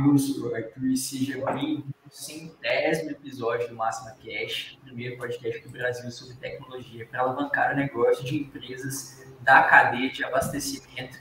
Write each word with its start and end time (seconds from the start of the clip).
sou 0.00 0.50
o 0.50 0.54
Arthur 0.54 0.96
seja 0.96 1.44
bem-vindo 1.44 1.84
ao 2.04 2.10
centésimo 2.10 3.10
episódio 3.10 3.68
do 3.68 3.76
Máxima 3.76 4.12
Cash, 4.12 4.78
primeiro 4.82 5.18
podcast 5.18 5.62
do 5.62 5.70
Brasil 5.70 6.10
sobre 6.10 6.36
tecnologia 6.36 7.06
para 7.06 7.20
alavancar 7.20 7.74
o 7.74 7.76
negócio 7.76 8.24
de 8.24 8.38
empresas 8.38 9.26
da 9.42 9.62
cadeia 9.64 10.10
de 10.10 10.24
abastecimento. 10.24 11.18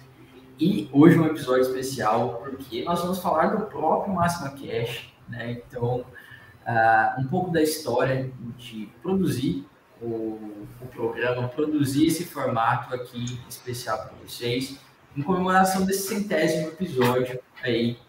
E 0.57 0.89
hoje 0.93 1.19
um 1.19 1.25
episódio 1.25 1.63
especial 1.63 2.41
porque 2.41 2.83
nós 2.85 3.01
vamos 3.01 3.19
falar 3.19 3.47
do 3.47 3.65
próprio 3.65 4.13
Máxima 4.13 4.51
Cash, 4.51 5.13
né? 5.27 5.61
Então, 5.67 6.05
uh, 6.65 7.21
um 7.21 7.27
pouco 7.27 7.51
da 7.51 7.61
história 7.61 8.31
de 8.57 8.89
produzir 9.01 9.67
o, 10.01 10.65
o 10.81 10.87
programa, 10.89 11.49
produzir 11.49 12.07
esse 12.07 12.23
formato 12.23 12.95
aqui 12.95 13.39
especial 13.49 13.97
para 13.97 14.13
vocês, 14.25 14.79
em 15.17 15.21
comemoração 15.21 15.85
desse 15.85 16.07
centésimo 16.07 16.69
episódio 16.69 17.41
aí 17.61 17.99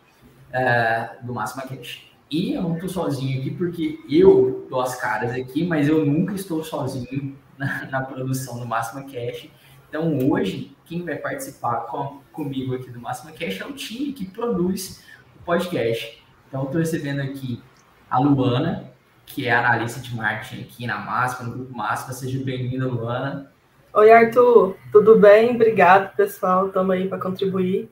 uh, 0.51 1.27
do 1.27 1.35
Máxima 1.35 1.63
Cash. 1.63 2.11
E 2.31 2.55
eu 2.55 2.63
não 2.63 2.75
estou 2.75 2.89
sozinho 2.89 3.41
aqui 3.41 3.51
porque 3.51 4.01
eu 4.09 4.67
dou 4.71 4.81
as 4.81 5.01
caras 5.01 5.33
aqui, 5.33 5.67
mas 5.67 5.89
eu 5.89 6.05
nunca 6.05 6.35
estou 6.35 6.63
sozinho 6.63 7.37
na, 7.59 7.87
na 7.87 8.01
produção 8.03 8.59
do 8.59 8.67
Máxima 8.67 9.03
Cash. 9.03 9.49
Então 9.89 10.31
hoje, 10.31 10.77
quem 10.85 11.05
vai 11.05 11.17
participar 11.17 11.87
com, 11.87 12.21
comigo 12.33 12.75
aqui 12.75 12.91
do 12.91 13.01
Máxima 13.01 13.33
Cash 13.33 13.61
é 13.61 13.67
o 13.67 13.73
time 13.73 14.13
que 14.13 14.25
produz 14.27 15.05
o 15.35 15.45
podcast. 15.45 16.23
Então 16.47 16.65
estou 16.65 16.79
recebendo 16.79 17.21
aqui 17.21 17.61
a 18.09 18.19
Luana, 18.19 18.93
que 19.27 19.47
é 19.47 19.53
analista 19.53 20.01
de 20.01 20.15
marketing 20.15 20.63
aqui 20.63 20.87
na 20.87 20.99
Máxima, 20.99 21.49
no 21.49 21.57
Grupo 21.57 21.77
Máxima. 21.77 22.13
Seja 22.13 22.45
bem-vinda, 22.45 22.87
Luana. 22.87 23.51
Oi, 23.93 24.13
Arthur. 24.13 24.77
Tudo 24.93 25.19
bem? 25.19 25.57
Obrigado, 25.57 26.15
pessoal. 26.15 26.69
Estamos 26.69 26.95
aí 26.95 27.09
para 27.09 27.19
contribuir. 27.19 27.91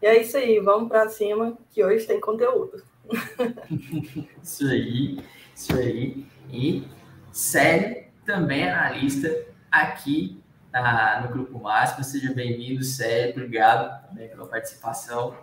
E 0.00 0.06
é 0.06 0.22
isso 0.22 0.36
aí, 0.36 0.60
vamos 0.60 0.88
para 0.88 1.08
cima, 1.08 1.58
que 1.70 1.84
hoje 1.84 2.06
tem 2.06 2.20
conteúdo. 2.20 2.82
isso 4.42 4.66
aí, 4.66 5.18
isso 5.54 5.76
aí. 5.76 6.24
E 6.50 6.84
Célio, 7.32 8.04
também 8.24 8.62
é 8.62 8.72
analista 8.72 9.44
aqui 9.70 10.40
na, 10.72 11.22
no 11.22 11.28
Grupo 11.28 11.58
Máximo. 11.58 12.04
Seja 12.04 12.32
bem-vindo, 12.32 12.82
Célio. 12.84 13.32
Obrigado 13.32 14.08
também 14.08 14.28
pela 14.28 14.46
participação. 14.46 15.36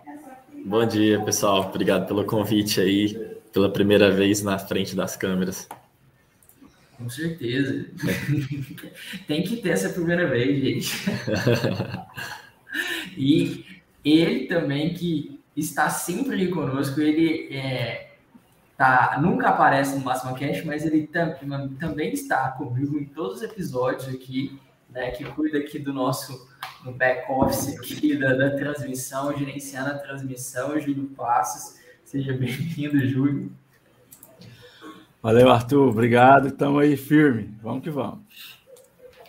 Bom 0.66 0.86
dia, 0.86 1.22
pessoal. 1.24 1.62
Obrigado 1.62 2.08
pelo 2.08 2.26
convite 2.26 2.80
aí, 2.80 3.14
pela 3.52 3.72
primeira 3.72 4.12
vez 4.12 4.42
na 4.42 4.58
frente 4.58 4.96
das 4.96 5.16
câmeras. 5.16 5.68
Com 6.98 7.10
certeza. 7.10 7.86
Tem 9.28 9.44
que 9.44 9.58
ter 9.58 9.70
essa 9.70 9.90
primeira 9.90 10.28
vez, 10.28 10.62
gente. 10.62 10.92
e 13.18 13.75
ele 14.14 14.46
também 14.46 14.94
que 14.94 15.40
está 15.56 15.90
sempre 15.90 16.34
ali 16.34 16.50
conosco, 16.50 17.02
ele 17.02 17.54
é, 17.54 18.12
tá, 18.78 19.18
nunca 19.22 19.50
aparece 19.50 19.98
no 19.98 20.04
Máximo 20.04 20.38
Cash, 20.38 20.64
mas 20.64 20.86
ele 20.86 21.08
tam, 21.08 21.34
também 21.80 22.14
está 22.14 22.50
comigo 22.52 23.00
em 23.00 23.06
todos 23.06 23.38
os 23.38 23.44
episódios 23.44 24.14
aqui, 24.14 24.60
né, 24.90 25.12
que 25.12 25.24
cuida 25.26 25.58
aqui 25.58 25.80
do 25.80 25.94
nosso 25.94 26.48
no 26.84 26.94
back 26.94 27.30
office 27.32 27.76
aqui 27.76 28.16
da, 28.16 28.34
da 28.34 28.52
transmissão, 28.52 29.36
gerenciando 29.36 29.90
a 29.90 29.98
transmissão, 29.98 30.80
Júlio 30.80 31.08
Passos. 31.16 31.80
Seja 32.04 32.34
bem-vindo, 32.34 33.00
Júlio. 33.08 33.52
Valeu, 35.22 35.50
Arthur. 35.50 35.90
Obrigado. 35.90 36.50
Estamos 36.50 36.84
aí 36.84 36.96
firme. 36.96 37.58
Vamos 37.64 37.84
que 37.84 37.90
vamos. 37.90 38.60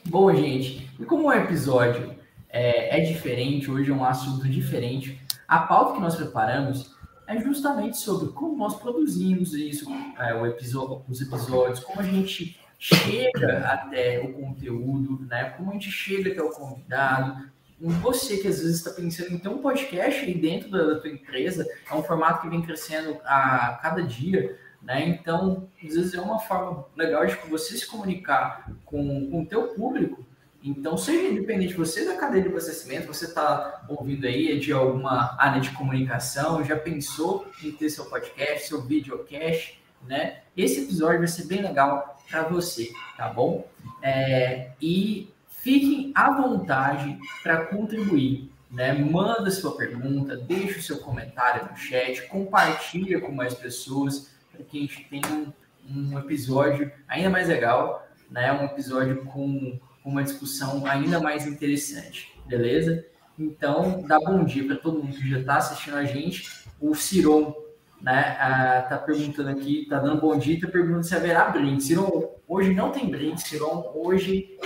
Bom, 0.04 0.32
gente, 0.34 0.91
e 1.00 1.04
como 1.06 1.28
o 1.28 1.32
episódio 1.32 2.14
é, 2.56 2.99
é 2.99 3.00
diferente, 3.05 3.71
hoje 3.71 3.91
é 3.91 3.94
um 3.94 4.05
assunto 4.05 4.49
diferente, 4.49 5.21
a 5.47 5.59
pauta 5.61 5.94
que 5.94 6.00
nós 6.00 6.17
preparamos 6.17 6.97
é 7.27 7.39
justamente 7.39 7.99
sobre 7.99 8.33
como 8.33 8.56
nós 8.56 8.77
produzimos 8.77 9.53
isso, 9.53 9.87
é, 10.19 10.34
o 10.34 10.47
episódio, 10.47 11.05
os 11.06 11.21
episódios, 11.21 11.81
como 11.81 12.00
a 12.00 12.05
gente 12.05 12.59
chega 12.78 13.59
até 13.69 14.21
o 14.21 14.33
conteúdo, 14.33 15.27
né? 15.27 15.50
Como 15.50 15.71
a 15.71 15.72
gente 15.75 15.91
chega 15.91 16.33
até 16.33 16.43
o 16.43 16.50
convidado. 16.50 17.50
Você 17.78 18.39
que 18.39 18.49
às 18.49 18.59
vezes 18.59 18.77
está 18.77 18.91
pensando 18.91 19.33
em 19.33 19.38
ter 19.38 19.49
um 19.49 19.59
podcast 19.59 20.25
aí 20.25 20.34
dentro 20.34 20.71
da, 20.71 20.84
da 20.84 21.00
tua 21.00 21.11
empresa, 21.11 21.67
é 21.91 21.94
um 21.94 22.03
formato 22.03 22.43
que 22.43 22.49
vem 22.49 22.62
crescendo 22.62 23.19
a 23.25 23.78
cada 23.83 24.03
dia, 24.03 24.59
né? 24.83 25.06
Então, 25.06 25.69
às 25.83 25.94
vezes 25.94 26.15
é 26.15 26.21
uma 26.21 26.38
forma 26.38 26.87
legal 26.97 27.27
de 27.27 27.34
você 27.49 27.77
se 27.77 27.87
comunicar 27.87 28.71
com, 28.84 29.31
com 29.31 29.43
o 29.43 29.47
teu 29.47 29.69
público. 29.69 30.25
Então, 30.66 30.97
seja 30.97 31.28
independente, 31.28 31.75
você 31.75 32.04
da 32.04 32.16
cadeia 32.16 32.43
de 32.43 32.49
abastecimento, 32.49 33.06
você 33.06 33.27
está 33.27 33.84
ouvindo 33.88 34.27
aí 34.27 34.50
é 34.50 34.56
de 34.56 34.72
alguma 34.72 35.37
área 35.38 35.60
de 35.60 35.71
comunicação, 35.71 36.65
já 36.65 36.77
pensou 36.77 37.47
em 37.62 37.71
ter 37.71 37.88
seu 37.88 38.06
podcast, 38.06 38.66
seu 38.66 38.82
videocast, 38.82 39.81
né? 40.05 40.41
Esse 40.56 40.82
episódio 40.82 41.21
vai 41.21 41.28
ser 41.28 41.47
bem 41.47 41.62
legal 41.62 42.21
para 42.28 42.43
você, 42.43 42.91
tá 43.16 43.28
bom? 43.28 43.69
É, 44.03 44.71
e 44.82 45.32
fiquem 45.49 46.10
à 46.16 46.32
vontade 46.32 47.16
para 47.44 47.66
contribuir, 47.66 48.50
né? 48.69 48.93
Manda 48.93 49.49
sua 49.53 49.76
pergunta, 49.76 50.37
deixa 50.37 50.81
o 50.81 50.82
seu 50.82 50.99
comentário 50.99 51.71
no 51.71 51.76
chat, 51.76 52.26
compartilha 52.26 53.21
com 53.21 53.31
mais 53.31 53.55
pessoas 53.55 54.32
para 54.50 54.65
que 54.65 54.78
a 54.78 54.81
gente 54.81 55.06
tenha 55.09 55.28
um, 55.28 55.53
um, 55.88 56.19
episódio 56.19 56.91
ainda 57.06 57.31
mais 57.31 57.47
legal, 57.47 58.05
né? 58.28 58.53
Um 58.53 58.65
episódio 58.65 59.25
com 59.26 59.78
uma 60.09 60.22
discussão 60.22 60.87
ainda 60.87 61.21
mais 61.21 61.47
interessante, 61.47 62.33
beleza? 62.47 63.05
Então, 63.39 64.03
dá 64.06 64.19
bom 64.19 64.44
dia 64.44 64.65
para 64.67 64.77
todo 64.77 65.03
mundo 65.03 65.17
que 65.17 65.28
já 65.28 65.41
está 65.41 65.56
assistindo 65.56 65.97
a 65.97 66.05
gente. 66.05 66.65
O 66.81 66.94
Ciron 66.94 67.55
né? 68.00 68.37
Tá 68.89 68.99
perguntando 68.99 69.50
aqui, 69.50 69.87
tá 69.89 69.99
dando 69.99 70.21
bom 70.21 70.39
dia, 70.39 70.61
tá 70.61 70.69
perguntando 70.69 71.05
se 71.05 71.15
haverá 71.15 71.49
brinde. 71.49 71.83
Ciron, 71.83 72.34
hoje 72.47 72.75
não 72.75 72.91
tem 72.91 73.11
brinde, 73.11 73.41
Ciron. 73.43 73.93
Hoje 73.94 74.56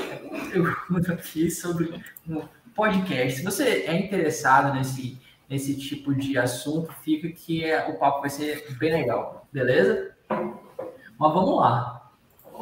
eu 0.53 0.65
pergunto 0.65 1.13
aqui 1.13 1.51
sobre 1.51 2.03
um 2.29 2.43
podcast. 2.75 3.39
Se 3.39 3.45
você 3.45 3.85
é 3.87 3.97
interessado 3.99 4.75
nesse, 4.75 5.19
nesse 5.49 5.77
tipo 5.79 6.15
de 6.15 6.37
assunto, 6.37 6.93
fica 7.03 7.29
que 7.29 7.65
é, 7.65 7.89
o 7.89 7.99
papo 7.99 8.21
vai 8.21 8.31
ser 8.31 8.77
bem 8.79 8.93
legal, 8.93 9.49
beleza? 9.53 10.11
Mas 10.29 11.35
vamos 11.35 11.57
lá. 11.57 12.00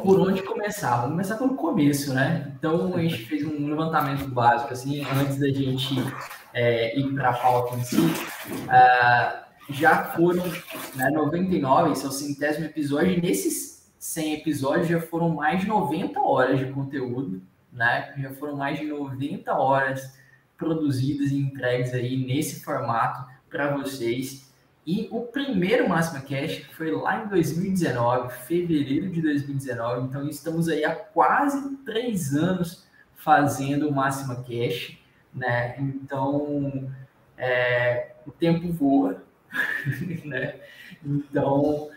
Por 0.02 0.20
onde 0.20 0.42
começar? 0.42 0.96
Vamos 0.96 1.10
começar 1.10 1.36
pelo 1.36 1.54
começo, 1.54 2.14
né? 2.14 2.52
Então 2.56 2.94
a 2.94 3.00
gente 3.00 3.26
fez 3.26 3.44
um 3.44 3.66
levantamento 3.66 4.28
básico, 4.28 4.72
assim, 4.72 5.04
antes 5.04 5.38
da 5.38 5.48
gente 5.48 5.94
é, 6.54 6.98
ir 6.98 7.14
para 7.14 7.30
a 7.30 7.32
pauta 7.34 7.76
em 7.76 7.84
si. 7.84 7.96
Uh, 7.96 9.48
já 9.70 10.04
foram 10.04 10.44
né, 10.94 11.10
99, 11.10 11.92
esse 11.92 12.04
é 12.04 12.08
o 12.08 12.12
centésimo 12.12 12.66
episódio, 12.66 13.12
e 13.12 13.20
nesses 13.20 13.90
100 13.98 14.34
episódios 14.34 14.88
já 14.88 15.00
foram 15.00 15.30
mais 15.30 15.60
de 15.60 15.66
90 15.66 16.20
horas 16.20 16.58
de 16.58 16.66
conteúdo, 16.72 17.42
né? 17.72 18.14
Já 18.18 18.30
foram 18.30 18.56
mais 18.56 18.78
de 18.78 18.86
90 18.86 19.52
horas 19.52 20.16
produzidas 20.56 21.30
e 21.30 21.38
entregues 21.38 21.92
aí 21.92 22.16
nesse 22.16 22.64
formato 22.64 23.24
para 23.50 23.76
vocês. 23.76 24.47
E 24.88 25.06
o 25.10 25.20
primeiro 25.20 25.86
Máxima 25.86 26.22
Cash 26.22 26.62
foi 26.72 26.90
lá 26.90 27.22
em 27.22 27.28
2019, 27.28 28.32
fevereiro 28.46 29.10
de 29.10 29.20
2019. 29.20 30.06
Então 30.06 30.26
estamos 30.26 30.66
aí 30.66 30.82
há 30.82 30.96
quase 30.96 31.76
três 31.84 32.34
anos 32.34 32.88
fazendo 33.14 33.86
o 33.86 33.92
Máxima 33.92 34.36
Cash, 34.36 34.96
né? 35.34 35.78
Então 35.78 36.90
é, 37.36 38.12
o 38.26 38.30
tempo 38.30 38.72
voa, 38.72 39.22
né? 40.24 40.54
Então, 41.04 41.90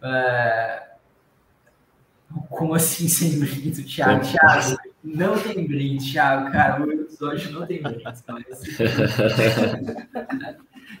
é... 0.00 0.84
como 2.48 2.74
assim 2.74 3.08
sem 3.08 3.40
brinde, 3.40 3.82
Thiago? 3.82 4.24
Thiago, 4.24 4.78
não 5.02 5.36
tem 5.36 5.66
brinde, 5.66 6.12
Thiago, 6.12 6.52
cara, 6.52 6.80
o 6.80 6.92
episódio 6.92 7.50
não 7.50 7.66
tem 7.66 7.82
brinde. 7.82 8.04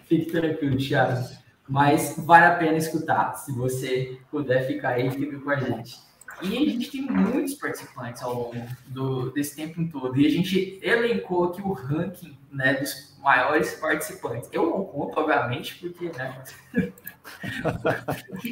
Fique 0.08 0.26
tranquilo, 0.32 0.76
Thiago. 0.76 1.45
Mas 1.68 2.14
vale 2.18 2.46
a 2.46 2.54
pena 2.54 2.78
escutar. 2.78 3.34
Se 3.34 3.52
você 3.52 4.18
puder 4.30 4.66
ficar 4.66 4.90
aí, 4.90 5.10
fica 5.10 5.38
com 5.38 5.50
a 5.50 5.56
gente. 5.56 6.06
E 6.42 6.56
a 6.56 6.70
gente 6.70 6.90
tem 6.90 7.02
muitos 7.02 7.54
participantes 7.54 8.22
ao 8.22 8.34
longo 8.34 8.66
do, 8.88 9.30
desse 9.30 9.56
tempo 9.56 9.82
todo. 9.90 10.18
E 10.20 10.26
a 10.26 10.30
gente 10.30 10.78
elencou 10.82 11.44
aqui 11.44 11.62
o 11.62 11.72
ranking 11.72 12.36
né, 12.52 12.74
dos 12.74 13.16
maiores 13.22 13.72
participantes. 13.74 14.48
Eu 14.52 14.66
não 14.66 14.84
conto, 14.84 15.18
obviamente, 15.18 15.76
porque, 15.76 16.10
né? 16.16 16.42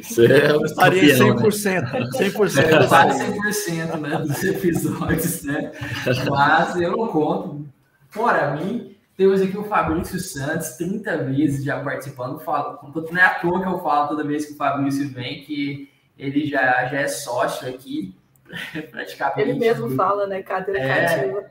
Você 0.03 0.25
é 0.25 0.51
eu 0.51 0.65
estaria 0.65 1.15
100%, 1.15 1.93
né? 1.93 1.99
100%. 2.13 2.87
Quase 2.89 3.23
100% 3.71 3.99
né, 3.99 4.17
dos 4.17 4.43
episódios, 4.43 5.43
né? 5.43 5.71
Mas 6.29 6.75
eu 6.75 6.97
não 6.97 7.07
conto. 7.07 7.65
Fora 8.09 8.55
mim, 8.55 8.94
temos 9.17 9.41
aqui 9.41 9.57
o 9.57 9.63
Fabrício 9.63 10.19
Santos, 10.19 10.71
30 10.71 11.23
vezes 11.23 11.63
já 11.63 11.81
participando. 11.81 12.39
Falo, 12.39 12.79
não 12.93 13.17
é 13.17 13.23
à 13.23 13.35
toa 13.35 13.61
que 13.61 13.67
eu 13.67 13.79
falo 13.79 14.09
toda 14.09 14.23
vez 14.23 14.45
que 14.45 14.53
o 14.53 14.57
Fabrício 14.57 15.07
vem, 15.09 15.43
que 15.43 15.89
ele 16.17 16.45
já, 16.45 16.85
já 16.85 16.99
é 16.99 17.07
sócio 17.07 17.67
aqui, 17.67 18.15
praticamente. 18.91 19.49
Ele 19.49 19.59
mesmo 19.59 19.89
fala, 19.91 20.27
né? 20.27 20.43
Cadeira 20.43 20.79
é, 20.79 21.05
cativa. 21.05 21.45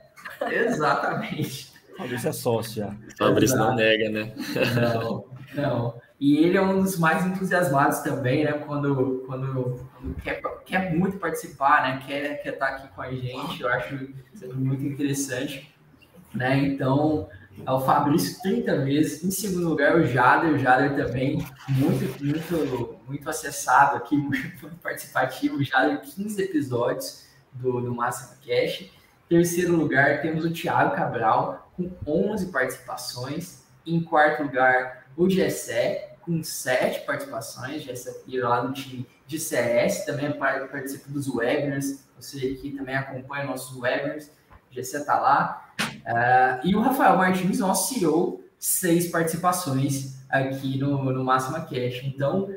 Exatamente. 0.53 1.73
Fabrício 1.97 2.29
é 2.29 2.33
sócio. 2.33 2.99
Fabrício 3.17 3.57
não 3.57 3.75
nega, 3.75 4.11
né? 4.11 4.33
Não, 4.75 5.25
não. 5.55 6.05
E 6.21 6.39
ele 6.39 6.57
é 6.57 6.63
um 6.63 6.81
dos 6.81 6.99
mais 6.99 7.25
entusiasmados 7.27 8.01
também, 8.01 8.45
né? 8.45 8.53
Quando, 8.53 9.25
quando, 9.27 9.89
quando 10.01 10.15
quer, 10.23 10.41
quer 10.65 10.95
muito 10.95 11.19
participar, 11.19 11.83
né? 11.83 12.03
Quer, 12.07 12.43
quer 12.43 12.53
estar 12.55 12.69
aqui 12.69 12.89
com 12.89 13.03
a 13.03 13.11
gente. 13.11 13.63
Eu 13.63 13.69
acho 13.69 14.09
sempre 14.35 14.57
muito 14.57 14.85
interessante, 14.85 15.75
né? 16.35 16.57
Então, 16.59 17.29
é 17.67 17.71
o 17.71 17.81
Fabrício 17.81 18.41
30 18.43 18.85
vezes. 18.85 19.25
Em 19.25 19.31
segundo 19.31 19.69
lugar, 19.69 19.97
o 19.97 20.07
Jader. 20.07 20.53
O 20.53 20.59
Jader 20.59 20.97
também 20.97 21.39
muito, 21.69 22.25
muito, 22.25 23.01
muito 23.07 23.31
acessado 23.31 23.97
aqui, 23.97 24.17
muito 24.17 24.69
participativo. 24.83 25.57
O 25.57 25.65
Jader, 25.65 26.01
15 26.01 26.43
episódios 26.43 27.25
do, 27.53 27.81
do 27.81 27.95
Máxima 27.95 28.37
Cash. 28.45 28.91
Terceiro 29.29 29.75
lugar, 29.75 30.21
temos 30.21 30.45
o 30.45 30.53
Thiago 30.53 30.95
Cabral, 30.95 31.73
com 31.77 31.91
11 32.07 32.53
participações. 32.53 33.65
Em 33.87 34.03
quarto 34.03 34.43
lugar, 34.43 35.07
o 35.17 35.29
Gessé, 35.29 36.17
com 36.21 36.43
7 36.43 37.07
participações. 37.07 37.83
Gessé 37.83 38.15
lá 38.27 38.63
no 38.63 38.73
time 38.73 39.07
de 39.27 39.39
CS, 39.39 40.05
também 40.05 40.33
participa 40.33 41.11
dos 41.11 41.29
webinars. 41.29 42.05
Você 42.17 42.55
que 42.55 42.73
também 42.73 42.95
acompanha 42.95 43.45
nossos 43.45 43.77
webinars, 43.77 44.31
Gessé 44.75 44.99
está 44.99 45.19
lá. 45.19 45.73
Uh, 45.81 46.67
e 46.67 46.75
o 46.75 46.81
Rafael 46.81 47.17
Martins, 47.17 47.59
nosso 47.59 47.95
CEO, 47.95 48.45
seis 48.59 49.09
participações 49.09 50.19
aqui 50.29 50.79
no, 50.79 51.13
no 51.13 51.25
Máxima 51.25 51.61
Cash. 51.61 52.03
Então, 52.05 52.51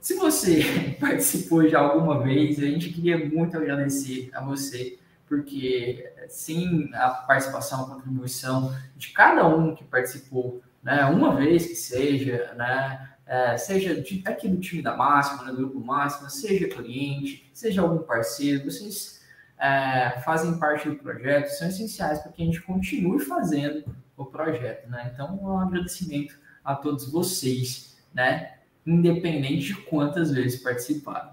se 0.00 0.14
você 0.14 0.96
participou 1.00 1.66
já 1.68 1.80
alguma 1.80 2.22
vez, 2.22 2.58
a 2.58 2.66
gente 2.66 2.90
queria 2.90 3.18
muito 3.18 3.56
agradecer 3.56 4.30
a 4.34 4.40
você 4.42 4.98
porque 5.32 6.12
sem 6.28 6.90
a 6.92 7.08
participação, 7.08 7.84
a 7.84 7.94
contribuição 7.94 8.76
de 8.94 9.08
cada 9.12 9.48
um 9.48 9.74
que 9.74 9.82
participou, 9.82 10.60
né, 10.82 11.06
uma 11.06 11.34
vez 11.34 11.64
que 11.64 11.74
seja, 11.74 12.52
né, 12.54 13.08
é, 13.26 13.56
seja 13.56 13.98
de, 13.98 14.22
aqui 14.26 14.46
do 14.46 14.60
time 14.60 14.82
da 14.82 14.94
Máxima, 14.94 15.44
né, 15.44 15.52
do 15.52 15.56
Grupo 15.56 15.80
Máxima, 15.80 16.28
seja 16.28 16.68
cliente, 16.68 17.50
seja 17.54 17.80
algum 17.80 18.02
parceiro, 18.02 18.70
vocês 18.70 19.21
é, 19.62 20.18
fazem 20.24 20.58
parte 20.58 20.88
do 20.88 20.96
projeto, 20.96 21.46
são 21.46 21.68
essenciais 21.68 22.18
para 22.18 22.32
que 22.32 22.42
a 22.42 22.44
gente 22.44 22.60
continue 22.62 23.20
fazendo 23.20 23.84
o 24.16 24.24
projeto, 24.24 24.90
né? 24.90 25.12
Então, 25.14 25.38
um 25.40 25.56
agradecimento 25.56 26.34
a 26.64 26.74
todos 26.74 27.08
vocês, 27.08 27.96
né? 28.12 28.54
Independente 28.84 29.66
de 29.66 29.76
quantas 29.76 30.32
vezes 30.32 30.60
participaram. 30.60 31.30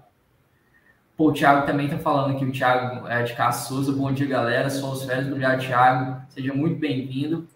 Pô, 1.16 1.30
o 1.30 1.32
Thiago 1.32 1.66
também 1.66 1.86
está 1.86 1.98
falando 1.98 2.36
aqui, 2.36 2.44
o 2.44 2.52
Thiago 2.52 3.08
é 3.08 3.24
de 3.24 3.34
Souza. 3.56 3.92
Bom 3.92 4.12
dia, 4.12 4.28
galera. 4.28 4.70
Sou 4.70 4.92
os 4.92 5.02
férias. 5.02 5.26
Obrigado, 5.26 5.60
Thiago. 5.60 6.22
Seja 6.28 6.54
muito 6.54 6.78
bem-vindo. 6.78 7.48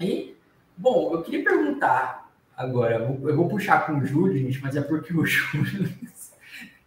E, 0.00 0.36
bom, 0.76 1.12
eu 1.12 1.22
queria 1.22 1.44
perguntar 1.44 2.28
agora, 2.56 2.96
eu 2.96 3.06
vou, 3.06 3.30
eu 3.30 3.36
vou 3.36 3.48
puxar 3.48 3.86
com 3.86 3.98
o 3.98 4.04
Júlio, 4.04 4.36
gente, 4.36 4.60
mas 4.60 4.74
é 4.74 4.82
porque 4.82 5.14
o 5.14 5.24
Júlio 5.24 5.88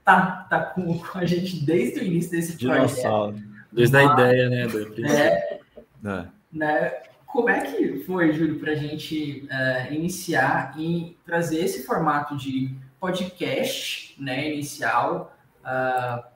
tá, 0.03 0.47
tá 0.49 0.59
com, 0.59 0.97
com 0.99 1.17
a 1.17 1.25
gente 1.25 1.63
desde 1.63 1.99
o 1.99 2.03
início 2.03 2.31
desse 2.31 2.57
Dinossauro. 2.57 3.33
projeto. 3.33 3.51
Desde 3.71 3.97
a 3.97 4.03
ideia, 4.03 4.49
né? 4.49 4.67
Do... 4.67 5.05
É, 5.05 5.59
é. 6.05 6.25
Né? 6.51 6.93
Como 7.25 7.49
é 7.49 7.61
que 7.61 8.03
foi, 8.03 8.33
Júlio, 8.33 8.59
para 8.59 8.73
a 8.73 8.75
gente 8.75 9.47
uh, 9.49 9.93
iniciar 9.93 10.73
e 10.77 11.17
trazer 11.25 11.59
esse 11.59 11.85
formato 11.85 12.35
de 12.35 12.75
podcast 12.99 14.15
né, 14.21 14.53
inicial 14.53 15.35
uh, 15.61 15.65
ah, 15.65 16.27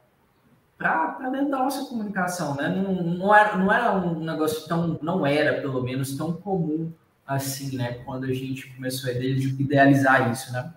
para 0.77 1.29
dentro 1.29 1.51
da 1.51 1.59
nossa 1.59 1.85
comunicação, 1.85 2.55
né? 2.55 2.69
Não, 2.69 2.93
não, 2.93 3.35
era, 3.35 3.57
não 3.57 3.71
era 3.71 3.93
um 3.93 4.19
negócio 4.19 4.67
tão, 4.67 4.97
não 5.01 5.25
era 5.25 5.61
pelo 5.61 5.83
menos 5.83 6.17
tão 6.17 6.33
comum 6.33 6.91
assim, 7.27 7.75
né? 7.75 7.99
Quando 8.05 8.25
a 8.25 8.33
gente 8.33 8.67
começou 8.73 9.09
a 9.09 9.13
idealizar 9.13 10.31
isso, 10.31 10.51
né? 10.53 10.73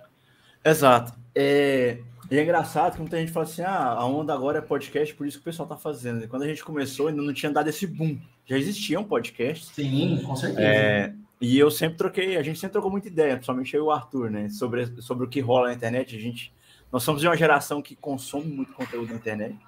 Exato. 0.64 1.14
É, 1.34 1.98
é 2.36 2.42
engraçado 2.42 2.94
que 2.94 3.00
muita 3.00 3.18
gente 3.18 3.32
fala 3.32 3.46
assim: 3.46 3.62
ah, 3.62 3.92
a 3.92 4.04
onda 4.06 4.34
agora 4.34 4.58
é 4.58 4.62
podcast, 4.62 5.14
por 5.14 5.26
isso 5.26 5.38
que 5.38 5.42
o 5.42 5.44
pessoal 5.44 5.68
tá 5.68 5.76
fazendo. 5.76 6.24
E 6.24 6.28
quando 6.28 6.42
a 6.42 6.48
gente 6.48 6.64
começou, 6.64 7.08
ainda 7.08 7.22
não 7.22 7.32
tinha 7.32 7.50
dado 7.50 7.68
esse 7.68 7.86
boom. 7.86 8.18
Já 8.44 8.58
existia 8.58 9.00
um 9.00 9.04
podcast. 9.04 9.74
Sim, 9.74 10.22
com 10.24 10.36
certeza. 10.36 10.60
É, 10.60 11.14
e 11.40 11.58
eu 11.58 11.70
sempre 11.70 11.96
troquei, 11.96 12.36
a 12.36 12.42
gente 12.42 12.58
sempre 12.58 12.72
trocou 12.72 12.90
muita 12.90 13.08
ideia, 13.08 13.34
principalmente 13.36 13.74
eu 13.74 13.84
e 13.84 13.86
o 13.86 13.90
Arthur, 13.90 14.30
né? 14.30 14.48
Sobre, 14.48 14.86
sobre 15.00 15.24
o 15.24 15.28
que 15.28 15.40
rola 15.40 15.68
na 15.68 15.74
internet. 15.74 16.16
A 16.16 16.20
gente 16.20 16.52
nós 16.90 17.02
somos 17.02 17.20
de 17.20 17.28
uma 17.28 17.36
geração 17.36 17.82
que 17.82 17.94
consome 17.94 18.46
muito 18.46 18.72
conteúdo 18.72 19.10
na 19.10 19.16
internet. 19.16 19.58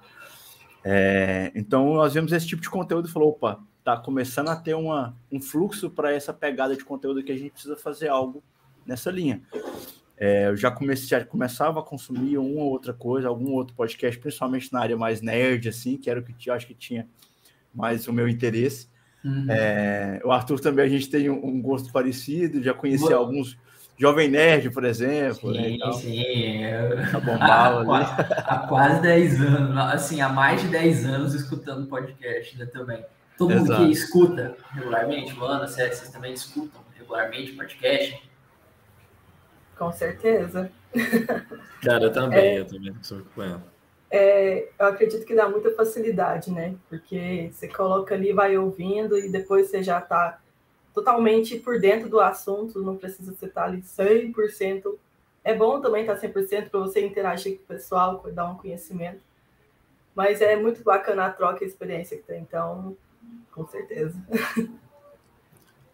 É, 0.83 1.51
então, 1.53 1.93
nós 1.93 2.13
vemos 2.13 2.31
esse 2.31 2.47
tipo 2.47 2.61
de 2.61 2.69
conteúdo 2.69 3.07
e 3.07 3.11
falou: 3.11 3.29
opa, 3.29 3.59
tá 3.83 3.97
começando 3.97 4.49
a 4.49 4.55
ter 4.55 4.73
uma, 4.73 5.15
um 5.31 5.39
fluxo 5.39 5.89
para 5.89 6.11
essa 6.11 6.33
pegada 6.33 6.75
de 6.75 6.83
conteúdo 6.83 7.23
que 7.23 7.31
a 7.31 7.37
gente 7.37 7.51
precisa 7.51 7.75
fazer 7.75 8.07
algo 8.07 8.43
nessa 8.85 9.11
linha. 9.11 9.41
É, 10.23 10.49
eu 10.49 10.55
já 10.55 10.69
comecei, 10.69 11.07
já 11.07 11.25
começava 11.25 11.79
a 11.79 11.83
consumir 11.83 12.37
uma 12.37 12.61
ou 12.61 12.69
outra 12.69 12.93
coisa, 12.93 13.27
algum 13.27 13.53
outro 13.53 13.73
podcast, 13.73 14.19
principalmente 14.19 14.71
na 14.71 14.79
área 14.79 14.95
mais 14.95 15.19
nerd, 15.19 15.67
assim, 15.67 15.97
que 15.97 16.11
era 16.11 16.19
o 16.19 16.23
que 16.23 16.47
eu 16.47 16.53
acho 16.53 16.67
que 16.67 16.75
tinha 16.75 17.07
mais 17.73 18.07
o 18.07 18.13
meu 18.13 18.29
interesse. 18.29 18.87
Uhum. 19.25 19.47
É, 19.49 20.21
o 20.23 20.31
Arthur 20.31 20.59
também, 20.59 20.85
a 20.85 20.87
gente 20.87 21.09
tem 21.09 21.27
um, 21.27 21.43
um 21.43 21.59
gosto 21.59 21.91
parecido, 21.91 22.61
já 22.61 22.71
conheci 22.71 23.11
alguns 23.11 23.57
Jovem 23.97 24.29
Nerd, 24.29 24.69
por 24.69 24.83
exemplo. 24.83 25.55
Sim, 25.55 25.79
né, 25.79 25.91
sim. 25.93 27.11
Tá 27.11 27.19
bombado 27.19 27.91
há, 27.91 28.01
há, 28.45 28.67
quase 28.67 29.01
10 29.01 29.41
anos, 29.41 29.77
assim, 29.91 30.21
há 30.21 30.29
mais 30.29 30.61
de 30.61 30.67
10 30.67 31.03
anos 31.03 31.33
escutando 31.33 31.87
podcast 31.87 32.59
né, 32.59 32.67
também. 32.67 33.03
Todo 33.39 33.53
Exato. 33.53 33.71
mundo 33.71 33.85
que 33.87 33.91
escuta 33.91 34.55
regularmente, 34.71 35.33
Luana, 35.33 35.67
vocês 35.67 36.09
também 36.09 36.31
escutam 36.31 36.79
regularmente 36.95 37.53
podcast? 37.53 38.30
Com 39.81 39.91
certeza. 39.91 40.71
Cara, 41.81 42.03
eu 42.03 42.11
também, 42.11 42.39
é, 42.39 42.59
eu 42.59 42.67
também 42.67 42.93
sou 43.01 43.17
acompanhando. 43.17 43.63
É, 44.11 44.69
eu 44.77 44.85
acredito 44.85 45.25
que 45.25 45.33
dá 45.33 45.49
muita 45.49 45.73
facilidade, 45.73 46.51
né? 46.51 46.75
Porque 46.87 47.49
você 47.51 47.67
coloca 47.67 48.13
ali, 48.13 48.31
vai 48.31 48.55
ouvindo 48.55 49.17
e 49.17 49.27
depois 49.27 49.71
você 49.71 49.81
já 49.81 49.97
está 49.97 50.39
totalmente 50.93 51.57
por 51.57 51.79
dentro 51.79 52.07
do 52.09 52.19
assunto, 52.19 52.83
não 52.83 52.95
precisa 52.95 53.33
você 53.33 53.47
estar 53.47 53.63
ali 53.63 53.81
100%. 53.81 54.99
É 55.43 55.55
bom 55.55 55.81
também 55.81 56.01
estar 56.01 56.15
100% 56.15 56.69
para 56.69 56.79
você 56.79 57.03
interagir 57.03 57.57
com 57.57 57.63
o 57.63 57.67
pessoal, 57.67 58.23
dar 58.31 58.51
um 58.51 58.57
conhecimento. 58.57 59.21
Mas 60.13 60.41
é 60.41 60.55
muito 60.55 60.83
bacana 60.83 61.25
a 61.25 61.31
troca 61.31 61.63
e 61.63 61.65
a 61.65 61.67
experiência 61.67 62.17
que 62.17 62.23
tem, 62.23 62.41
então, 62.41 62.95
com 63.51 63.65
certeza. 63.65 64.15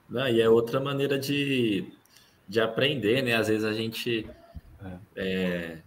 Não, 0.10 0.28
e 0.28 0.42
é 0.42 0.50
outra 0.50 0.80
maneira 0.80 1.18
de, 1.18 1.97
de 2.48 2.62
aprender, 2.62 3.22
né? 3.22 3.36
Às 3.36 3.48
vezes 3.48 3.64
a 3.64 3.74
gente. 3.74 4.28
É, 4.84 4.98
é 5.16 5.78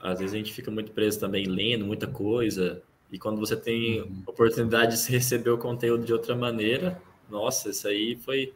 às 0.00 0.20
vezes 0.20 0.34
a 0.34 0.36
gente 0.36 0.52
fica 0.52 0.70
muito 0.70 0.92
preso 0.92 1.18
também 1.18 1.46
lendo 1.46 1.84
muita 1.84 2.06
coisa. 2.06 2.82
E 3.10 3.18
quando 3.18 3.38
você 3.38 3.56
tem 3.56 4.02
uhum. 4.02 4.22
oportunidade 4.26 5.02
de 5.02 5.12
receber 5.12 5.50
o 5.50 5.58
conteúdo 5.58 6.04
de 6.04 6.12
outra 6.12 6.36
maneira, 6.36 7.00
nossa, 7.30 7.70
isso 7.70 7.88
aí 7.88 8.16
foi. 8.16 8.52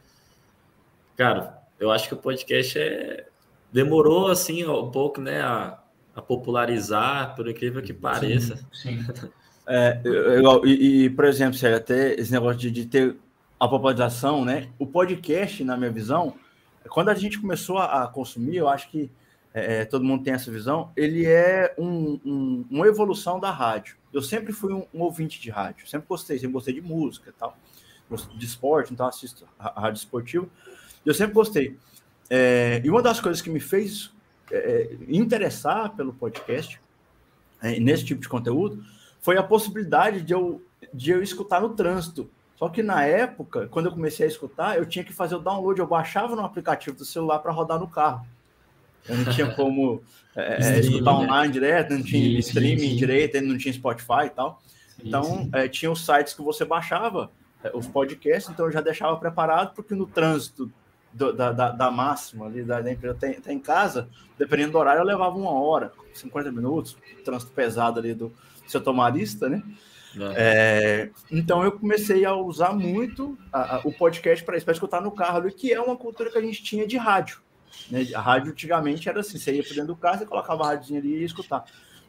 Cara, 1.17 1.59
eu 1.79 1.91
acho 1.91 2.09
que 2.09 2.15
o 2.15 2.17
podcast 2.17 2.79
é... 2.79 3.27
demorou 3.73 4.29
assim 4.29 4.65
um 4.65 4.91
pouco, 4.91 5.21
né, 5.21 5.41
a, 5.41 5.79
a 6.15 6.23
popularizar, 6.23 7.35
por 7.35 7.49
incrível 7.49 7.83
que 7.83 7.93
pareça. 7.93 8.57
Sim. 8.73 9.03
sim. 9.03 9.29
É, 9.67 10.01
eu, 10.05 10.67
e, 10.67 11.05
e, 11.05 11.11
por 11.11 11.25
exemplo, 11.25 11.57
Sérgio, 11.57 11.79
até 11.79 12.15
esse 12.15 12.33
negócio 12.33 12.59
de, 12.59 12.71
de, 12.71 12.87
ter 12.87 13.17
a 13.59 13.69
popularização, 13.69 14.45
né? 14.45 14.69
O 14.79 14.87
podcast, 14.87 15.63
na 15.63 15.77
minha 15.77 15.93
visão, 15.93 16.35
quando 16.89 17.09
a 17.11 17.15
gente 17.15 17.39
começou 17.39 17.79
a, 17.79 18.05
a 18.05 18.09
consumir, 18.09 18.57
eu 18.57 18.69
acho 18.69 18.91
que 18.91 19.11
é, 19.53 19.81
é 19.81 19.85
todo 19.85 20.05
mundo 20.05 20.25
tem 20.25 20.33
essa 20.33 20.51
visão, 20.51 20.91
ele 20.97 21.27
é 21.27 21.75
um, 21.79 22.21
um, 22.25 22.67
uma 22.71 22.87
evolução 22.87 23.39
da 23.39 23.51
rádio. 23.51 23.97
Eu 24.13 24.23
sempre 24.23 24.53
fui 24.53 24.73
um, 24.73 24.87
um, 24.93 25.03
ouvinte 25.03 25.41
de 25.41 25.51
rádio, 25.51 25.89
sempre 25.89 26.09
gostei, 26.09 26.39
sempre 26.39 26.53
gostei 26.53 26.75
de 26.75 26.81
música 26.81 27.33
tal 27.39 27.57
de 28.35 28.45
esporte, 28.45 28.93
então 28.93 29.07
assisto 29.07 29.47
a 29.57 29.81
rádio 29.81 29.99
esportiva. 29.99 30.49
Eu 31.07 31.15
sempre 31.15 31.33
gostei. 31.33 31.79
É, 32.29 32.81
e 32.85 32.91
uma 32.91 33.03
das 33.03 33.21
coisas 33.21 33.41
que 33.41 33.51
me 33.51 33.61
fez 33.61 34.13
é, 34.51 34.57
é, 34.57 34.97
interessar 35.09 35.95
pelo 35.95 36.13
podcast, 36.13 36.81
é, 37.63 37.79
nesse 37.79 38.05
tipo 38.05 38.21
de 38.21 38.29
conteúdo, 38.29 38.83
foi 39.21 39.37
a 39.37 39.43
possibilidade 39.43 40.23
de 40.23 40.33
eu, 40.33 40.63
de 40.93 41.11
eu 41.11 41.23
escutar 41.23 41.61
no 41.61 41.71
trânsito. 41.71 42.29
Só 42.61 42.69
que 42.69 42.83
na 42.83 43.07
época, 43.07 43.69
quando 43.69 43.87
eu 43.87 43.93
comecei 43.93 44.27
a 44.27 44.29
escutar, 44.29 44.77
eu 44.77 44.85
tinha 44.85 45.03
que 45.03 45.15
fazer 45.15 45.35
o 45.35 45.39
download, 45.39 45.81
eu 45.81 45.87
baixava 45.87 46.37
no 46.37 46.45
aplicativo 46.45 46.95
do 46.95 47.07
celular 47.07 47.39
para 47.39 47.51
rodar 47.51 47.81
no 47.81 47.89
carro. 47.89 48.27
Eu 49.09 49.17
não 49.17 49.33
tinha 49.33 49.51
como 49.57 50.03
é, 50.37 50.77
é 50.77 50.81
escutar 50.81 51.15
né? 51.15 51.19
online 51.21 51.51
direto, 51.55 51.95
não 51.95 52.03
tinha 52.03 52.23
sim, 52.23 52.37
streaming 52.37 52.79
sim, 52.81 52.91
sim. 52.91 52.97
direito, 52.97 53.41
não 53.41 53.57
tinha 53.57 53.73
Spotify 53.73 54.27
e 54.27 54.29
tal. 54.29 54.61
Então, 55.03 55.49
é, 55.55 55.69
tinha 55.69 55.91
os 55.91 56.05
sites 56.05 56.35
que 56.35 56.43
você 56.43 56.67
baixava 56.67 57.31
é, 57.65 57.71
os 57.75 57.87
podcasts, 57.87 58.53
então 58.53 58.67
eu 58.67 58.73
já 58.73 58.83
deixava 58.83 59.17
preparado, 59.17 59.75
porque 59.75 59.95
no 59.95 60.05
trânsito 60.05 60.71
do, 61.15 61.33
da, 61.33 61.53
da, 61.53 61.71
da, 61.71 61.91
máxima 61.91 62.45
ali 62.45 62.63
da, 62.63 62.83
da 62.83 62.93
empresa 62.93 63.17
até, 63.17 63.39
até 63.39 63.53
em 63.55 63.59
casa, 63.59 64.07
dependendo 64.39 64.73
do 64.73 64.79
horário, 64.79 65.01
eu 65.01 65.07
levava 65.07 65.35
uma 65.35 65.53
hora, 65.53 65.93
50 66.13 66.53
minutos, 66.53 66.95
trânsito 67.25 67.53
pesado 67.53 67.99
ali 67.99 68.13
do 68.13 68.31
setor 68.67 68.93
marista, 68.93 69.49
né? 69.49 69.63
É, 70.37 71.11
então 71.31 71.63
eu 71.63 71.73
comecei 71.73 72.25
a 72.25 72.35
usar 72.35 72.73
muito 72.73 73.39
a, 73.53 73.77
a, 73.77 73.79
o 73.85 73.93
podcast 73.93 74.45
para 74.45 74.57
isso, 74.57 74.65
para 74.65 74.75
escutar 74.75 75.01
no 75.01 75.11
carro, 75.11 75.49
que 75.51 75.73
é 75.73 75.81
uma 75.81 75.97
cultura 75.97 76.31
que 76.31 76.39
a 76.39 76.43
gente 76.43 76.63
tinha 76.63 76.87
de 76.87 76.97
rádio. 76.97 77.41
Né? 77.91 78.07
A 78.15 78.21
rádio 78.21 78.53
antigamente 78.53 79.09
era 79.09 79.21
assim, 79.21 79.39
você 79.39 79.55
ia 79.55 79.63
para 79.63 79.73
dentro 79.73 79.89
do 79.89 79.97
carro, 79.97 80.19
você 80.19 80.27
colocava 80.27 80.65
a 80.65 80.67
rádio 80.69 80.97
ali 80.97 81.15
e 81.15 81.21
ia 81.21 81.27
escutar. 81.27 81.65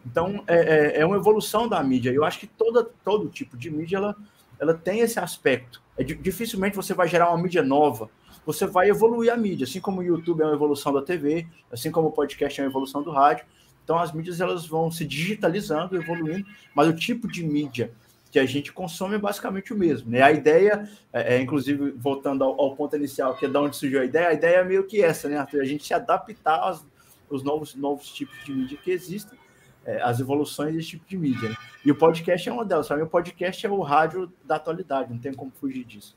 Então, 0.05 0.43
é, 0.48 0.55
é, 0.55 1.01
é, 1.01 1.05
uma 1.05 1.17
evolução 1.17 1.67
da 1.67 1.81
mídia. 1.84 2.12
Eu 2.12 2.24
acho 2.24 2.39
que 2.39 2.48
toda, 2.48 2.84
todo 3.03 3.29
tipo 3.29 3.55
de 3.55 3.70
mídia 3.70 3.98
ela, 3.98 4.15
ela 4.60 4.74
tem 4.74 5.01
esse 5.01 5.20
aspecto. 5.20 5.81
É, 5.98 6.03
dificilmente 6.03 6.75
você 6.75 6.93
vai 6.93 7.08
gerar 7.08 7.29
uma 7.29 7.41
mídia 7.41 7.62
nova. 7.62 8.10
Você 8.46 8.65
vai 8.65 8.89
evoluir 8.89 9.31
a 9.31 9.38
mídia, 9.38 9.65
assim 9.65 9.79
como 9.79 10.01
o 10.01 10.03
YouTube 10.03 10.41
é 10.41 10.46
uma 10.46 10.55
evolução 10.55 10.91
da 10.91 11.03
TV, 11.03 11.46
assim 11.72 11.91
como 11.91 12.08
o 12.08 12.12
podcast 12.12 12.60
é 12.60 12.63
uma 12.63 12.70
evolução 12.72 13.03
do 13.03 13.12
rádio. 13.12 13.46
Então, 13.83 13.97
as 14.00 14.11
mídias 14.11 14.39
elas 14.39 14.65
vão 14.65 14.91
se 14.91 15.05
digitalizando, 15.05 15.95
evoluindo, 15.95 16.45
mas 16.73 16.88
o 16.88 16.93
tipo 16.93 17.27
de 17.27 17.43
mídia 17.43 17.91
que 18.31 18.39
a 18.39 18.45
gente 18.45 18.71
consome 18.71 19.15
é 19.15 19.17
basicamente 19.17 19.73
o 19.73 19.77
mesmo. 19.77 20.09
Né? 20.09 20.21
A 20.21 20.31
ideia, 20.31 20.89
é, 21.11 21.35
é 21.35 21.41
inclusive, 21.41 21.91
voltando 21.91 22.43
ao, 22.43 22.59
ao, 22.59 22.75
ponto 22.75 22.95
inicial, 22.95 23.35
que 23.35 23.45
é 23.45 23.50
de 23.50 23.57
onde 23.57 23.75
surgiu 23.75 24.00
a 24.01 24.05
ideia, 24.05 24.29
a 24.29 24.33
ideia 24.33 24.57
é 24.57 24.63
meio 24.63 24.85
que 24.85 25.03
essa, 25.03 25.27
né, 25.27 25.38
Arthur? 25.38 25.61
A 25.61 25.65
gente 25.65 25.85
se 25.85 25.93
adaptar 25.93 26.59
aos, 26.59 26.85
aos 27.29 27.43
novos, 27.43 27.75
novos 27.75 28.07
tipos 28.09 28.35
de 28.45 28.53
mídia 28.53 28.77
que 28.81 28.89
existem, 28.89 29.38
é, 29.85 30.01
as 30.01 30.19
evoluções 30.21 30.73
desse 30.73 30.89
tipo 30.89 31.05
de 31.07 31.17
mídia. 31.17 31.50
Né? 31.50 31.55
E 31.83 31.91
o 31.91 31.95
podcast 31.95 32.47
é 32.47 32.53
uma 32.53 32.63
delas. 32.63 32.88
Para 32.88 32.97
mim, 32.97 33.03
o 33.03 33.07
podcast 33.07 33.65
é 33.65 33.69
o 33.69 33.81
rádio 33.81 34.31
da 34.45 34.55
atualidade, 34.55 35.11
não 35.11 35.19
tem 35.19 35.33
como 35.33 35.51
fugir 35.51 35.83
disso. 35.83 36.15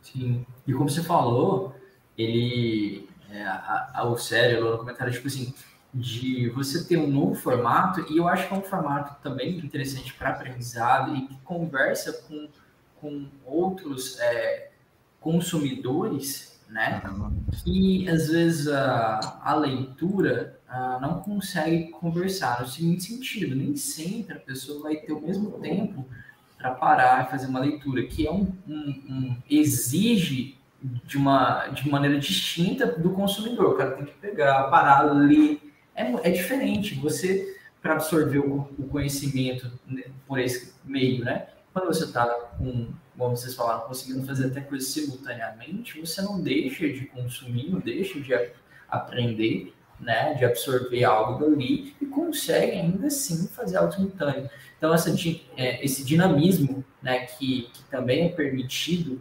Sim. 0.00 0.46
E 0.66 0.72
como 0.72 0.88
você 0.88 1.02
falou, 1.02 1.74
ele. 2.16 3.08
É, 3.28 3.42
a, 3.42 3.90
a, 3.94 4.04
o 4.04 4.16
Sérgio, 4.16 4.70
no 4.70 4.78
comentário, 4.78 5.12
tipo 5.12 5.26
assim, 5.26 5.52
de 5.96 6.50
você 6.50 6.84
ter 6.84 6.98
um 6.98 7.06
novo 7.06 7.34
formato, 7.34 8.04
e 8.12 8.18
eu 8.18 8.28
acho 8.28 8.46
que 8.46 8.54
é 8.54 8.56
um 8.58 8.62
formato 8.62 9.20
também 9.22 9.56
interessante 9.56 10.12
para 10.12 10.30
aprendizado 10.30 11.16
e 11.16 11.22
que 11.22 11.34
conversa 11.42 12.12
com, 12.28 12.48
com 13.00 13.26
outros 13.46 14.18
é, 14.20 14.70
consumidores, 15.20 16.60
né? 16.68 17.02
Que 17.64 18.08
às 18.10 18.28
vezes 18.28 18.68
a, 18.68 19.40
a 19.42 19.54
leitura 19.54 20.60
a, 20.68 20.98
não 21.00 21.20
consegue 21.20 21.88
conversar 21.90 22.60
no 22.60 22.68
seguinte 22.68 23.04
sentido, 23.04 23.56
nem 23.56 23.74
sempre 23.74 24.36
a 24.36 24.40
pessoa 24.40 24.82
vai 24.82 24.96
ter 24.96 25.12
o 25.12 25.20
mesmo 25.20 25.52
tempo 25.52 26.06
para 26.58 26.72
parar 26.72 27.26
e 27.26 27.30
fazer 27.30 27.46
uma 27.46 27.60
leitura, 27.60 28.02
que 28.02 28.26
é 28.26 28.30
um, 28.30 28.52
um, 28.68 29.02
um 29.08 29.36
exige 29.48 30.58
de 30.82 31.16
uma 31.16 31.68
de 31.68 31.88
maneira 31.88 32.18
distinta 32.18 32.86
do 32.86 33.10
consumidor. 33.10 33.72
O 33.72 33.76
cara 33.78 33.92
tem 33.92 34.04
que 34.04 34.14
pegar, 34.14 34.64
parar, 34.64 35.02
ler 35.02 35.65
é, 35.96 36.28
é 36.28 36.30
diferente. 36.30 36.94
Você, 36.96 37.56
para 37.80 37.94
absorver 37.94 38.38
o, 38.38 38.68
o 38.78 38.88
conhecimento 38.88 39.72
né, 39.86 40.04
por 40.26 40.38
esse 40.38 40.74
meio, 40.84 41.24
né? 41.24 41.48
Quando 41.72 41.86
você 41.86 42.04
está 42.04 42.26
com, 42.58 42.88
como 43.18 43.36
vocês 43.36 43.54
falaram, 43.54 43.86
conseguindo 43.86 44.26
fazer 44.26 44.46
até 44.46 44.60
coisas 44.60 44.88
simultaneamente, 44.88 46.00
você 46.00 46.22
não 46.22 46.40
deixa 46.40 46.88
de 46.88 47.06
consumir, 47.06 47.70
não 47.70 47.80
deixa 47.80 48.20
de 48.20 48.32
aprender, 48.88 49.74
né, 49.98 50.34
de 50.34 50.44
absorver 50.44 51.04
algo 51.04 51.44
dali 51.44 51.94
e 52.00 52.06
consegue 52.06 52.72
ainda 52.72 53.06
assim 53.06 53.48
fazer 53.48 53.76
algo 53.76 53.92
simultâneo. 53.92 54.48
Então, 54.76 54.92
essa, 54.92 55.14
é, 55.56 55.84
esse 55.84 56.04
dinamismo 56.04 56.84
né, 57.02 57.26
que, 57.26 57.70
que 57.72 57.84
também 57.90 58.26
é 58.26 58.28
permitido 58.28 59.20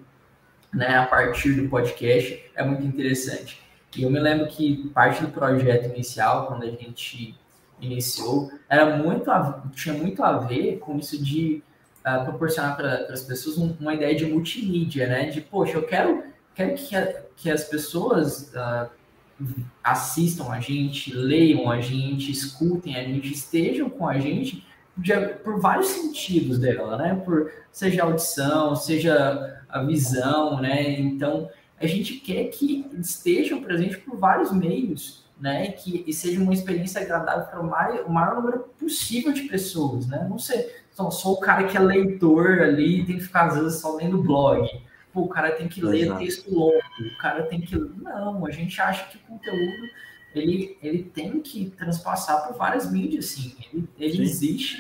né, 0.74 0.98
a 0.98 1.06
partir 1.06 1.54
do 1.54 1.70
podcast 1.70 2.44
é 2.56 2.64
muito 2.64 2.86
interessante. 2.86 3.65
E 3.96 4.04
eu 4.04 4.10
me 4.10 4.20
lembro 4.20 4.48
que 4.48 4.90
parte 4.90 5.22
do 5.22 5.30
projeto 5.30 5.94
inicial, 5.94 6.48
quando 6.48 6.64
a 6.64 6.70
gente 6.70 7.36
iniciou, 7.80 8.52
era 8.70 8.98
muito 8.98 9.30
a, 9.32 9.64
tinha 9.74 9.96
muito 9.96 10.24
a 10.24 10.38
ver 10.38 10.80
com 10.80 10.98
isso 10.98 11.22
de 11.22 11.64
uh, 12.06 12.24
proporcionar 12.24 12.76
para 12.76 13.08
as 13.12 13.22
pessoas 13.24 13.58
um, 13.58 13.76
uma 13.80 13.94
ideia 13.94 14.16
de 14.16 14.26
multimídia, 14.26 15.08
né? 15.08 15.30
De, 15.30 15.42
poxa, 15.42 15.78
eu 15.78 15.84
quero, 15.84 16.24
quero 16.54 16.76
que, 16.76 16.96
a, 16.96 17.22
que 17.36 17.50
as 17.50 17.64
pessoas 17.64 18.54
uh, 18.54 18.90
assistam 19.84 20.50
a 20.50 20.60
gente, 20.60 21.14
leiam 21.14 21.70
a 21.70 21.82
gente, 21.82 22.32
escutem 22.32 22.96
a 22.96 23.04
gente, 23.04 23.32
estejam 23.34 23.90
com 23.90 24.08
a 24.08 24.18
gente 24.18 24.66
de, 24.98 25.14
por 25.44 25.60
vários 25.60 25.88
sentidos 25.88 26.58
dela, 26.58 26.98
né? 26.98 27.22
Por 27.26 27.52
seja 27.72 28.04
a 28.04 28.06
audição, 28.06 28.76
seja 28.76 29.62
a 29.68 29.84
visão, 29.84 30.62
né? 30.62 31.00
Então, 31.00 31.50
a 31.86 31.88
gente 31.88 32.16
quer 32.16 32.46
que 32.46 32.86
estejam 33.00 33.62
presentes 33.62 33.98
por 33.98 34.18
vários 34.18 34.52
meios, 34.52 35.26
né? 35.40 35.72
Que 35.72 36.04
e 36.06 36.14
seja 36.14 36.42
uma 36.42 36.54
experiência 36.54 37.02
agradável 37.02 37.46
para 37.46 37.62
o 37.62 37.70
maior, 37.70 38.06
o 38.06 38.12
maior 38.12 38.36
número 38.36 38.60
possível 38.80 39.32
de 39.32 39.44
pessoas, 39.44 40.08
né? 40.08 40.26
Não 40.30 40.38
sei, 40.40 40.70
só 40.92 41.10
sou 41.12 41.34
o 41.34 41.40
cara 41.40 41.66
que 41.66 41.78
é 41.78 41.80
leitor 41.80 42.62
ali, 42.62 43.06
tem 43.06 43.18
que 43.18 43.24
ficar 43.24 43.48
às 43.48 43.56
vezes 43.56 43.80
só 43.80 43.96
lendo 43.96 44.22
blog. 44.22 44.68
Pô, 45.14 45.22
o 45.22 45.30
cara 45.30 45.52
tem 45.52 45.68
que 45.68 45.84
ler 45.84 46.06
Exato. 46.06 46.20
texto 46.20 46.54
longo, 46.54 46.78
o 46.78 47.18
cara 47.18 47.44
tem 47.44 47.62
que. 47.62 47.78
Não, 47.78 48.46
a 48.46 48.52
gente 48.52 48.82
acha 48.82 49.08
que 49.08 49.18
o 49.18 49.20
conteúdo 49.22 49.90
ele, 50.36 50.78
ele 50.82 51.04
tem 51.04 51.40
que 51.40 51.70
transpassar 51.72 52.48
por 52.48 52.58
várias 52.58 52.92
mídias, 52.92 53.28
sim. 53.28 53.56
Ele, 53.72 53.88
ele 53.98 54.24
existe. 54.24 54.78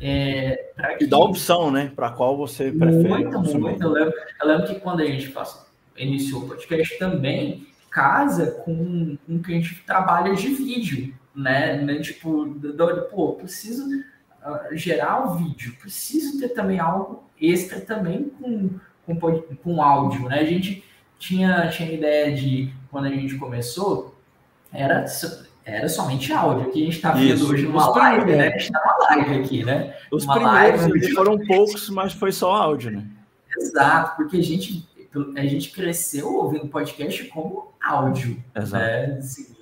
É, 0.00 0.72
que... 0.98 1.04
E 1.04 1.06
dá 1.06 1.18
opção, 1.18 1.70
né? 1.70 1.90
Para 1.96 2.10
qual 2.10 2.36
você 2.36 2.70
prefere. 2.70 3.08
Muito, 3.08 3.40
muito. 3.58 3.82
Eu 3.82 3.90
lembro, 3.90 4.14
eu 4.40 4.46
lembro 4.46 4.66
que 4.66 4.74
quando 4.80 5.00
a 5.00 5.04
gente 5.04 5.28
faz, 5.28 5.66
iniciou 5.98 6.42
o 6.42 6.48
podcast 6.48 6.98
também 6.98 7.66
casa 7.90 8.62
com, 8.64 9.16
com 9.26 9.42
que 9.42 9.52
a 9.52 9.54
gente 9.54 9.82
trabalha 9.86 10.34
de 10.34 10.48
vídeo, 10.48 11.14
né? 11.34 11.76
né? 11.78 11.98
Tipo, 12.00 12.44
do, 12.44 13.02
pô, 13.10 13.32
preciso 13.34 13.84
uh, 13.86 14.76
gerar 14.76 15.26
o 15.26 15.34
vídeo, 15.36 15.76
preciso 15.80 16.38
ter 16.38 16.50
também 16.50 16.78
algo 16.78 17.24
extra 17.40 17.80
também 17.80 18.30
com, 18.40 18.70
com, 19.06 19.42
com 19.62 19.82
áudio, 19.82 20.28
né? 20.28 20.40
A 20.40 20.44
gente 20.44 20.84
tinha, 21.18 21.68
tinha 21.68 21.92
ideia 21.92 22.34
de, 22.34 22.72
quando 22.90 23.06
a 23.06 23.10
gente 23.10 23.36
começou, 23.36 24.16
era, 24.72 25.04
era 25.64 25.88
somente 25.88 26.32
áudio, 26.32 26.70
que 26.70 26.82
a 26.82 26.84
gente 26.84 26.96
está 26.96 27.12
vendo 27.12 27.48
hoje 27.48 27.66
numa 27.66 27.88
live, 27.88 28.32
né? 28.32 28.48
A 28.48 28.50
gente 28.50 28.64
está 28.64 28.80
numa 28.80 29.08
live 29.08 29.40
aqui, 29.40 29.64
né? 29.64 29.96
Os 30.12 30.24
uma 30.24 30.34
primeiros 30.34 30.82
live, 30.82 31.14
foram 31.14 31.38
poucos, 31.38 31.88
mas 31.90 32.12
foi 32.12 32.32
só 32.32 32.52
áudio, 32.52 32.90
né? 32.90 33.04
Exato, 33.56 34.16
porque 34.16 34.36
a 34.36 34.42
gente 34.42 34.87
a 35.36 35.46
gente 35.46 35.70
cresceu 35.70 36.34
ouvindo 36.34 36.68
podcast 36.68 37.24
como 37.28 37.72
áudio. 37.82 38.42
Exato. 38.54 38.84
Né? 38.84 39.16
Assim, 39.18 39.56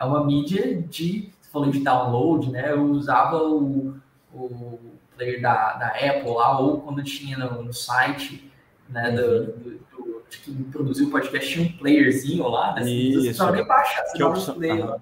é 0.00 0.04
uma 0.04 0.24
mídia 0.24 0.80
de. 0.82 1.30
Você 1.40 1.50
falou 1.50 1.70
de 1.70 1.80
download, 1.80 2.50
né? 2.50 2.72
Eu 2.72 2.84
usava 2.84 3.42
o, 3.42 3.96
o 4.32 4.78
player 5.16 5.40
da, 5.40 5.74
da 5.74 5.88
Apple 5.88 6.32
lá, 6.32 6.58
ou 6.58 6.80
quando 6.80 7.02
tinha 7.02 7.36
no, 7.36 7.64
no 7.64 7.72
site 7.72 8.50
né, 8.88 9.10
do, 9.10 9.22
uhum. 9.22 9.78
do, 9.92 10.04
do, 10.04 10.24
que 10.30 10.52
produziu 10.64 11.08
o 11.08 11.10
podcast, 11.10 11.52
tinha 11.52 11.66
um 11.66 11.72
playerzinho 11.72 12.48
lá, 12.48 12.74
né? 12.74 12.88
Isso. 12.88 13.34
Você 13.34 13.52
nem 13.52 13.66
baixar, 13.66 14.04
você 14.06 14.18
dava 14.18 14.38
um 14.38 14.54
player 14.54 14.86
lá. 14.86 15.00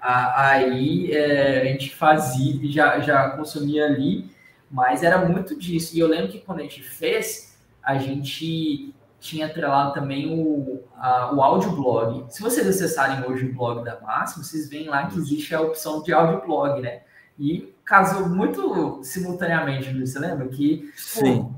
Aí 0.00 1.12
é, 1.12 1.60
a 1.60 1.64
gente 1.64 1.94
fazia, 1.94 2.70
já, 2.70 3.00
já 3.00 3.30
consumia 3.30 3.86
ali, 3.86 4.30
mas 4.70 5.02
era 5.02 5.26
muito 5.26 5.58
disso. 5.58 5.96
E 5.96 6.00
eu 6.00 6.06
lembro 6.06 6.28
que 6.28 6.38
quando 6.38 6.60
a 6.60 6.62
gente 6.62 6.82
fez, 6.82 7.58
a 7.82 7.98
gente 7.98 8.94
tinha 9.20 9.46
atrelado 9.46 9.92
também 9.92 10.34
o, 10.34 10.82
a, 10.96 11.32
o 11.32 11.42
audioblog. 11.42 12.24
Se 12.30 12.42
vocês 12.42 12.66
acessarem 12.66 13.24
hoje 13.30 13.44
o 13.46 13.54
blog 13.54 13.84
da 13.84 14.00
Máximo, 14.00 14.42
vocês 14.42 14.68
veem 14.68 14.88
lá 14.88 15.06
que 15.06 15.18
existe 15.18 15.54
a 15.54 15.60
opção 15.60 16.02
de 16.02 16.12
audioblog, 16.12 16.80
né? 16.80 17.02
E 17.38 17.72
casou 17.84 18.28
muito 18.28 19.00
simultaneamente, 19.02 19.92
você 19.98 20.18
lembra? 20.18 20.48
Que, 20.48 20.90
Sim. 20.96 21.42
Pô, 21.42 21.50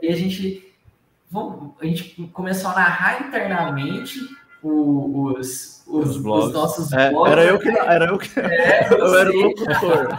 e 0.00 0.08
a 0.08 0.16
gente, 0.16 0.74
a 1.80 1.84
gente 1.84 2.30
começou 2.32 2.70
a 2.70 2.74
narrar 2.74 3.28
internamente 3.28 4.18
os, 4.62 5.82
os, 5.86 6.06
os, 6.06 6.16
blogs. 6.16 6.46
os 6.46 6.52
nossos 6.52 6.92
é, 6.92 7.10
blogs. 7.10 7.32
Era 7.32 7.44
eu 7.44 7.58
que, 7.58 7.68
era 7.68 8.04
eu 8.06 8.18
que 8.18 8.40
é, 8.40 8.88
eu 8.92 9.18
era 9.18 9.30
o 9.30 9.36
locutor. 9.36 10.18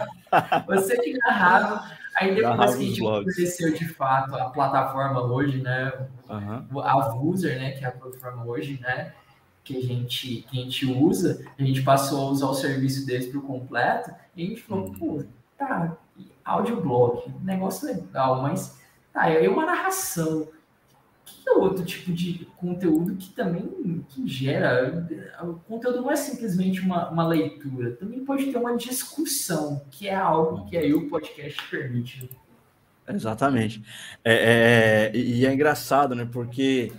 Você 0.68 0.98
que 0.98 1.18
narrava 1.18 1.92
Aí 2.24 2.36
depois 2.36 2.76
que 2.76 2.84
a 2.84 2.86
gente 2.86 3.02
conheceu 3.02 3.74
de 3.74 3.88
fato 3.90 4.36
a 4.36 4.50
plataforma 4.50 5.22
hoje, 5.22 5.62
né? 5.62 5.92
Uhum. 6.30 6.80
A 6.80 7.16
User, 7.16 7.60
né? 7.60 7.72
Que 7.72 7.84
é 7.84 7.88
a 7.88 7.92
plataforma 7.92 8.46
hoje, 8.46 8.80
né? 8.82 9.14
Que 9.64 9.78
a 9.78 9.82
gente, 9.82 10.46
que 10.50 10.60
a 10.60 10.64
gente 10.64 10.86
usa, 10.86 11.46
a 11.58 11.64
gente 11.64 11.82
passou 11.84 12.28
a 12.28 12.32
usar 12.32 12.48
o 12.48 12.54
serviço 12.54 13.06
deles 13.06 13.28
por 13.28 13.42
completo, 13.44 14.12
e 14.36 14.44
a 14.44 14.50
gente 14.50 14.62
falou, 14.62 14.88
uhum. 14.88 14.94
pô, 14.94 15.24
tá, 15.58 15.98
audioblog, 16.44 17.34
negócio 17.42 17.88
legal, 17.88 18.42
mas 18.42 18.80
tá, 19.14 19.30
é 19.30 19.48
uma 19.48 19.66
narração 19.66 20.48
que 21.44 21.50
é 21.50 21.54
outro 21.54 21.84
tipo 21.84 22.12
de 22.14 22.48
conteúdo 22.58 23.16
que 23.16 23.30
também 23.32 24.06
que 24.08 24.26
gera. 24.28 25.06
O 25.44 25.56
conteúdo 25.56 26.02
não 26.02 26.12
é 26.12 26.16
simplesmente 26.16 26.80
uma, 26.80 27.10
uma 27.10 27.28
leitura, 27.28 27.92
também 27.92 28.24
pode 28.24 28.46
ter 28.52 28.58
uma 28.58 28.78
discussão, 28.78 29.82
que 29.92 30.08
é 30.08 30.16
algo 30.16 30.66
que 30.70 30.78
aí 30.78 30.94
o 30.94 31.10
podcast 31.10 31.62
permite. 31.70 32.30
Exatamente. 33.08 33.84
É, 34.24 35.12
é, 35.14 35.18
e 35.18 35.46
é 35.46 35.54
engraçado, 35.54 36.16
né? 36.16 36.28
Porque 36.32 36.94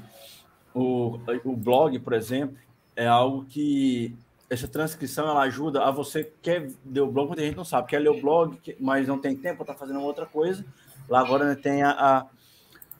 o, 0.75 1.19
o 1.45 1.57
blog, 1.57 1.99
por 2.01 2.13
exemplo, 2.13 2.59
é 2.95 3.07
algo 3.07 3.47
que 3.47 4.15
essa 4.51 4.69
transcrição 4.69 5.27
ela 5.27 5.43
ajuda 5.43 5.83
a 5.83 5.91
você 5.91 6.31
quer 6.43 6.71
ler 6.85 7.01
o 7.01 7.11
blog, 7.11 7.29
muita 7.29 7.43
gente 7.43 7.57
não 7.57 7.65
sabe, 7.65 7.89
quer 7.89 7.99
ler 7.99 8.11
o 8.11 8.21
blog, 8.21 8.59
mas 8.79 9.09
não 9.09 9.19
tem 9.19 9.35
tempo, 9.35 9.63
está 9.63 9.75
fazendo 9.75 10.01
outra 10.01 10.27
coisa. 10.27 10.65
Lá 11.09 11.21
agora 11.21 11.47
né, 11.47 11.55
tem 11.55 11.83
a, 11.83 11.91
a 11.91 12.27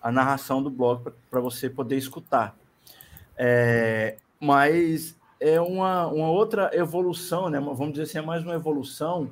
a 0.05 0.13
narração 0.13 0.63
do 0.63 0.69
blog 0.71 1.11
para 1.31 1.41
você 1.41 1.71
poder 1.71 1.97
escutar. 1.97 2.55
É, 3.39 4.19
mas 4.39 5.19
é 5.41 5.59
uma, 5.59 6.07
uma 6.09 6.29
outra 6.29 6.71
evolução, 6.75 7.49
né? 7.49 7.59
Vamos 7.59 7.93
dizer 7.93 8.03
assim, 8.03 8.19
é 8.19 8.21
mais 8.21 8.45
uma 8.45 8.53
evolução 8.53 9.31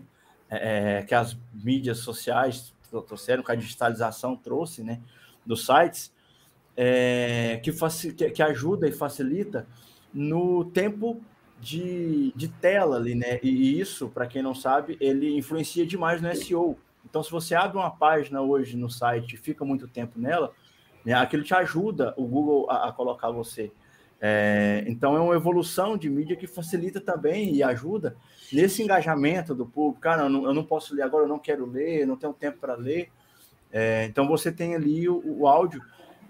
é, 0.49 1.00
é 1.00 1.02
que 1.02 1.14
as 1.14 1.37
mídias 1.52 1.99
sociais 1.99 2.73
trouxeram, 3.07 3.43
que 3.43 3.52
a 3.52 3.55
digitalização 3.55 4.35
trouxe, 4.35 4.83
né? 4.83 4.99
Dos 5.45 5.67
sites, 5.67 6.11
é, 6.75 7.61
que, 7.62 7.71
que, 8.14 8.31
que 8.31 8.43
ajuda 8.43 8.88
e 8.88 8.93
facilita 8.93 9.67
no 10.11 10.64
tempo 10.64 11.21
de, 11.61 12.33
de 12.35 12.49
tela 12.49 12.97
ali, 12.97 13.14
né? 13.14 13.38
E 13.43 13.79
isso, 13.79 14.09
para 14.09 14.26
quem 14.26 14.41
não 14.41 14.55
sabe, 14.55 14.97
ele 14.99 15.37
influencia 15.37 15.85
demais 15.85 16.23
no 16.23 16.35
SEO. 16.35 16.79
Então, 17.05 17.23
se 17.23 17.31
você 17.31 17.55
abre 17.55 17.76
uma 17.76 17.91
página 17.91 18.41
hoje 18.41 18.75
no 18.75 18.88
site 18.88 19.35
e 19.35 19.37
fica 19.37 19.67
muito 19.67 19.87
tempo 19.87 20.19
nela, 20.19 20.55
né, 21.04 21.14
aquilo 21.14 21.42
te 21.42 21.54
ajuda 21.54 22.14
o 22.16 22.25
Google 22.26 22.71
a, 22.71 22.88
a 22.88 22.92
colocar 22.92 23.30
você. 23.30 23.71
É, 24.25 24.85
então, 24.87 25.16
é 25.16 25.21
uma 25.21 25.35
evolução 25.35 25.97
de 25.97 26.09
mídia 26.09 26.37
que 26.37 26.47
facilita 26.47 27.00
também 27.00 27.56
e 27.56 27.62
ajuda 27.62 28.16
nesse 28.52 28.80
engajamento 28.80 29.52
do 29.52 29.66
público. 29.66 30.00
Cara, 30.00 30.23
eu 30.23 30.28
não, 30.28 30.44
eu 30.44 30.54
não 30.54 30.64
posso 30.64 30.94
ler 30.94 31.02
agora, 31.02 31.25
eu 31.25 31.28
não 31.28 31.40
quero 31.40 31.66
ler, 31.66 32.06
não 32.06 32.16
tenho 32.16 32.32
tempo 32.32 32.59
para 32.61 32.76
ler. 32.76 33.11
É, 33.73 34.04
então, 34.04 34.28
você 34.28 34.52
tem 34.52 34.76
ali 34.76 35.09
o, 35.09 35.21
o 35.26 35.49
áudio 35.49 35.82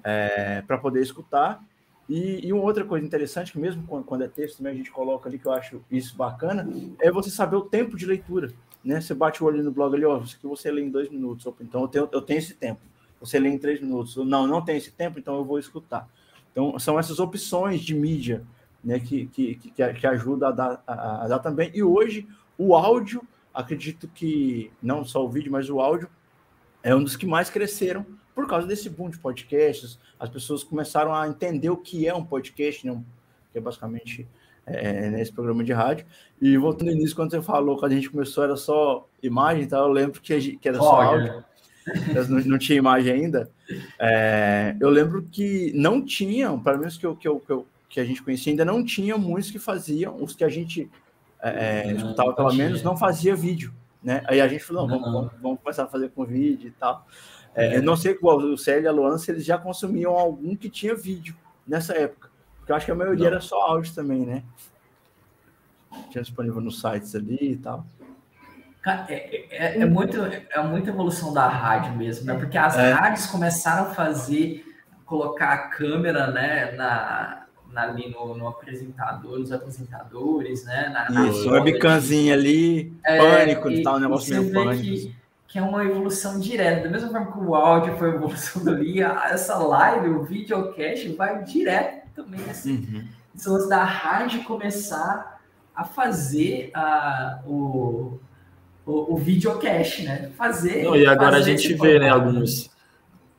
é, 0.03 0.63
para 0.63 0.79
poder 0.79 1.03
escutar. 1.03 1.63
E, 2.09 2.47
e, 2.47 2.53
uma 2.53 2.63
outra 2.63 2.83
coisa 2.83 3.05
interessante, 3.05 3.53
que 3.53 3.59
mesmo 3.59 3.87
quando, 3.87 4.05
quando 4.05 4.25
é 4.25 4.29
texto, 4.29 4.57
também 4.57 4.73
a 4.73 4.77
gente 4.77 4.91
coloca 4.91 5.29
ali, 5.29 5.39
que 5.39 5.47
eu 5.47 5.53
acho 5.53 5.85
isso 5.91 6.17
bacana, 6.17 6.67
é 6.99 7.11
você 7.11 7.29
saber 7.29 7.57
o 7.57 7.63
tempo 7.63 7.95
de 7.95 8.07
leitura. 8.07 8.51
Né? 8.83 9.03
Você 9.03 9.13
bate 9.13 9.43
o 9.43 9.47
olho 9.47 9.63
no 9.63 9.71
blog 9.71 9.95
ali, 9.95 10.07
ó, 10.07 10.19
isso 10.23 10.37
aqui 10.37 10.47
você 10.47 10.71
lê 10.71 10.81
em 10.81 10.91
dois 10.91 11.11
minutos. 11.11 11.47
Então, 11.61 11.83
eu 11.83 11.89
tenho, 11.89 12.09
eu 12.11 12.23
tenho 12.23 12.39
esse 12.39 12.55
tempo. 12.55 12.81
Você 13.23 13.39
lê 13.39 13.49
em 13.49 13.59
três 13.59 13.81
minutos. 13.81 14.17
Não, 14.17 14.47
não 14.47 14.63
tem 14.63 14.77
esse 14.77 14.91
tempo, 14.91 15.19
então 15.19 15.37
eu 15.37 15.45
vou 15.45 15.59
escutar. 15.59 16.09
Então, 16.51 16.79
são 16.79 16.99
essas 16.99 17.19
opções 17.19 17.81
de 17.81 17.95
mídia 17.95 18.45
né, 18.85 18.99
que, 18.99 19.27
que, 19.27 19.55
que, 19.55 19.71
que 19.71 20.07
ajuda 20.07 20.49
a 20.49 20.51
dar, 20.51 20.83
a, 20.87 21.25
a 21.25 21.29
dar 21.29 21.39
também. 21.39 21.71
E 21.75 21.83
hoje, 21.83 22.29
o 22.59 22.75
áudio, 22.75 23.23
acredito 23.55 24.09
que 24.09 24.71
não 24.83 25.05
só 25.05 25.25
o 25.25 25.29
vídeo, 25.29 25.51
mas 25.51 25.71
o 25.71 25.81
áudio, 25.81 26.09
é 26.83 26.95
um 26.95 27.03
dos 27.03 27.17
que 27.17 27.27
mais 27.27 27.49
cresceram 27.49 28.05
por 28.35 28.47
causa 28.47 28.67
desse 28.67 28.89
boom 28.89 29.11
de 29.11 29.19
podcasts, 29.19 29.99
as 30.19 30.29
pessoas 30.29 30.65
começaram 30.65 31.15
a 31.15 31.29
entender 31.29 31.71
o 31.71 31.77
que 31.77 32.09
é 32.09 32.15
um 32.15 32.25
podcast, 32.25 32.87
né? 32.87 33.03
que 33.53 33.59
é 33.59 33.61
basicamente 33.61 34.27
é, 34.67 35.11
nesse 35.11 35.33
programa 35.33 35.63
de 35.63 35.73
rádio. 35.73 36.07
E 36.41 36.57
voltando 36.57 36.89
no 36.89 36.93
início, 36.93 37.15
quando 37.15 37.31
você 37.31 37.43
falou, 37.43 37.79
quando 37.79 37.93
a 37.93 37.95
gente 37.95 38.11
começou, 38.11 38.45
era 38.45 38.57
só 38.57 39.07
imagem, 39.23 39.65
então 39.65 39.85
eu 39.87 39.93
lembro 39.93 40.21
que, 40.21 40.57
que 40.57 40.69
era 40.69 40.79
só 40.79 41.03
áudio. 41.03 41.45
Não, 42.29 42.39
não, 42.41 42.59
tinha 42.59 42.79
imagem 42.79 43.13
ainda. 43.13 43.51
É, 43.99 44.77
eu 44.79 44.89
lembro 44.89 45.27
que 45.31 45.73
não 45.75 46.05
tinham, 46.05 46.63
pelo 46.63 46.79
menos 46.79 46.97
que, 46.97 47.05
eu, 47.05 47.17
que, 47.17 47.27
eu, 47.27 47.41
que, 47.41 47.51
eu, 47.51 47.67
que 47.89 47.99
a 47.99 48.05
gente 48.05 48.23
conhecia, 48.23 48.53
ainda 48.53 48.65
não 48.65 48.85
tinha 48.85 49.19
muitos 49.19 49.51
que 49.51 49.59
faziam, 49.59 50.23
os 50.23 50.33
que 50.35 50.45
a 50.45 50.49
gente 50.49 50.89
é, 51.43 51.89
é 51.89 51.93
escutava 51.93 52.33
pelo 52.35 52.53
menos, 52.53 52.83
não 52.83 52.97
fazia 52.97 53.35
vídeo. 53.35 53.73
Né? 54.03 54.23
Aí 54.27 54.41
a 54.41 54.47
gente 54.47 54.63
falou, 54.63 54.87
não, 54.87 55.01
vamos, 55.01 55.13
vamos, 55.13 55.33
vamos 55.43 55.61
começar 55.61 55.85
a 55.85 55.89
fazer 55.89 56.11
com 56.11 56.25
vídeo 56.25 56.69
e 56.69 56.73
tal. 56.73 57.07
É, 57.55 57.77
eu 57.77 57.83
não 57.83 57.97
sei 57.97 58.15
qual 58.15 58.39
o 58.39 58.57
Célio 58.57 58.85
e 58.85 58.89
a 58.89 58.93
Luana 58.93 59.19
se 59.19 59.31
eles 59.31 59.45
já 59.45 59.59
consumiam 59.59 60.13
algum 60.13 60.57
que 60.57 60.71
tinha 60.71 60.95
vídeo 60.95 61.37
nessa 61.67 61.95
época. 61.95 62.31
Porque 62.59 62.73
eu 62.73 62.77
acho 62.77 62.87
que 62.87 62.93
a 62.93 62.95
maioria 62.95 63.25
não. 63.25 63.33
era 63.33 63.41
só 63.41 63.61
áudio 63.61 63.93
também, 63.95 64.25
né? 64.25 64.43
Tinha 66.11 66.23
disponível 66.23 66.61
nos 66.61 66.81
sites 66.81 67.15
ali 67.15 67.53
e 67.53 67.57
tal. 67.57 67.85
É, 68.85 69.15
é, 69.15 69.47
é, 69.51 69.79
é, 69.81 69.85
muito, 69.85 70.19
é 70.21 70.63
muita 70.63 70.91
evolução 70.91 71.33
da 71.33 71.47
rádio 71.47 71.95
mesmo, 71.95 72.27
né? 72.27 72.35
Porque 72.35 72.59
as 72.59 72.77
é. 72.77 72.93
rádios 72.93 73.27
começaram 73.27 73.85
a 73.85 73.95
fazer, 73.95 74.65
colocar 75.07 75.53
a 75.53 75.69
câmera, 75.69 76.33
né, 76.33 76.73
na, 76.73 77.45
na 77.71 77.83
ali 77.83 78.11
no, 78.11 78.37
no, 78.37 78.49
apresentador, 78.49 79.39
nos 79.39 79.53
apresentadores, 79.53 80.65
né? 80.65 80.89
Na, 80.93 81.11
na 81.11 81.29
Isso, 81.29 81.49
webcamzinha 81.49 82.35
ali, 82.35 82.93
é, 83.05 83.19
pânico 83.19 83.71
e 83.71 83.83
tal, 83.83 83.97
um 83.97 84.01
negócio 84.01 84.35
meio 84.35 84.53
pânico. 84.53 84.83
Que, 84.83 84.95
assim 84.95 85.23
que 85.53 85.59
é 85.59 85.63
uma 85.63 85.85
evolução 85.85 86.41
direta. 86.41 86.85
Da 86.85 86.89
mesma 86.89 87.11
forma 87.11 87.31
que 87.31 87.39
o 87.39 87.55
áudio 87.55 87.95
foi 87.99 88.09
evolução 88.09 88.63
ali, 88.73 89.03
essa 89.03 89.59
live, 89.59 90.09
o 90.09 90.23
videocast, 90.23 91.15
vai 91.15 91.45
direto 91.45 92.09
também 92.15 92.41
assim. 92.49 92.77
Uhum. 92.77 93.05
São 93.35 93.69
da 93.69 93.85
rádio 93.85 94.45
começar 94.45 95.43
a 95.75 95.85
fazer 95.85 96.71
a, 96.73 97.43
o, 97.47 98.19
o, 98.87 99.15
o 99.15 99.17
videocast, 99.17 100.03
né? 100.03 100.31
Fazer. 100.37 100.85
Não, 100.85 100.97
e 100.97 101.07
agora 101.07 101.37
a 101.37 101.43
gente 101.43 101.75
vê, 101.75 101.99
né, 101.99 102.09
alguns, 102.09 102.71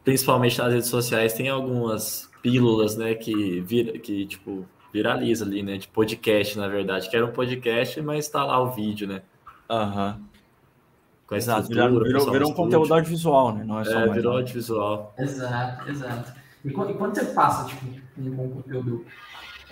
principalmente 0.03 0.57
nas 0.57 0.73
redes 0.73 0.89
sociais, 0.89 1.33
tem 1.33 1.49
algumas 1.49 2.29
pílulas, 2.41 2.95
né, 2.95 3.15
que, 3.15 3.61
vira, 3.61 3.97
que 3.99 4.25
tipo, 4.25 4.65
viraliza 4.93 5.45
ali, 5.45 5.63
né, 5.63 5.77
de 5.77 5.87
podcast, 5.87 6.57
na 6.57 6.67
verdade, 6.67 7.09
que 7.09 7.15
era 7.15 7.25
um 7.25 7.31
podcast, 7.31 8.01
mas 8.01 8.25
está 8.25 8.43
lá 8.43 8.59
o 8.59 8.71
vídeo, 8.71 9.07
né? 9.07 9.21
Aham. 9.69 10.17
Uhum 10.19 10.33
com 11.33 11.35
a 11.35 11.37
exato, 11.37 11.67
virou, 11.67 12.03
virou, 12.03 12.31
virou 12.31 12.51
um 12.51 12.53
conteúdo 12.53 12.93
audiovisual, 12.93 13.55
né? 13.55 13.63
Não 13.63 13.79
é 13.79 13.85
só 13.85 13.99
é, 13.99 14.07
virou 14.09 14.37
audiovisual. 14.37 15.13
Exato, 15.17 15.89
exato. 15.89 16.33
E 16.63 16.69
quando, 16.69 16.91
e 16.91 16.93
quando, 16.93 17.15
você 17.15 17.25
passa 17.25 17.65
tipo, 17.65 17.85
um 18.17 18.49
conteúdo. 18.49 19.05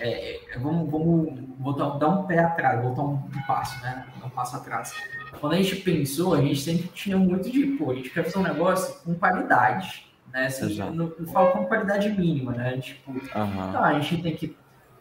É, 0.02 0.40
é, 0.52 0.58
vamos, 0.58 0.90
vamos 0.90 1.32
voltar, 1.60 1.90
dar 1.90 2.08
um 2.08 2.26
pé 2.26 2.40
atrás, 2.40 2.82
voltar 2.82 3.02
um, 3.02 3.14
um 3.14 3.42
passo, 3.46 3.80
né? 3.82 4.04
Um 4.24 4.28
passo 4.28 4.56
atrás. 4.56 4.92
Quando 5.40 5.52
a 5.52 5.56
gente 5.62 5.76
pensou, 5.76 6.34
a 6.34 6.40
gente 6.42 6.60
sempre 6.60 6.88
tinha 6.88 7.16
muito 7.16 7.48
de, 7.48 7.64
pô, 7.76 7.92
a 7.92 7.94
gente 7.94 8.10
quer 8.10 8.24
fazer 8.24 8.38
um 8.38 8.42
negócio 8.42 9.00
com 9.04 9.14
qualidade, 9.14 10.12
né? 10.32 10.46
Assim, 10.46 10.76
não, 10.76 11.14
não 11.16 11.32
falo 11.32 11.52
com 11.52 11.66
qualidade 11.66 12.08
mínima, 12.08 12.50
né? 12.50 12.78
Tipo, 12.78 13.12
uhum. 13.12 13.72
tá, 13.72 13.84
a 13.84 14.00
gente 14.00 14.20
tem 14.20 14.34
que 14.34 14.56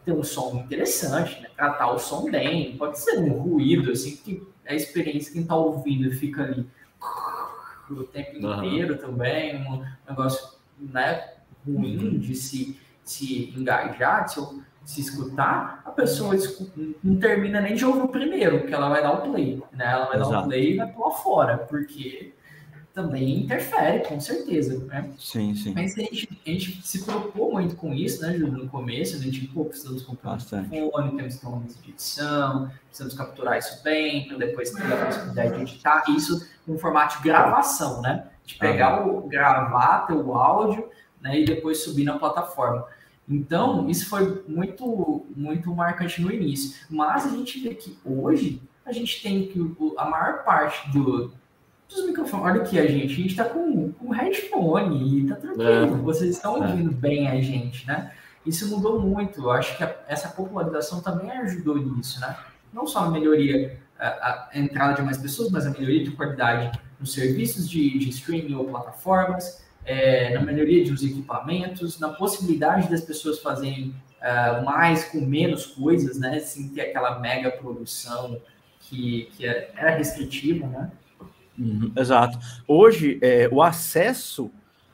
ter 0.06 0.12
um 0.12 0.24
som 0.24 0.62
interessante, 0.64 1.42
né? 1.42 1.50
tratar 1.56 1.92
o 1.92 1.98
som 1.98 2.30
bem, 2.30 2.78
pode 2.78 3.00
ser 3.00 3.18
um 3.18 3.34
ruído, 3.34 3.92
assim, 3.92 4.16
que 4.18 4.48
a 4.68 4.76
experiência, 4.76 5.34
quem 5.34 5.42
está 5.42 5.56
ouvindo 5.56 6.12
fica 6.12 6.44
ali 6.44 6.70
o 7.90 8.04
tempo 8.04 8.38
inteiro 8.38 8.94
uhum. 8.94 9.00
também, 9.00 9.68
um 9.68 9.84
negócio 10.08 10.60
né, 10.80 11.34
ruim 11.66 12.20
de 12.20 12.36
se, 12.36 12.80
se 13.04 13.50
engajar, 13.58 14.26
de 14.26 14.34
se, 14.34 14.40
se 14.86 15.02
escutar, 15.02 15.82
a 15.86 15.92
pessoa 15.92 16.36
não 17.04 17.18
termina 17.18 17.62
nem 17.62 17.76
de 17.76 17.86
ouvir 17.86 18.02
o 18.02 18.08
primeiro, 18.08 18.60
porque 18.60 18.74
ela 18.74 18.90
vai 18.90 19.02
dar 19.02 19.14
o 19.14 19.32
play, 19.32 19.62
né? 19.72 19.86
Ela 19.86 20.06
vai 20.06 20.18
Exato. 20.18 20.32
dar 20.32 20.42
o 20.42 20.48
play 20.48 20.74
e 20.74 20.78
vai 20.78 20.88
pular 20.88 21.12
fora, 21.12 21.58
porque 21.58 22.34
também 22.94 23.44
interfere, 23.44 24.06
com 24.06 24.20
certeza, 24.20 24.84
né? 24.86 25.12
Sim, 25.18 25.56
sim. 25.56 25.74
Mas 25.74 25.98
a 25.98 26.02
gente, 26.02 26.42
a 26.46 26.50
gente 26.50 26.86
se 26.86 27.06
preocupou 27.06 27.54
muito 27.54 27.76
com 27.76 27.94
isso, 27.94 28.22
né, 28.22 28.34
Júlio, 28.38 28.64
no 28.64 28.70
começo, 28.70 29.16
a 29.16 29.20
gente, 29.20 29.48
pô, 29.48 29.66
precisamos 29.66 30.04
comprar 30.04 30.32
Bastante. 30.32 30.76
um 30.76 30.92
fone, 30.92 31.16
temos 31.16 31.36
que 31.36 31.42
ter 31.42 31.48
uma 31.48 31.60
mesa 31.60 31.82
de 31.82 31.90
edição, 31.90 32.72
precisamos 32.88 33.14
capturar 33.14 33.58
isso 33.58 33.82
bem, 33.82 34.28
para 34.28 34.38
depois 34.38 34.72
ter 34.72 34.92
a 34.92 35.06
possibilidade 35.06 35.56
de 35.56 35.62
editar, 35.62 36.04
isso 36.10 36.46
com 36.66 36.78
formato 36.78 37.18
de 37.18 37.24
gravação, 37.24 38.02
né? 38.02 38.28
De 38.46 38.56
pegar 38.56 39.08
o, 39.08 39.22
gravar, 39.28 40.06
ter 40.08 40.14
o 40.14 40.34
áudio, 40.34 40.90
né, 41.22 41.40
e 41.40 41.46
depois 41.46 41.84
subir 41.84 42.04
na 42.04 42.18
plataforma. 42.20 42.86
Então, 43.32 43.90
isso 43.90 44.10
foi 44.10 44.44
muito, 44.46 45.26
muito 45.36 45.74
marcante 45.74 46.22
no 46.22 46.32
início. 46.32 46.86
Mas 46.90 47.26
a 47.26 47.30
gente 47.30 47.60
vê 47.62 47.74
que 47.74 47.98
hoje 48.04 48.62
a 48.86 48.92
gente 48.92 49.24
tem 49.24 49.48
que 49.48 49.76
a 49.98 50.06
maior 50.06 50.44
parte 50.44 50.92
do, 50.92 51.32
dos 51.88 52.06
microfones. 52.06 52.46
Olha 52.46 52.62
aqui 52.62 52.78
a 52.78 52.86
gente, 52.86 53.14
a 53.14 53.16
gente 53.16 53.28
está 53.28 53.46
com, 53.46 53.92
com 53.94 54.10
headphone 54.10 55.22
e 55.22 55.28
tá 55.28 55.36
tranquilo. 55.36 55.96
É. 55.96 56.02
Vocês 56.02 56.36
estão 56.36 56.58
é. 56.58 56.68
ouvindo 56.68 56.92
é. 56.92 56.94
bem 56.94 57.28
a 57.30 57.40
gente, 57.40 57.88
né? 57.88 58.12
Isso 58.46 58.68
mudou 58.70 59.00
muito. 59.00 59.42
Eu 59.42 59.52
acho 59.52 59.78
que 59.78 59.84
a, 59.84 59.96
essa 60.08 60.28
popularização 60.28 61.02
também 61.02 61.32
ajudou 61.32 61.78
nisso, 61.78 62.20
né? 62.20 62.36
Não 62.74 62.86
só 62.86 63.00
a 63.00 63.12
melhoria, 63.12 63.80
a, 63.98 64.08
a, 64.08 64.50
entrada 64.56 64.96
de 64.96 65.04
mais 65.04 65.18
pessoas, 65.18 65.50
mas 65.52 65.66
a 65.66 65.70
melhoria 65.70 66.04
de 66.04 66.12
qualidade 66.12 66.78
nos 67.00 67.14
serviços 67.14 67.70
de, 67.70 67.98
de 67.98 68.10
streaming 68.10 68.56
ou 68.56 68.66
plataformas, 68.66 69.64
é, 69.86 70.34
na 70.34 70.42
melhoria 70.42 70.86
dos 70.90 71.04
equipamentos, 71.04 72.00
na 72.00 72.10
possibilidade 72.10 72.90
das 72.90 73.02
pessoas 73.02 73.40
fazerem 73.40 73.96
uh, 74.22 74.64
mais 74.64 75.06
com 75.06 75.20
menos 75.22 75.66
coisas, 75.66 76.20
né? 76.20 76.40
Sem 76.40 76.70
ter 76.70 76.82
aquela 76.82 77.20
mega 77.20 77.52
produção 77.52 78.40
que, 78.80 79.30
que 79.36 79.46
era 79.46 79.92
restritiva, 79.92 80.68
né? 80.68 80.92
Uhum, 81.58 81.92
exato. 81.96 82.38
Hoje, 82.68 83.20
é, 83.22 83.50
o 83.52 83.62
acesso 83.62 84.52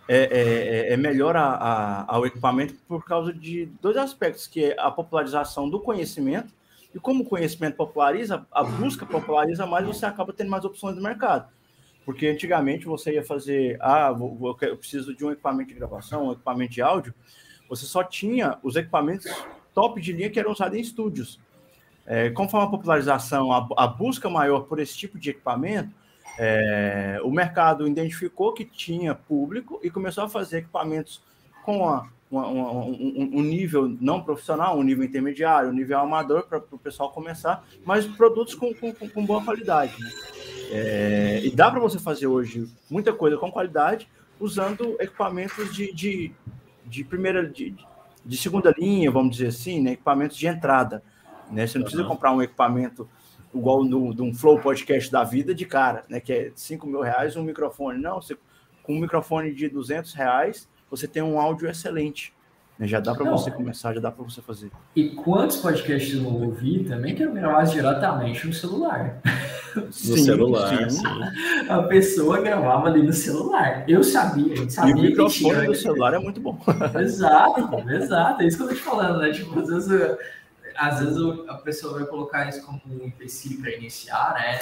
é, 0.08 0.88
é, 0.90 0.94
é 0.94 0.98
melhor 0.98 1.36
a, 1.36 1.50
a, 1.50 2.16
ao 2.16 2.26
equipamento 2.26 2.74
por 2.88 3.04
causa 3.06 3.34
de 3.34 3.68
dois 3.82 3.98
aspectos, 3.98 4.48
que 4.48 4.66
é 4.66 4.76
a 4.80 4.90
popularização 4.90 5.70
do 5.70 5.80
conhecimento, 5.80 6.54
e 6.96 7.00
como 7.00 7.24
o 7.24 7.26
conhecimento 7.26 7.76
populariza, 7.76 8.46
a 8.52 8.64
busca 8.64 9.06
populariza 9.06 9.66
mais, 9.66 9.86
você 9.86 10.06
acaba 10.06 10.34
tendo 10.34 10.50
mais 10.50 10.66
opções 10.66 10.96
do 10.96 11.02
mercado. 11.02 11.48
Porque 12.08 12.26
antigamente 12.26 12.86
você 12.86 13.16
ia 13.16 13.22
fazer, 13.22 13.78
ah, 13.82 14.16
eu 14.62 14.78
preciso 14.78 15.14
de 15.14 15.26
um 15.26 15.32
equipamento 15.34 15.74
de 15.74 15.76
gravação, 15.76 16.30
um 16.30 16.32
equipamento 16.32 16.72
de 16.72 16.82
áudio, 16.82 17.14
você 17.68 17.86
só 17.86 18.02
tinha 18.02 18.58
os 18.64 18.78
equipamentos 18.78 19.30
top 19.74 20.00
de 20.00 20.14
linha 20.14 20.30
que 20.30 20.40
eram 20.40 20.54
usados 20.54 20.78
em 20.78 20.80
estúdios. 20.80 21.38
É, 22.06 22.30
conforme 22.30 22.66
a 22.66 22.70
popularização, 22.70 23.52
a, 23.52 23.68
a 23.76 23.88
busca 23.88 24.30
maior 24.30 24.62
por 24.62 24.80
esse 24.80 24.98
tipo 24.98 25.20
de 25.20 25.32
equipamento, 25.32 25.94
é, 26.40 27.20
o 27.26 27.30
mercado 27.30 27.86
identificou 27.86 28.54
que 28.54 28.64
tinha 28.64 29.14
público 29.14 29.78
e 29.84 29.90
começou 29.90 30.24
a 30.24 30.30
fazer 30.30 30.60
equipamentos 30.60 31.22
com 31.66 31.90
a 31.90 32.08
uma, 32.30 32.48
uma, 32.48 32.72
um, 32.86 33.30
um, 33.36 33.42
nível 33.42 33.88
não 34.02 34.22
profissional, 34.22 34.78
um 34.78 34.84
nível 34.84 35.04
intermediário, 35.04 35.70
um 35.70 35.74
nível 35.74 36.00
amador 36.00 36.44
para 36.48 36.60
o 36.60 36.78
pessoal 36.78 37.12
começar, 37.12 37.66
mas 37.86 38.06
produtos 38.06 38.54
com, 38.54 38.74
com, 38.74 38.94
com 38.94 39.26
boa 39.26 39.44
qualidade. 39.44 39.94
Né? 40.00 40.10
É, 40.70 41.42
e 41.44 41.52
dá 41.52 41.72
para 41.72 41.80
você 41.80 42.00
fazer 42.00 42.28
hoje 42.28 42.68
muita 42.90 43.14
coisa 43.14 43.38
com 43.38 43.52
qualidade 43.52 44.08
usando 44.40 44.98
equipamentos 45.00 45.74
de, 45.74 45.94
de, 45.94 46.32
de 46.86 47.04
primeira, 47.04 47.48
de, 47.48 47.76
de, 48.26 48.38
segunda 48.38 48.74
linha, 48.78 49.10
vamos 49.10 49.38
dizer 49.38 49.48
assim, 49.48 49.82
né? 49.82 49.94
equipamentos 49.94 50.38
de 50.38 50.48
entrada. 50.48 51.02
Né? 51.50 51.66
Você 51.66 51.78
não 51.78 51.86
precisa 51.86 52.04
comprar 52.04 52.34
um 52.34 52.42
equipamento 52.42 53.10
igual 53.54 53.84
no, 53.84 54.14
de 54.14 54.22
um 54.22 54.34
Flow 54.34 54.60
Podcast 54.60 55.12
da 55.12 55.24
vida 55.24 55.56
de 55.56 55.66
cara, 55.66 56.04
né? 56.10 56.20
que 56.20 56.34
é 56.34 56.52
5 56.56 56.86
mil 56.86 57.02
reais 57.02 57.36
um 57.36 57.44
microfone. 57.44 58.00
Não, 58.00 58.22
você, 58.22 58.38
com 58.84 58.94
um 58.94 59.00
microfone 59.00 59.54
de 59.54 59.70
200 59.70 60.14
reais, 60.14 60.70
você 60.90 61.08
tem 61.08 61.24
um 61.24 61.40
áudio 61.40 61.70
excelente. 61.70 62.34
Né? 62.78 62.88
Já 62.88 63.00
dá 63.00 63.16
para 63.16 63.30
você 63.30 63.50
começar, 63.50 63.94
já 63.94 64.00
dá 64.00 64.12
para 64.12 64.24
você 64.24 64.42
fazer. 64.42 64.72
E 64.96 65.10
quantos 65.10 65.58
podcasts 65.58 66.14
eu 66.14 66.22
não 66.22 66.44
ouvi 66.44 66.84
também 66.84 67.16
que 67.16 67.24
eu 67.24 67.34
gravava 67.34 67.66
diretamente 67.66 68.46
no 68.46 68.54
celular? 68.54 69.20
No 69.76 69.92
sim, 69.92 70.18
celular, 70.18 70.90
sim. 70.90 71.04
A 71.70 71.84
pessoa 71.84 72.42
gravava 72.42 72.88
ali 72.88 73.04
no 73.04 73.14
celular. 73.14 73.84
Eu 73.88 74.04
sabia, 74.04 74.54
a 74.54 74.56
gente 74.56 74.74
sabia. 74.74 74.96
E 74.96 74.98
o 74.98 75.02
microfone 75.02 75.68
do 75.68 75.76
celular 75.76 76.14
é 76.14 76.20
muito 76.20 76.40
bom. 76.40 76.58
Exato, 77.00 77.90
exato. 77.90 78.42
É 78.42 78.48
isso 78.48 78.58
que 78.58 78.64
eu 78.64 78.68
tô 78.70 78.74
te 78.74 78.82
falando, 78.82 79.20
né? 79.20 79.32
Tipo, 79.32 79.60
às 79.60 79.68
vezes, 79.68 80.18
às 80.76 81.00
vezes 81.00 81.18
a 81.48 81.56
pessoa 81.56 82.00
vai 82.00 82.06
colocar 82.06 82.48
isso 82.50 82.66
como 82.66 82.82
um 82.88 83.06
empecilho 83.06 83.62
para 83.62 83.72
iniciar, 83.72 84.34
né? 84.36 84.60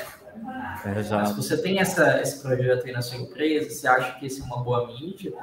É, 0.86 0.99
exato. 0.99 1.21
Mas 1.21 1.30
se 1.30 1.36
você 1.36 1.62
tem 1.62 1.80
essa, 1.80 2.21
esse 2.21 2.41
projeto 2.41 2.86
aí 2.86 2.91
na 2.91 3.01
sua 3.01 3.17
empresa, 3.17 3.69
você 3.69 3.88
acha 3.88 4.19
que 4.19 4.25
esse 4.25 4.41
é 4.41 4.43
uma 4.43 4.62
boa 4.62 4.88
mídia, 4.88 5.34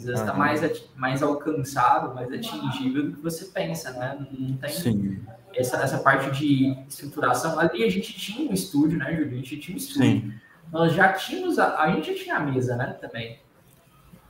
às 0.00 0.06
vezes 0.06 0.20
está 0.20 0.34
mais, 0.34 0.82
mais 0.96 1.22
alcançado, 1.22 2.14
mais 2.14 2.32
atingível 2.32 3.04
do 3.04 3.12
que 3.12 3.22
você 3.22 3.46
pensa, 3.46 3.92
né? 3.92 4.26
Não 4.38 4.56
tem 4.56 4.70
Sim. 4.70 5.20
Essa, 5.54 5.76
essa 5.78 5.98
parte 5.98 6.30
de 6.30 6.76
estruturação. 6.88 7.58
Ali 7.58 7.84
a 7.84 7.90
gente 7.90 8.12
tinha 8.12 8.50
um 8.50 8.54
estúdio, 8.54 8.98
né, 8.98 9.14
Júlio? 9.14 9.32
A 9.32 9.36
gente 9.36 9.58
tinha 9.58 9.74
um 9.74 9.78
estúdio. 9.78 10.02
Sim. 10.02 10.34
Nós 10.72 10.94
já 10.94 11.12
tínhamos, 11.12 11.58
a, 11.58 11.80
a 11.82 11.92
gente 11.92 12.12
já 12.12 12.22
tinha 12.22 12.36
a 12.36 12.40
mesa, 12.40 12.76
né, 12.76 12.96
também. 13.00 13.38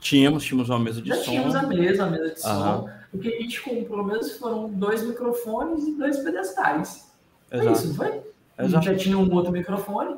Tínhamos, 0.00 0.44
tínhamos 0.44 0.70
uma 0.70 0.78
mesa 0.78 1.02
de 1.02 1.08
já 1.08 1.16
som. 1.16 1.24
Já 1.24 1.30
tínhamos 1.30 1.54
a 1.54 1.62
mesa, 1.62 2.04
a 2.04 2.10
mesa 2.10 2.34
de 2.34 2.40
som. 2.40 2.90
O 3.12 3.18
que 3.18 3.28
a 3.28 3.40
gente 3.40 3.60
comprou 3.60 4.04
mesmo 4.04 4.38
foram 4.38 4.70
dois 4.70 5.02
microfones 5.02 5.86
e 5.86 5.94
dois 5.96 6.18
pedestais. 6.18 7.10
Exato. 7.50 7.64
Foi 7.64 7.72
isso, 7.72 7.88
não 7.88 7.94
foi? 7.94 8.20
A 8.56 8.66
gente 8.66 8.84
já 8.84 8.94
tinha 8.94 9.18
um 9.18 9.32
outro 9.32 9.52
microfone. 9.52 10.16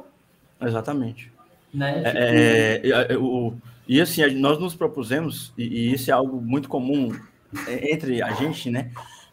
Exatamente. 0.61 1.33
Né? 1.73 2.03
É, 2.05 2.79
tipo... 2.79 2.95
é, 2.95 3.13
é, 3.13 3.17
o, 3.17 3.55
e 3.87 4.01
assim, 4.01 4.25
nós 4.35 4.59
nos 4.59 4.75
propusemos, 4.75 5.53
e, 5.57 5.65
e 5.65 5.93
isso 5.93 6.11
é 6.11 6.15
algo 6.15 6.41
muito 6.41 6.69
comum 6.69 7.11
é, 7.67 7.93
entre 7.93 8.23
a 8.23 8.33
gente, 8.33 8.71
né? 8.71 8.91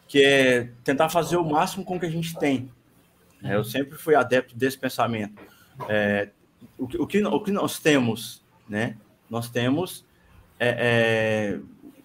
Que 0.08 0.24
é 0.24 0.70
tentar 0.82 1.08
fazer 1.08 1.36
o 1.36 1.44
máximo 1.44 1.84
com 1.84 1.96
o 1.96 2.00
que 2.00 2.06
a 2.06 2.10
gente 2.10 2.36
tem. 2.38 2.70
É, 3.42 3.54
eu 3.54 3.64
sempre 3.64 3.96
fui 3.96 4.14
adepto 4.14 4.56
desse 4.56 4.78
pensamento. 4.78 5.40
É, 5.88 6.30
o, 6.78 6.84
o, 7.02 7.06
que, 7.06 7.24
o 7.24 7.40
que 7.40 7.50
nós 7.50 7.78
temos, 7.78 8.44
né? 8.68 8.96
Nós 9.28 9.48
temos 9.48 10.04
é, 10.58 10.76
é, 10.78 11.60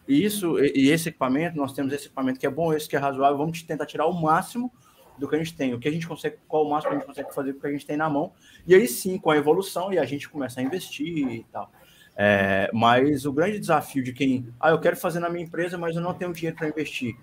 isso 0.08 0.60
e 0.60 0.89
esse 0.89 1.10
equipamento, 1.10 1.58
nós 1.58 1.73
temos 1.73 1.91
esse 1.91 2.05
equipamento 2.05 2.39
que 2.39 2.45
é 2.45 2.49
bom, 2.49 2.71
esse 2.73 2.88
que 2.88 2.95
é 2.95 2.99
razoável, 2.99 3.38
vamos 3.38 3.62
tentar 3.63 3.86
tirar 3.86 4.05
o 4.05 4.13
máximo 4.13 4.71
do 5.17 5.27
que 5.27 5.36
a 5.36 5.38
gente 5.38 5.55
tem, 5.55 5.73
o 5.73 5.79
que 5.79 5.88
a 5.88 5.91
gente 5.91 6.08
consegue, 6.08 6.38
qual 6.47 6.65
o 6.65 6.69
máximo 6.69 6.91
que 6.91 6.95
a 6.95 6.99
gente 6.99 7.08
consegue 7.08 7.34
fazer 7.34 7.53
com 7.53 7.60
o 7.60 7.62
que 7.62 7.67
a 7.67 7.71
gente 7.71 7.86
tem 7.86 7.97
na 7.97 8.10
mão. 8.10 8.31
E 8.67 8.75
aí 8.75 8.88
sim, 8.88 9.17
com 9.17 9.31
a 9.31 9.38
evolução, 9.38 9.91
e 9.91 9.97
a 9.97 10.05
gente 10.05 10.29
começa 10.29 10.60
a 10.60 10.63
investir 10.63 11.27
e 11.27 11.43
tal. 11.51 11.71
É, 12.17 12.69
mas 12.73 13.25
o 13.25 13.34
grande 13.34 13.60
desafio 13.60 14.04
de 14.04 14.13
quem, 14.13 14.47
ah, 14.60 14.69
eu 14.69 14.80
quero 14.80 14.95
fazer 14.95 15.19
na 15.19 15.30
minha 15.30 15.43
empresa, 15.43 15.78
mas 15.78 15.95
eu 15.95 16.01
não 16.01 16.13
tenho 16.13 16.34
dinheiro 16.34 16.56
para 16.56 16.69
investir. 16.69 17.15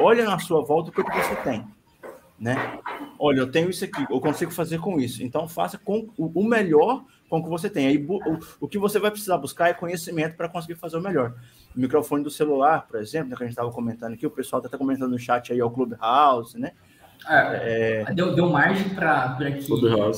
Olha 0.00 0.24
na 0.24 0.38
sua 0.38 0.62
volta 0.64 0.90
o 0.90 0.92
que, 0.92 1.02
você 1.02 1.36
tem, 1.36 1.66
né? 2.38 2.80
Olha, 3.18 3.40
eu 3.40 3.50
tenho 3.50 3.68
isso 3.68 3.84
aqui, 3.84 4.06
eu 4.08 4.20
consigo 4.20 4.50
fazer 4.50 4.78
com 4.78 4.98
isso. 4.98 5.22
Então 5.22 5.46
faça 5.46 5.76
com 5.76 6.08
o 6.16 6.42
melhor 6.42 7.04
com 7.28 7.38
o 7.38 7.42
que 7.42 7.50
você 7.50 7.68
tem. 7.68 7.86
Aí 7.86 8.06
o, 8.08 8.38
o 8.60 8.68
que 8.68 8.78
você 8.78 8.98
vai 8.98 9.10
precisar 9.10 9.36
buscar 9.36 9.68
é 9.68 9.74
conhecimento 9.74 10.36
para 10.36 10.48
conseguir 10.48 10.76
fazer 10.76 10.96
o 10.96 11.00
melhor. 11.00 11.34
O 11.76 11.80
microfone 11.80 12.22
do 12.22 12.30
celular, 12.30 12.86
por 12.86 13.00
exemplo, 13.00 13.30
né, 13.30 13.36
que 13.36 13.42
a 13.42 13.46
gente 13.46 13.52
estava 13.52 13.70
comentando 13.70 14.14
aqui, 14.14 14.26
o 14.26 14.30
pessoal 14.30 14.62
está 14.64 14.78
comentando 14.78 15.10
no 15.10 15.18
chat 15.18 15.52
aí, 15.52 15.58
é 15.58 15.64
o 15.64 15.70
Clubhouse, 15.70 16.58
né? 16.58 16.72
É, 17.28 18.04
é... 18.08 18.14
Deu, 18.14 18.34
deu 18.34 18.48
margem 18.50 18.90
para 18.90 19.36
que 19.52 19.66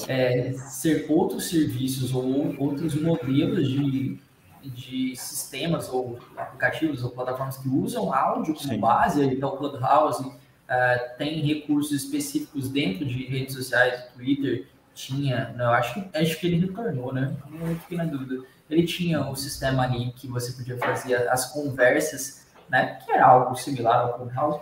é, 0.09 0.53
ser 0.53 1.07
outros 1.09 1.49
serviços 1.49 2.14
ou 2.14 2.55
outros 2.59 2.95
modelos 2.95 3.69
de, 3.69 4.19
de 4.62 5.16
sistemas 5.16 5.88
ou 5.88 6.19
aplicativos 6.37 7.05
ou 7.05 7.11
plataformas 7.11 7.59
que 7.59 7.69
usam 7.69 8.12
áudio 8.12 8.55
como 8.55 8.69
Sim. 8.69 8.81
base, 8.81 9.25
então 9.25 9.51
o 9.51 9.57
Clubhouse 9.57 10.27
uh, 10.27 11.16
tem 11.16 11.40
recursos 11.40 11.92
específicos 11.92 12.69
dentro 12.69 13.05
de 13.05 13.25
redes 13.27 13.55
sociais, 13.55 14.05
Twitter 14.14 14.66
tinha, 14.95 15.55
não, 15.57 15.73
acho 15.73 15.95
que 15.95 16.19
acho 16.19 16.40
que 16.40 16.47
ele 16.47 16.66
retornou, 16.66 17.12
né? 17.12 17.37
Não 17.51 17.77
fiquei 17.77 17.99
na 17.99 18.07
dúvida. 18.07 18.42
Ele 18.69 18.85
tinha 18.85 19.21
o 19.21 19.33
um 19.33 19.37
sistema 19.37 19.83
ali 19.83 20.11
que 20.12 20.27
você 20.27 20.53
podia 20.53 20.79
fazer 20.79 21.29
as 21.29 21.53
conversas, 21.53 22.47
né? 22.69 22.99
Que 23.05 23.12
era 23.12 23.27
algo 23.27 23.55
similar 23.55 24.01
ao 24.01 24.14
Clubhouse 24.14 24.61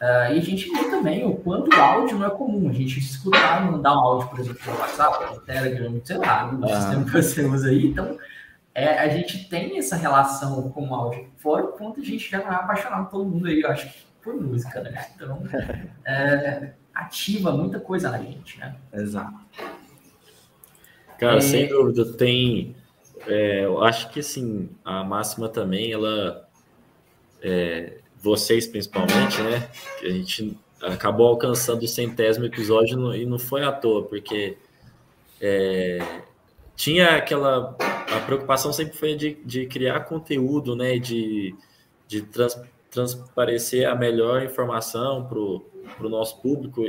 Uh, 0.00 0.34
e 0.34 0.38
a 0.38 0.40
gente 0.40 0.68
vê 0.70 0.90
também 0.90 1.24
o 1.24 1.36
quanto 1.36 1.74
o 1.74 1.80
áudio 1.80 2.18
não 2.18 2.26
é 2.26 2.30
comum. 2.30 2.68
A 2.68 2.72
gente 2.72 2.98
escutar, 2.98 3.64
mandar 3.70 3.94
um 3.94 4.00
áudio, 4.00 4.28
por 4.28 4.40
exemplo, 4.40 4.60
no 4.66 4.78
WhatsApp, 4.78 5.34
no 5.34 5.40
Telegram, 5.40 6.00
sei 6.04 6.18
lá, 6.18 6.52
no 6.52 6.66
ah. 6.66 6.80
sistema 6.80 7.04
que 7.04 7.10
você 7.10 7.44
usa 7.44 7.68
aí. 7.68 7.86
Então, 7.86 8.18
é, 8.74 8.98
a 8.98 9.08
gente 9.08 9.48
tem 9.48 9.78
essa 9.78 9.96
relação 9.96 10.68
com 10.70 10.88
o 10.88 10.94
áudio. 10.94 11.28
Fora 11.38 11.64
o 11.64 11.68
quanto 11.68 12.00
a 12.00 12.04
gente 12.04 12.30
já 12.30 12.38
é 12.38 12.46
apaixonado 12.46 13.08
todo 13.10 13.24
mundo 13.24 13.46
aí, 13.46 13.60
eu 13.60 13.70
acho, 13.70 13.88
por 14.20 14.34
música, 14.34 14.82
né? 14.82 15.06
Então, 15.14 15.42
é, 16.04 16.72
ativa 16.92 17.52
muita 17.52 17.78
coisa 17.78 18.10
na 18.10 18.18
gente, 18.18 18.58
né? 18.58 18.74
Exato. 18.92 19.38
Cara, 21.18 21.38
é... 21.38 21.40
sem 21.40 21.68
dúvida, 21.68 22.04
tem. 22.12 22.74
É, 23.26 23.64
eu 23.64 23.82
acho 23.82 24.10
que 24.10 24.20
assim, 24.20 24.68
a 24.84 25.04
máxima 25.04 25.48
também, 25.48 25.92
ela. 25.92 26.48
É, 27.42 27.98
vocês 28.24 28.66
principalmente, 28.66 29.40
né? 29.42 29.68
A 30.02 30.08
gente 30.08 30.56
acabou 30.80 31.28
alcançando 31.28 31.82
o 31.82 31.88
centésimo 31.88 32.46
episódio 32.46 33.14
e 33.14 33.26
não 33.26 33.38
foi 33.38 33.62
à 33.62 33.70
toa, 33.70 34.02
porque 34.02 34.56
é, 35.38 35.98
tinha 36.74 37.16
aquela. 37.16 37.76
A 38.10 38.20
preocupação 38.20 38.72
sempre 38.72 38.96
foi 38.96 39.14
de, 39.14 39.34
de 39.44 39.66
criar 39.66 40.00
conteúdo, 40.00 40.74
né? 40.74 40.98
De, 40.98 41.54
de 42.08 42.22
trans, 42.22 42.58
transparecer 42.90 43.86
a 43.86 43.94
melhor 43.94 44.42
informação 44.42 45.26
para 45.26 45.38
o 46.06 46.08
nosso 46.08 46.40
público 46.40 46.82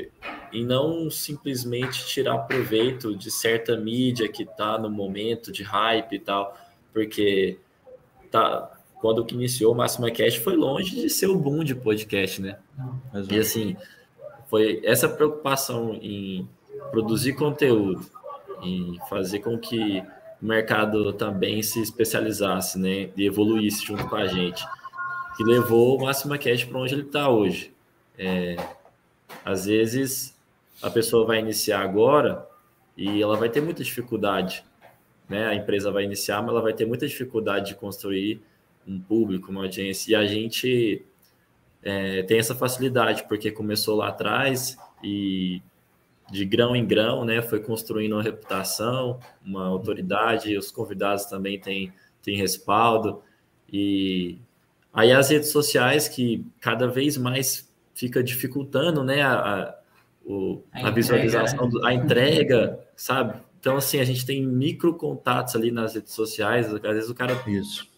e 0.54 0.64
não 0.64 1.10
simplesmente 1.12 2.06
tirar 2.06 2.38
proveito 2.40 3.14
de 3.14 3.30
certa 3.30 3.76
mídia 3.76 4.30
que 4.30 4.44
está 4.44 4.78
no 4.78 4.90
momento 4.90 5.52
de 5.52 5.64
hype 5.64 6.14
e 6.14 6.20
tal, 6.20 6.56
porque 6.94 7.58
tá, 8.32 8.75
quando 9.06 9.24
que 9.24 9.36
iniciou 9.36 9.72
o 9.72 9.78
Máxima 9.78 10.10
Cast 10.10 10.40
foi 10.40 10.56
longe 10.56 10.96
de 10.96 11.08
ser 11.12 11.28
o 11.28 11.38
boom 11.38 11.64
de 11.64 11.76
podcast, 11.76 12.42
né? 12.42 12.58
E 13.30 13.38
assim, 13.38 13.78
foi 14.48 14.82
essa 14.84 15.08
preocupação 15.08 15.94
em 16.02 16.50
produzir 16.90 17.34
conteúdo, 17.34 18.04
em 18.64 18.98
fazer 19.08 19.42
com 19.42 19.60
que 19.60 20.04
o 20.42 20.46
mercado 20.48 21.14
também 21.14 21.62
se 21.62 21.80
especializasse, 21.80 22.80
né? 22.80 23.12
E 23.16 23.28
evoluísse 23.28 23.86
junto 23.86 24.08
com 24.10 24.16
a 24.16 24.26
gente, 24.26 24.66
que 25.38 25.44
levou 25.44 26.00
o 26.00 26.02
Máxima 26.04 26.36
Cast 26.40 26.66
para 26.66 26.80
onde 26.80 26.96
ele 26.96 27.04
está 27.04 27.30
hoje. 27.30 27.72
É, 28.18 28.56
às 29.46 29.68
vezes 29.68 30.36
a 30.82 30.90
pessoa 30.90 31.28
vai 31.28 31.38
iniciar 31.38 31.82
agora 31.82 32.44
e 32.98 33.22
ela 33.22 33.38
vai 33.38 33.50
ter 33.50 33.62
muita 33.62 33.84
dificuldade, 33.84 34.66
né? 35.30 35.46
A 35.46 35.54
empresa 35.54 35.92
vai 35.92 36.06
iniciar, 36.06 36.42
mas 36.42 36.50
ela 36.50 36.62
vai 36.64 36.74
ter 36.74 36.88
muita 36.88 37.06
dificuldade 37.06 37.68
de 37.68 37.76
construir 37.76 38.42
um 38.88 39.00
público, 39.00 39.52
uma 39.52 39.62
audiência, 39.62 40.12
e 40.12 40.16
a 40.16 40.26
gente 40.26 41.04
é, 41.82 42.24
tem 42.24 42.40
essa 42.40 42.56
facilidade, 42.56 43.26
porque 43.28 43.52
começou 43.52 43.96
lá 43.96 44.10
atrás 44.10 44.78
e 45.04 45.62
de 46.32 46.44
grão 46.44 46.76
em 46.76 46.86
grão, 46.86 47.24
né, 47.24 47.42
foi 47.42 47.60
construindo 47.60 48.14
uma 48.14 48.24
reputação, 48.24 49.20
uma 49.46 49.68
autoridade, 49.68 50.58
os 50.58 50.72
convidados 50.72 51.26
também 51.26 51.60
têm, 51.60 51.94
têm 52.24 52.36
respaldo, 52.36 53.22
e 53.72 54.40
aí 54.92 55.12
as 55.12 55.30
redes 55.30 55.50
sociais 55.50 56.08
que 56.08 56.44
cada 56.60 56.88
vez 56.88 57.18
mais 57.18 57.72
fica 57.94 58.24
dificultando, 58.24 59.04
né, 59.04 59.22
a, 59.22 59.34
a, 59.34 59.76
o, 60.26 60.64
a, 60.74 60.88
a 60.88 60.92
visualização, 60.92 61.68
entrega, 61.68 61.80
né? 61.80 61.90
a 61.90 61.94
entrega, 61.94 62.80
sabe? 62.96 63.40
Então, 63.60 63.78
assim, 63.78 64.00
a 64.00 64.04
gente 64.04 64.26
tem 64.26 64.46
micro 64.46 64.96
contatos 64.96 65.56
ali 65.56 65.72
nas 65.72 65.94
redes 65.94 66.14
sociais, 66.14 66.74
às 66.74 66.82
vezes 66.82 67.10
o 67.10 67.16
cara 67.16 67.36
Isso 67.48 67.95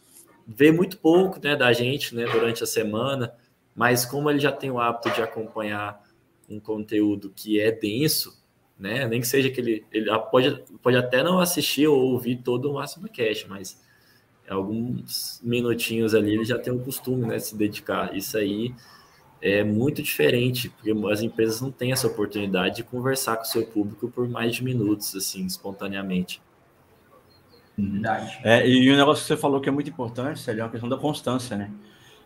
vê 0.48 0.72
muito 0.72 0.98
pouco 0.98 1.40
né, 1.44 1.56
da 1.56 1.74
gente 1.74 2.16
né, 2.16 2.26
durante 2.26 2.64
a 2.64 2.68
semana, 2.68 3.34
mas 3.76 4.06
como 4.06 4.30
ele 4.30 4.40
já 4.40 4.52
tem 4.52 4.72
o 4.72 4.80
hábito 4.80 5.12
de 5.12 5.22
acompanhar 5.22 6.02
um 6.50 6.60
conteúdo 6.60 7.32
que 7.36 7.60
é 7.60 7.72
denso, 7.72 8.42
né, 8.80 9.06
nem 9.08 9.20
que 9.20 9.28
seja 9.28 9.50
que 9.50 9.60
ele, 9.60 9.86
ele 9.92 10.10
pode, 10.32 10.64
pode 10.82 10.96
até 10.96 11.22
não 11.22 11.40
assistir 11.40 11.88
ou 11.88 12.00
ouvir 12.14 12.38
todo 12.38 12.72
o 12.72 12.76
Máximo 12.76 13.10
Cash, 13.10 13.46
mas 13.50 13.82
alguns 14.48 15.42
minutinhos 15.44 16.16
ali 16.16 16.34
ele 16.34 16.46
já 16.46 16.58
tem 16.58 16.72
o 16.72 16.80
costume, 16.80 17.26
né, 17.26 17.36
de 17.36 17.48
se 17.48 17.58
dedicar. 17.58 18.16
Isso 18.16 18.38
aí 18.38 18.74
é 19.42 19.64
muito 19.64 20.02
diferente, 20.02 20.70
porque 20.70 20.92
as 21.12 21.22
empresas 21.22 21.60
não 21.60 21.72
têm 21.72 21.92
essa 21.92 22.08
oportunidade 22.08 22.78
de 22.78 22.84
conversar 22.84 23.36
com 23.36 23.44
o 23.44 23.48
seu 23.48 23.66
público 23.66 24.10
por 24.10 24.28
mais 24.30 24.56
de 24.56 24.64
minutos, 24.64 25.14
assim, 25.16 25.46
espontaneamente. 25.46 26.42
Verdade. 27.78 28.40
É, 28.44 28.68
e 28.68 28.92
um 28.92 28.98
negócio 28.98 29.22
que 29.22 29.28
você 29.28 29.38
falou 29.38 29.62
que 29.62 29.70
é 29.70 29.72
muito 29.72 29.90
importante, 29.90 30.40
Célio, 30.40 30.64
é 30.64 30.66
a 30.66 30.70
questão 30.70 30.90
da 30.90 30.98
constância, 30.98 31.56
né? 31.56 31.72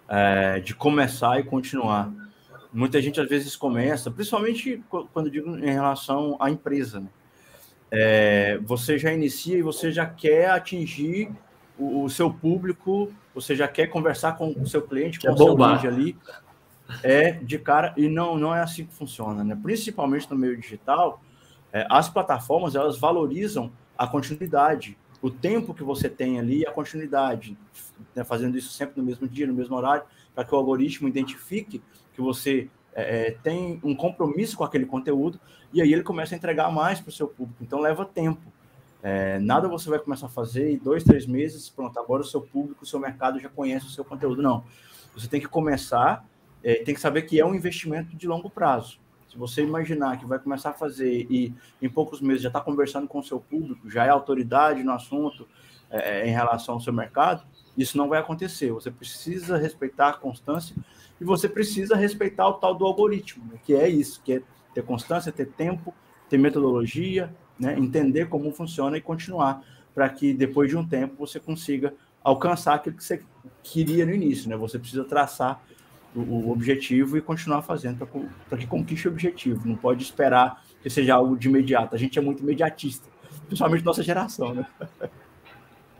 É, 0.08 0.60
de 0.60 0.74
começar 0.74 1.40
e 1.40 1.44
continuar. 1.44 2.12
Muita 2.72 3.02
gente 3.02 3.20
às 3.20 3.28
vezes 3.28 3.56
começa, 3.56 4.10
principalmente 4.10 4.82
quando 5.14 5.30
digo 5.30 5.58
em 5.58 5.72
relação 5.72 6.38
à 6.40 6.50
empresa, 6.50 7.02
né? 7.02 7.08
É, 7.94 8.58
você 8.64 8.98
já 8.98 9.12
inicia 9.12 9.58
e 9.58 9.62
você 9.62 9.92
já 9.92 10.06
quer 10.06 10.50
atingir 10.50 11.30
o, 11.78 12.06
o, 12.06 12.10
seu 12.10 12.32
público, 12.32 13.12
você 13.36 13.54
já 13.54 13.68
quer 13.68 13.88
conversar 13.88 14.38
com 14.38 14.52
o 14.52 14.66
seu 14.66 14.82
cliente, 14.82 15.20
com 15.20 15.28
é 15.28 15.32
o 15.32 15.38
seu 15.38 15.54
lead 15.54 15.86
ali, 15.86 16.18
é 17.04 17.32
de 17.32 17.60
cara, 17.60 17.94
e 17.98 18.08
não, 18.08 18.38
não 18.38 18.56
é 18.56 18.62
assim 18.62 18.86
que 18.86 18.94
funciona, 18.94 19.44
né? 19.44 19.60
Principalmente 19.62 20.30
no 20.32 20.38
meio 20.38 20.58
digital, 20.58 21.22
é, 21.74 21.86
as 21.90 22.08
plataformas, 22.08 22.76
elas 22.76 22.98
valorizam 22.98 23.70
a 23.98 24.08
continuidade, 24.08 24.98
o 25.22 25.30
tempo 25.30 25.74
que 25.74 25.84
você 25.84 26.10
tem 26.10 26.40
ali, 26.40 26.66
a 26.66 26.72
continuidade, 26.72 27.58
né? 28.16 28.24
fazendo 28.24 28.58
isso 28.58 28.72
sempre 28.72 29.00
no 29.00 29.06
mesmo 29.06 29.28
dia, 29.28 29.46
no 29.46 29.54
mesmo 29.54 29.76
horário, 29.76 30.04
para 30.34 30.44
que 30.44 30.54
o 30.54 30.58
algoritmo 30.58 31.08
identifique 31.08 31.82
que 32.14 32.22
você 32.22 32.70
é, 32.94 33.28
é, 33.28 33.32
tem 33.32 33.80
um 33.84 33.96
compromisso 33.96 34.58
com 34.58 34.64
aquele 34.64 34.86
conteúdo, 34.86 35.40
e 35.74 35.82
aí 35.82 35.94
ele 35.94 36.04
começa 36.04 36.36
a 36.36 36.38
entregar 36.38 36.72
mais 36.72 37.00
para 37.00 37.10
o 37.10 37.14
seu 37.14 37.28
público, 37.28 37.64
então 37.64 37.80
leva 37.80 38.06
tempo. 38.06 38.52
É, 39.04 39.40
nada 39.40 39.68
você 39.68 39.90
vai 39.90 40.00
começar 40.00 40.28
a 40.28 40.30
fazer 40.30 40.72
em 40.72 40.78
dois, 40.78 41.04
três 41.04 41.26
meses, 41.26 41.70
pronto, 41.70 41.98
agora 42.00 42.22
o 42.22 42.26
seu 42.26 42.42
público, 42.42 42.84
o 42.84 42.88
seu 42.88 43.00
mercado 43.00 43.40
já 43.40 43.50
conhece 43.50 43.88
o 43.88 43.90
seu 43.90 44.06
conteúdo. 44.06 44.42
Não. 44.42 44.64
Você 45.16 45.28
tem 45.28 45.40
que 45.40 45.48
começar 45.48 46.26
é, 46.64 46.76
tem 46.76 46.94
que 46.94 47.02
saber 47.02 47.24
que 47.24 47.40
é 47.40 47.46
um 47.46 47.56
investimento 47.56 48.16
de 48.16 48.28
longo 48.28 48.50
prazo. 48.50 49.00
Se 49.32 49.38
você 49.38 49.64
imaginar 49.64 50.20
que 50.20 50.26
vai 50.26 50.38
começar 50.38 50.72
a 50.72 50.74
fazer 50.74 51.26
e 51.30 51.54
em 51.82 51.90
poucos 51.90 52.20
meses 52.20 52.42
já 52.42 52.50
está 52.50 52.60
conversando 52.60 53.08
com 53.08 53.20
o 53.20 53.24
seu 53.24 53.40
público, 53.40 53.90
já 53.90 54.06
é 54.06 54.10
autoridade 54.10 54.84
no 54.84 54.92
assunto 54.92 55.48
é, 55.90 56.20
é, 56.20 56.28
em 56.28 56.32
relação 56.32 56.76
ao 56.76 56.82
seu 56.82 56.92
mercado, 56.92 57.42
isso 57.78 57.98
não 57.98 58.10
vai 58.10 58.20
acontecer. 58.20 58.74
Você 58.74 58.92
precisa 58.92 59.56
respeitar 59.56 60.10
a 60.10 60.14
constância 60.14 60.76
e 61.20 61.24
você 61.24 61.48
precisa 61.48 61.96
respeitar 61.96 62.46
o 62.50 62.56
tal 62.56 62.76
do 62.76 62.86
algoritmo, 62.86 63.46
né? 63.50 63.58
que 63.64 63.74
é 63.74 63.88
isso, 63.88 64.22
que 64.22 64.34
é 64.34 64.42
ter 64.74 64.84
constância, 64.84 65.32
ter 65.32 65.48
tempo, 65.48 65.94
ter 66.30 66.38
metodologia, 66.38 67.34
né? 67.58 67.80
entender 67.80 68.28
como 68.28 68.52
funciona 68.52 68.98
e 68.98 69.02
continuar 69.02 69.64
para 69.96 70.10
que 70.10 70.34
depois 70.34 70.70
de 70.70 70.76
um 70.76 70.86
tempo 70.86 71.16
você 71.18 71.40
consiga 71.40 71.94
alcançar 72.22 72.76
aquilo 72.76 72.98
que 72.98 73.04
você 73.04 73.24
queria 73.64 74.06
no 74.06 74.14
início, 74.14 74.50
né? 74.50 74.56
Você 74.56 74.78
precisa 74.78 75.04
traçar 75.04 75.64
o, 76.16 76.52
objetivo 76.52 77.18
e 77.18 77.22
continuar 77.22 77.62
fazendo 77.62 78.06
para 78.50 78.58
que 78.58 78.68
conquiste 78.68 79.08
o 79.08 79.12
objetivo. 79.12 79.68
Não 79.68 79.76
pode 79.76 80.04
esperar 80.04 80.64
que 80.82 80.90
seja 80.90 81.16
algo 81.16 81.38
de 81.38 81.48
imediato. 81.48 81.96
A 81.96 81.98
gente 81.98 82.18
é 82.18 82.22
muito 82.22 82.44
imediatista, 82.44 83.08
principalmente 83.48 83.84
nossa 83.84 84.04
geração, 84.04 84.54
né? 84.54 84.66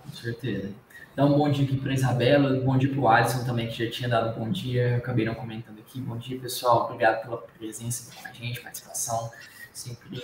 Com 0.04 0.12
certeza. 0.12 0.72
Dá 1.16 1.26
um 1.26 1.38
bom 1.38 1.50
dia 1.52 1.66
aqui 1.66 1.78
para 1.78 1.94
Isabela, 1.94 2.54
um 2.54 2.66
bom 2.66 2.78
dia 2.78 2.90
para 2.90 3.00
o 3.00 3.08
Alisson 3.08 3.44
também, 3.44 3.68
que 3.68 3.84
já 3.86 3.92
tinha 3.92 4.08
dado 4.08 4.36
um 4.36 4.46
bom 4.46 4.50
dia, 4.50 4.98
acabei 4.98 5.26
não 5.26 5.36
comentando 5.36 5.80
aqui. 5.80 6.00
Bom 6.00 6.18
dia, 6.18 6.40
pessoal. 6.40 6.86
Obrigado 6.86 7.22
pela 7.22 7.38
presença 7.38 8.14
com 8.16 8.28
a 8.28 8.32
gente, 8.32 8.62
participação, 8.62 9.30
sempre 9.74 10.24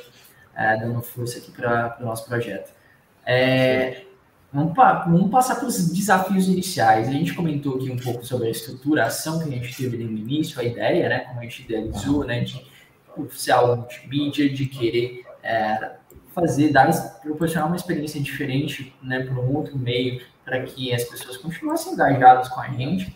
é, 0.56 0.78
dando 0.78 1.02
força 1.02 1.40
aqui 1.40 1.52
para 1.52 1.98
o 2.00 2.06
nosso 2.06 2.26
projeto. 2.26 2.74
É, 3.26 4.07
Vamos, 4.58 4.74
vamos 4.76 5.30
passar 5.30 5.58
para 5.58 5.68
os 5.68 5.88
desafios 5.92 6.48
iniciais. 6.48 7.08
A 7.08 7.12
gente 7.12 7.32
comentou 7.36 7.76
aqui 7.76 7.92
um 7.92 7.98
pouco 7.98 8.26
sobre 8.26 8.48
a 8.48 8.50
estruturação 8.50 9.38
que 9.38 9.48
a 9.48 9.52
gente 9.52 9.78
teve 9.78 10.04
no 10.04 10.18
início, 10.18 10.60
a 10.60 10.64
ideia, 10.64 11.08
né, 11.08 11.20
como 11.20 11.40
a 11.40 11.44
gente 11.44 11.62
idealizou, 11.62 12.24
né, 12.26 12.40
de 12.40 12.66
oficial 13.16 13.78
multimídia, 13.78 14.50
de 14.50 14.66
querer 14.66 15.24
é, 15.44 15.92
fazer, 16.34 16.72
dar, 16.72 16.92
proporcionar 17.22 17.68
uma 17.68 17.76
experiência 17.76 18.20
diferente 18.20 18.96
né, 19.00 19.20
para 19.20 19.36
um 19.36 19.56
outro 19.56 19.78
meio, 19.78 20.22
para 20.44 20.64
que 20.64 20.92
as 20.92 21.04
pessoas 21.04 21.38
continuassem 21.38 21.94
engajadas 21.94 22.50
com 22.50 22.60
a 22.60 22.70
gente. 22.70 23.14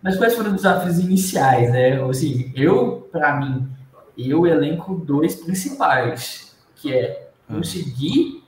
Mas 0.00 0.16
quais 0.16 0.34
foram 0.34 0.48
os 0.48 0.56
desafios 0.56 0.98
iniciais, 0.98 1.70
né? 1.70 2.02
Assim, 2.02 2.50
eu, 2.56 3.06
para 3.12 3.36
mim, 3.36 3.68
eu 4.16 4.46
elenco 4.46 4.94
dois 4.94 5.34
principais, 5.34 6.56
que 6.76 6.90
é 6.94 7.28
conseguir 7.46 8.39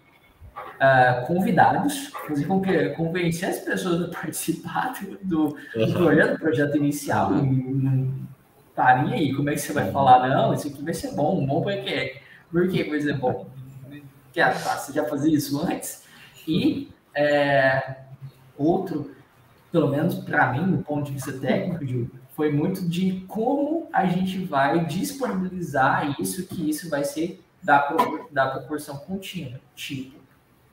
uh, 0.82 1.26
convidados, 1.26 2.10
que 2.26 2.90
convencer 2.90 3.50
as 3.50 3.58
pessoas 3.60 4.02
a 4.02 4.08
participar 4.08 4.94
do, 5.22 5.56
do 5.74 5.92
projeto, 5.92 6.32
do 6.32 6.38
projeto 6.38 6.76
inicial. 6.76 7.30
Não, 7.30 8.12
parem 8.74 9.12
aí, 9.12 9.34
como 9.34 9.48
é 9.50 9.52
que 9.52 9.60
você 9.60 9.72
vai 9.72 9.90
falar? 9.92 10.28
Não, 10.28 10.52
isso 10.52 10.68
aqui 10.68 10.82
vai 10.82 10.94
ser 10.94 11.14
bom, 11.14 11.46
bom 11.46 11.62
para 11.62 11.76
quê? 11.78 12.16
Por 12.50 12.68
que 12.68 12.84
vai 12.84 13.00
ser 13.00 13.16
bom? 13.16 13.46
Que, 14.32 14.40
tá, 14.40 14.52
você 14.52 14.92
já 14.92 15.04
fazia 15.04 15.34
isso 15.34 15.60
antes? 15.60 16.04
E 16.48 16.90
é, 17.14 17.96
outro, 18.58 19.14
pelo 19.70 19.88
menos 19.88 20.16
para 20.16 20.52
mim, 20.52 20.70
do 20.70 20.82
ponto 20.82 21.06
de 21.06 21.12
vista 21.12 21.32
técnico, 21.32 22.10
foi 22.34 22.50
muito 22.50 22.88
de 22.88 23.24
como 23.28 23.88
a 23.92 24.06
gente 24.06 24.38
vai 24.44 24.86
disponibilizar 24.86 26.18
isso, 26.18 26.46
que 26.46 26.68
isso 26.68 26.88
vai 26.88 27.04
ser 27.04 27.42
da, 27.62 27.94
da 28.30 28.46
proporção 28.48 28.96
contínua. 28.96 29.60
Tipo, 29.76 30.21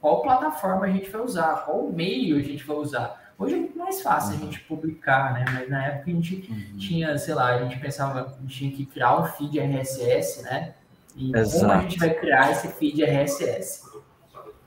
qual 0.02 0.22
plataforma 0.22 0.86
a 0.86 0.90
gente 0.90 1.10
vai 1.10 1.22
usar, 1.22 1.66
qual 1.66 1.92
meio 1.92 2.38
a 2.38 2.42
gente 2.42 2.64
vai 2.64 2.78
usar. 2.78 3.30
Hoje 3.38 3.56
é 3.56 3.58
muito 3.58 3.78
mais 3.78 4.02
fácil 4.02 4.36
uhum. 4.36 4.42
a 4.42 4.46
gente 4.46 4.60
publicar, 4.62 5.34
né? 5.34 5.46
Mas 5.54 5.70
na 5.70 5.86
época 5.86 6.12
a 6.12 6.14
gente 6.14 6.48
uhum. 6.50 6.78
tinha, 6.78 7.18
sei 7.18 7.34
lá, 7.34 7.56
a 7.56 7.64
gente 7.64 7.80
pensava, 7.80 8.36
a 8.38 8.42
gente 8.42 8.58
tinha 8.58 8.72
que 8.72 8.86
criar 8.86 9.22
um 9.22 9.26
feed 9.26 9.60
RSS, 9.60 10.44
né? 10.44 10.74
E 11.16 11.36
Exato. 11.36 11.60
como 11.60 11.72
a 11.72 11.82
gente 11.82 12.00
vai 12.00 12.14
criar 12.14 12.52
esse 12.52 12.68
feed 12.68 13.02
RSS? 13.04 13.84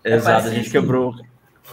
Exato, 0.04 0.48
a 0.48 0.50
gente 0.50 0.62
assim, 0.62 0.70
quebrou. 0.70 1.14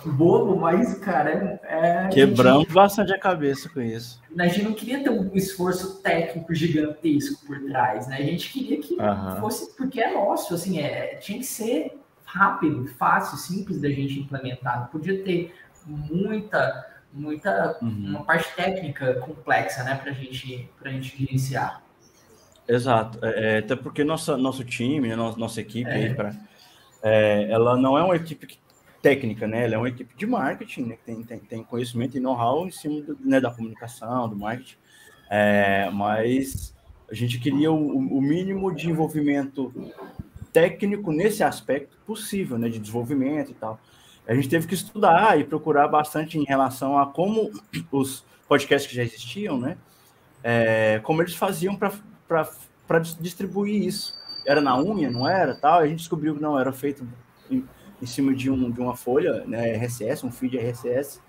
Bobo, 0.05 0.55
mas, 0.55 0.97
cara, 0.99 1.59
é. 1.63 2.07
Quebramos 2.09 2.63
gente, 2.63 2.73
bastante 2.73 3.11
a 3.11 3.19
cabeça 3.19 3.67
com 3.69 3.81
isso. 3.81 4.21
A 4.37 4.47
gente 4.47 4.63
não 4.63 4.73
queria 4.73 5.03
ter 5.03 5.09
um 5.09 5.31
esforço 5.33 6.01
técnico 6.01 6.53
gigantesco 6.53 7.45
por 7.45 7.59
trás, 7.65 8.07
né? 8.07 8.17
A 8.17 8.23
gente 8.23 8.51
queria 8.51 8.79
que 8.79 8.93
uhum. 8.93 9.35
fosse, 9.39 9.75
porque 9.75 9.99
é 9.99 10.13
nosso, 10.13 10.53
assim, 10.53 10.79
é, 10.79 11.15
tinha 11.15 11.39
que 11.39 11.45
ser 11.45 11.98
rápido, 12.31 12.87
fácil, 12.87 13.37
simples 13.37 13.81
da 13.81 13.89
gente 13.89 14.19
implementar. 14.19 14.81
Não 14.81 14.87
podia 14.87 15.23
ter 15.23 15.53
muita, 15.85 16.87
muita, 17.11 17.77
uhum. 17.81 18.09
uma 18.09 18.23
parte 18.23 18.55
técnica 18.55 19.15
complexa, 19.15 19.83
né, 19.83 19.95
para 19.95 20.11
gente, 20.11 20.69
a 20.83 20.89
gente 20.89 21.23
iniciar. 21.23 21.83
Exato, 22.67 23.17
é, 23.25 23.55
é, 23.55 23.57
até 23.59 23.75
porque 23.75 24.03
nossa, 24.03 24.37
nosso 24.37 24.63
time, 24.63 25.15
nossa, 25.15 25.39
nossa 25.39 25.59
equipe, 25.59 25.89
é. 25.89 25.93
aí 25.93 26.13
pra, 26.13 26.35
é, 27.01 27.47
ela 27.49 27.75
não 27.75 27.97
é 27.97 28.03
uma 28.03 28.15
equipe 28.15 28.59
técnica, 29.01 29.47
né? 29.47 29.63
Ela 29.63 29.75
é 29.75 29.77
uma 29.77 29.89
equipe 29.89 30.15
de 30.15 30.27
marketing, 30.27 30.83
né? 30.83 30.95
Que 30.97 31.03
tem, 31.03 31.23
tem, 31.23 31.39
tem 31.39 31.63
conhecimento 31.63 32.15
e 32.17 32.19
know-how 32.19 32.67
em 32.67 32.71
cima 32.71 33.01
do, 33.01 33.17
né, 33.21 33.39
da 33.39 33.49
comunicação, 33.49 34.29
do 34.29 34.35
marketing. 34.35 34.75
É, 35.31 35.89
mas 35.91 36.75
a 37.09 37.15
gente 37.15 37.39
queria 37.39 37.71
o, 37.71 37.97
o, 37.97 38.21
mínimo 38.21 38.73
de 38.73 38.89
envolvimento 38.89 39.73
técnico 40.51 41.11
nesse 41.11 41.43
aspecto 41.43 41.97
possível, 42.05 42.57
né, 42.57 42.69
de 42.69 42.79
desenvolvimento 42.79 43.51
e 43.51 43.53
tal. 43.53 43.79
A 44.27 44.33
gente 44.33 44.49
teve 44.49 44.67
que 44.67 44.73
estudar 44.73 45.39
e 45.39 45.43
procurar 45.43 45.87
bastante 45.87 46.37
em 46.37 46.43
relação 46.43 46.97
a 46.97 47.07
como 47.07 47.51
os 47.91 48.23
podcasts 48.47 48.89
que 48.89 48.95
já 48.95 49.03
existiam, 49.03 49.59
né, 49.59 49.77
é, 50.43 50.99
como 51.03 51.21
eles 51.21 51.35
faziam 51.35 51.75
para 51.75 52.99
distribuir 53.19 53.83
isso. 53.83 54.13
Era 54.45 54.61
na 54.61 54.79
unha, 54.79 55.09
não 55.09 55.27
era? 55.27 55.55
Tal. 55.55 55.79
A 55.79 55.87
gente 55.87 55.99
descobriu 55.99 56.35
que 56.35 56.41
não 56.41 56.57
era 56.59 56.71
feito 56.71 57.07
em, 57.49 57.63
em 58.01 58.05
cima 58.05 58.33
de, 58.33 58.49
um, 58.49 58.71
de 58.71 58.79
uma 58.79 58.95
folha, 58.95 59.43
né, 59.45 59.75
RSS, 59.75 60.25
um 60.25 60.31
feed 60.31 60.57
RSS. 60.57 61.21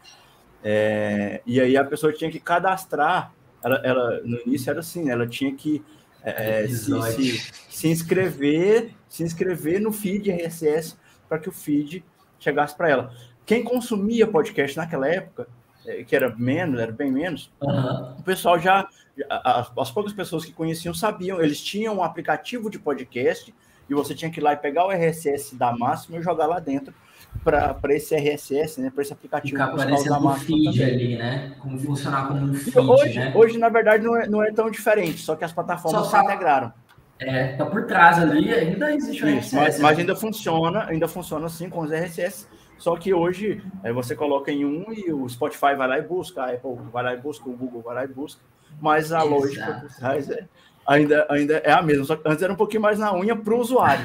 É, 0.62 1.40
e 1.46 1.60
aí 1.60 1.76
a 1.76 1.84
pessoa 1.84 2.12
tinha 2.12 2.30
que 2.30 2.40
cadastrar. 2.40 3.32
Ela, 3.62 3.76
ela 3.84 4.20
no 4.24 4.40
início 4.46 4.70
era 4.70 4.80
assim, 4.80 5.10
ela 5.10 5.26
tinha 5.26 5.52
que 5.54 5.84
é, 6.24 6.66
se, 6.68 7.02
se, 7.12 7.52
se, 7.68 7.88
inscrever, 7.88 8.94
se 9.08 9.22
inscrever 9.22 9.80
no 9.80 9.92
feed 9.92 10.30
RSS 10.30 10.96
para 11.28 11.38
que 11.38 11.48
o 11.48 11.52
feed 11.52 12.04
chegasse 12.38 12.76
para 12.76 12.88
ela. 12.88 13.14
Quem 13.46 13.64
consumia 13.64 14.26
podcast 14.26 14.76
naquela 14.76 15.08
época, 15.08 15.48
é, 15.86 16.04
que 16.04 16.14
era 16.14 16.34
menos, 16.36 16.80
era 16.80 16.92
bem 16.92 17.10
menos, 17.10 17.50
uhum. 17.60 18.16
o 18.18 18.22
pessoal 18.22 18.58
já, 18.58 18.88
as, 19.28 19.72
as 19.76 19.90
poucas 19.90 20.12
pessoas 20.12 20.44
que 20.44 20.52
conheciam 20.52 20.94
sabiam, 20.94 21.40
eles 21.40 21.60
tinham 21.60 21.96
um 21.96 22.02
aplicativo 22.02 22.70
de 22.70 22.78
podcast 22.78 23.54
e 23.88 23.94
você 23.94 24.14
tinha 24.14 24.30
que 24.30 24.40
ir 24.40 24.42
lá 24.42 24.52
e 24.52 24.56
pegar 24.56 24.86
o 24.86 24.90
RSS 24.90 25.56
da 25.56 25.76
máxima 25.76 26.18
e 26.18 26.22
jogar 26.22 26.46
lá 26.46 26.60
dentro 26.60 26.94
para 27.42 27.94
esse 27.94 28.14
RSS, 28.14 28.80
né, 28.80 28.90
para 28.90 29.02
esse 29.02 29.12
aplicativo. 29.12 29.56
Ficar 29.56 29.72
aparecendo 29.72 30.20
no 30.20 30.34
feed 30.34 30.78
também. 30.78 30.94
ali, 30.94 31.16
né? 31.16 31.52
Como 31.58 31.78
funcionar 31.78 32.28
como 32.28 32.46
um 32.46 32.54
feed, 32.54 32.78
hoje, 32.78 33.18
né? 33.18 33.32
Hoje, 33.34 33.58
na 33.58 33.68
verdade, 33.68 34.04
não 34.04 34.16
é, 34.16 34.28
não 34.28 34.42
é 34.42 34.52
tão 34.52 34.70
diferente, 34.70 35.18
só 35.18 35.34
que 35.34 35.44
as 35.44 35.52
plataformas 35.52 36.06
só 36.06 36.18
se 36.18 36.24
integraram. 36.24 36.72
É, 37.18 37.54
tá 37.56 37.66
por 37.66 37.84
trás 37.86 38.18
ali, 38.18 38.52
ainda 38.52 38.94
existe 38.94 39.24
o 39.24 39.28
RSS. 39.28 39.54
Mas, 39.54 39.78
mas, 39.78 39.98
ainda 39.98 40.16
funciona, 40.16 40.84
ainda 40.86 41.06
funciona 41.06 41.46
assim 41.46 41.68
com 41.68 41.80
os 41.80 41.90
RSS, 41.90 42.46
Só 42.78 42.96
que 42.96 43.12
hoje 43.12 43.62
é, 43.84 43.92
você 43.92 44.14
coloca 44.14 44.50
em 44.50 44.64
um 44.64 44.86
e 44.90 45.12
o 45.12 45.28
Spotify 45.28 45.74
vai 45.76 45.86
lá 45.86 45.98
e 45.98 46.02
busca, 46.02 46.42
a 46.42 46.52
Apple 46.52 46.78
vai 46.90 47.04
lá 47.04 47.14
e 47.14 47.18
busca, 47.18 47.48
o 47.48 47.52
Google 47.52 47.82
vai 47.82 47.94
lá 47.94 48.04
e 48.04 48.08
busca. 48.08 48.40
Mas 48.80 49.12
a 49.12 49.18
Exato. 49.18 49.28
lógica 49.28 49.72
por 49.80 49.96
trás 49.96 50.30
é, 50.30 50.46
ainda, 50.86 51.26
ainda 51.28 51.58
é 51.58 51.72
a 51.72 51.82
mesma. 51.82 52.04
Só 52.04 52.16
que 52.16 52.26
antes 52.26 52.42
era 52.42 52.52
um 52.52 52.56
pouquinho 52.56 52.82
mais 52.82 52.98
na 52.98 53.14
unha 53.14 53.36
para 53.36 53.54
o 53.54 53.58
usuário. 53.58 54.04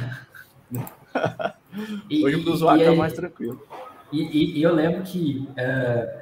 E, 2.10 2.24
hoje 2.24 2.42
para 2.42 2.52
o 2.52 2.54
usuário 2.54 2.82
está 2.84 2.96
mais 2.96 3.14
tranquilo. 3.14 3.68
E, 4.12 4.58
e, 4.58 4.64
eu 4.64 4.74
lembro 4.74 5.04
que 5.04 5.48
uh, 5.52 6.22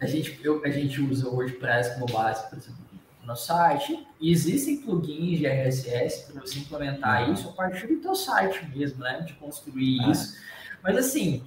a, 0.00 0.06
gente, 0.06 0.40
eu, 0.42 0.62
a 0.64 0.70
gente 0.70 1.00
usa 1.00 1.28
o 1.28 1.34
WordPress 1.34 1.94
como 1.94 2.06
base, 2.06 2.48
por 2.48 2.58
exemplo, 2.58 2.78
no 3.26 3.36
site. 3.36 4.06
E 4.20 4.30
existem 4.30 4.78
plugins 4.78 5.38
de 5.38 5.46
RSS 5.46 6.32
para 6.32 6.40
você 6.40 6.58
implementar 6.58 7.30
isso 7.30 7.48
a 7.48 7.52
partir 7.52 7.86
do 7.86 7.96
teu 7.96 8.14
site 8.14 8.66
mesmo, 8.74 9.00
né? 9.00 9.20
De 9.20 9.34
construir 9.34 10.00
ah. 10.04 10.10
isso. 10.10 10.36
Mas 10.82 10.96
assim, 10.96 11.42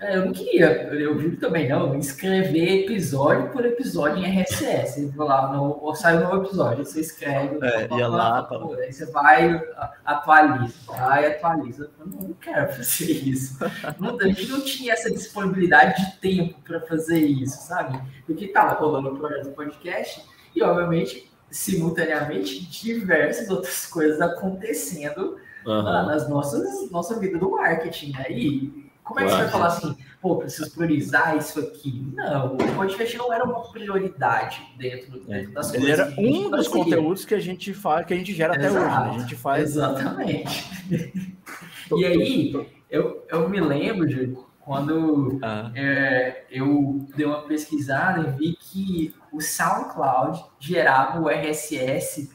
eu 0.00 0.26
não 0.26 0.32
queria, 0.32 0.82
eu 0.92 1.16
vi 1.16 1.36
também 1.36 1.68
não, 1.68 1.98
escrever 1.98 2.84
episódio 2.84 3.50
por 3.50 3.64
episódio 3.64 4.18
em 4.18 4.40
RSS. 4.42 5.10
Lá, 5.16 5.50
no, 5.52 5.94
sai 5.94 6.18
um 6.18 6.20
novo 6.20 6.44
episódio, 6.44 6.84
você 6.84 7.00
escreve, 7.00 7.58
é, 7.62 7.88
ia 7.96 8.06
lá, 8.06 8.42
tá. 8.42 8.56
aí 8.56 8.92
você 8.92 9.06
vai, 9.06 9.62
atualiza, 10.04 10.74
vai, 10.86 11.26
atualiza. 11.26 11.90
Eu 11.98 12.06
não, 12.06 12.34
quero 12.34 12.72
fazer 12.74 13.10
isso. 13.10 13.58
Não, 13.98 14.18
a 14.20 14.24
gente 14.24 14.48
não 14.48 14.60
tinha 14.60 14.92
essa 14.92 15.10
disponibilidade 15.10 16.04
de 16.04 16.16
tempo 16.18 16.60
para 16.62 16.80
fazer 16.82 17.20
isso, 17.20 17.66
sabe? 17.66 17.98
Porque 18.26 18.46
estava 18.46 18.74
rolando 18.74 19.14
o 19.14 19.16
projeto 19.16 19.44
do 19.44 19.52
podcast 19.52 20.22
e, 20.54 20.62
obviamente, 20.62 21.30
simultaneamente, 21.50 22.66
diversas 22.66 23.48
outras 23.48 23.86
coisas 23.86 24.20
acontecendo 24.20 25.36
uhum. 25.64 25.82
nas 25.82 26.28
nossas 26.28 26.90
nossa 26.90 27.18
vida 27.18 27.38
do 27.38 27.52
marketing. 27.52 28.12
Aí, 28.16 28.72
né? 28.74 28.85
Como 29.06 29.20
é 29.20 29.24
que 29.24 29.30
você 29.30 29.36
vai 29.36 29.48
falar 29.48 29.66
assim, 29.68 29.96
pô, 30.20 30.36
preciso 30.36 30.68
priorizar 30.72 31.36
isso 31.36 31.60
aqui? 31.60 32.04
Não, 32.12 32.54
o 32.54 32.74
podcast 32.74 33.16
não 33.16 33.32
era 33.32 33.44
uma 33.44 33.62
prioridade 33.70 34.60
dentro, 34.76 35.22
é. 35.28 35.38
dentro 35.38 35.52
das 35.52 35.72
Ele 35.72 35.86
coisas. 35.86 36.08
Ele 36.08 36.26
era 36.26 36.28
um 36.28 36.50
dos 36.50 36.66
conteúdos 36.66 37.24
que 37.24 37.32
a 37.32 37.38
gente 37.38 37.72
faz, 37.72 38.04
que 38.04 38.12
a 38.12 38.16
gente 38.16 38.34
gera 38.34 38.56
Exato. 38.56 38.76
até 38.76 38.84
hoje. 38.84 39.10
Né? 39.10 39.14
A 39.14 39.18
gente 39.20 39.36
faz. 39.36 39.62
Exatamente. 39.62 40.64
e 41.96 42.04
aí, 42.04 42.68
eu, 42.90 43.24
eu 43.28 43.48
me 43.48 43.60
lembro, 43.60 44.08
de 44.08 44.36
quando 44.58 45.38
ah. 45.40 45.70
é, 45.76 46.44
eu 46.50 47.06
dei 47.14 47.26
uma 47.26 47.42
pesquisada 47.42 48.28
e 48.28 48.32
vi 48.32 48.56
que 48.60 49.14
o 49.32 49.40
SoundCloud 49.40 50.44
gerava 50.58 51.20
o 51.20 51.28
RSS 51.28 52.28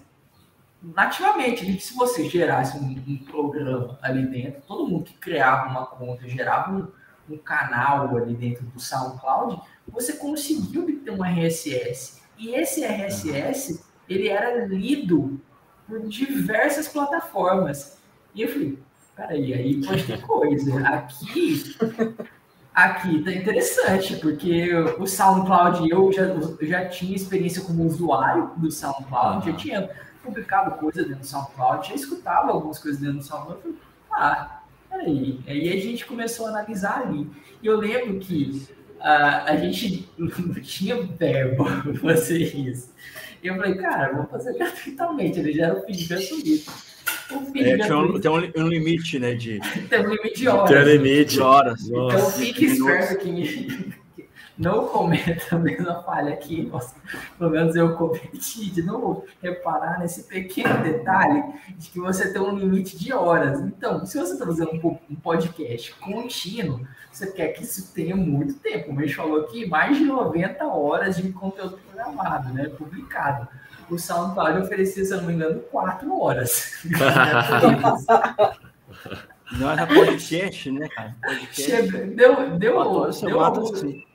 nativamente, 0.82 1.80
se 1.80 1.96
você 1.96 2.28
gerasse 2.28 2.78
um, 2.78 3.04
um, 3.08 3.18
programa 3.18 4.00
ali 4.02 4.26
dentro, 4.26 4.62
todo 4.68 4.88
mundo 4.88 5.04
que 5.04 5.14
criava 5.14 5.70
uma 5.70 5.86
conta 5.86 6.28
gerava 6.28 6.72
um, 6.72 7.34
um 7.34 7.38
canal 7.38 8.18
ali 8.18 8.34
dentro 8.34 8.66
do 8.66 8.80
SoundCloud, 8.80 9.62
você 9.88 10.14
conseguiu 10.14 11.02
ter 11.04 11.12
um 11.12 11.24
RSS. 11.24 12.22
E 12.38 12.56
esse 12.56 12.84
RSS, 12.84 13.84
ele 14.10 14.28
era 14.28 14.66
lido 14.66 15.40
por 15.88 16.08
diversas 16.08 16.88
plataformas. 16.88 18.00
E 18.34 18.42
eu 18.42 18.48
falei, 18.48 18.80
peraí, 19.16 19.54
aí 19.54 19.86
pode 19.86 20.04
ter 20.04 20.22
coisa. 20.22 20.80
Aqui, 20.88 21.76
aqui 22.74 23.24
tá 23.24 23.32
interessante, 23.32 24.16
porque 24.16 24.74
o 24.74 25.06
SoundCloud, 25.06 25.88
eu 25.88 26.12
já, 26.12 26.24
já 26.62 26.90
tinha 26.90 27.16
experiência 27.16 27.62
como 27.62 27.86
usuário 27.86 28.52
do 28.58 28.72
SoundCloud, 28.72 29.46
já 29.46 29.56
tinha 29.56 29.90
publicado 30.24 30.78
coisa 30.78 31.04
dentro 31.04 31.20
do 31.20 31.26
SoundCloud, 31.26 31.90
já 31.90 31.96
escutava 31.96 32.52
algumas 32.52 32.80
coisas 32.80 33.00
dentro 33.00 33.18
do 33.18 33.24
SoundCloud, 33.24 33.62
eu 33.66 33.74
falei, 33.74 33.78
ah, 34.12 34.62
peraí. 34.90 35.40
Aí 35.48 35.70
a 35.70 35.80
gente 35.80 36.06
começou 36.06 36.48
a 36.48 36.50
analisar 36.50 37.02
ali. 37.02 37.28
E 37.62 37.68
eu 37.68 37.78
lembro 37.78 38.20
que 38.20 38.68
uh, 39.00 39.46
a 39.46 39.56
gente 39.56 40.10
não 40.18 40.54
tinha 40.62 41.02
verbo 41.02 41.66
para 41.84 42.16
fazer 42.16 42.40
isso. 42.56 42.92
E 43.44 43.48
eu 43.48 43.56
falei, 43.56 43.76
cara, 43.76 44.14
vou 44.14 44.26
fazer 44.28 44.54
gratuitamente, 44.54 45.40
ele 45.40 45.54
já 45.54 45.68
era 45.68 45.80
o 45.80 45.82
feed 45.84 46.08
gratuito. 46.08 46.92
É, 47.56 47.78
tem, 47.78 47.94
um, 47.94 48.20
tem 48.20 48.64
um, 48.64 48.68
limite, 48.68 49.18
né? 49.18 49.34
De... 49.34 49.60
tem 49.90 50.06
um 50.06 50.10
limite 50.10 50.40
de 50.40 50.48
horas. 50.50 50.70
Tem 50.70 50.80
um 50.80 50.86
limite 50.86 51.34
de 51.34 51.42
horas. 51.42 51.82
Então 51.88 52.32
fique 52.32 52.66
esperto 52.66 53.18
que 53.20 54.01
não 54.62 54.88
cometa 54.88 55.56
a 55.56 55.60
mesma 55.60 56.04
falha 56.04 56.34
aqui. 56.34 56.64
Nossa, 56.72 56.96
pelo 57.38 57.50
menos 57.50 57.76
eu 57.76 57.96
cometi 57.96 58.70
de 58.70 58.84
não 58.84 59.24
reparar 59.42 60.00
nesse 60.00 60.24
pequeno 60.24 60.84
detalhe 60.84 61.44
de 61.78 61.90
que 61.90 62.00
você 62.00 62.32
tem 62.32 62.42
um 62.42 62.58
limite 62.58 62.98
de 62.98 63.12
horas. 63.12 63.60
Então, 63.62 64.06
se 64.06 64.18
você 64.20 64.34
está 64.34 64.46
fazendo 64.46 65.00
um 65.10 65.16
podcast 65.16 65.94
contínuo, 65.96 66.88
você 67.12 67.32
quer 67.32 67.50
que 67.50 67.64
isso 67.64 67.92
tenha 67.94 68.16
muito 68.16 68.54
tempo. 68.60 68.92
O 68.92 68.94
Mês 68.94 69.14
falou 69.14 69.42
aqui 69.42 69.68
mais 69.68 69.98
de 69.98 70.06
90 70.06 70.64
horas 70.66 71.18
de 71.18 71.32
conteúdo 71.32 71.80
programado, 71.80 72.54
né? 72.54 72.70
Publicado. 72.70 73.48
O 73.90 73.98
SoundCloud 73.98 74.60
oferecia, 74.60 75.04
se 75.04 75.12
eu 75.12 75.18
não 75.18 75.28
me 75.28 75.34
engano, 75.34 75.60
4 75.60 76.22
horas. 76.22 76.84
Não 79.54 79.70
era 79.70 79.86
podcast, 79.86 80.72
né, 80.72 80.88
cara? 80.88 81.14
Podcast. 81.22 81.92
Deu, 81.92 82.16
deu, 82.16 82.58
deu, 82.58 82.58
deu, 82.58 83.04
assim. 83.04 84.06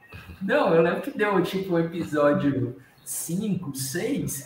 Não, 0.42 0.75
eu 0.75 0.83
lembro 0.83 1.03
que 1.03 1.16
deu 1.16 1.42
tipo 1.42 1.75
o 1.75 1.79
episódio 1.79 2.77
5, 3.05 3.75
6. 3.75 4.44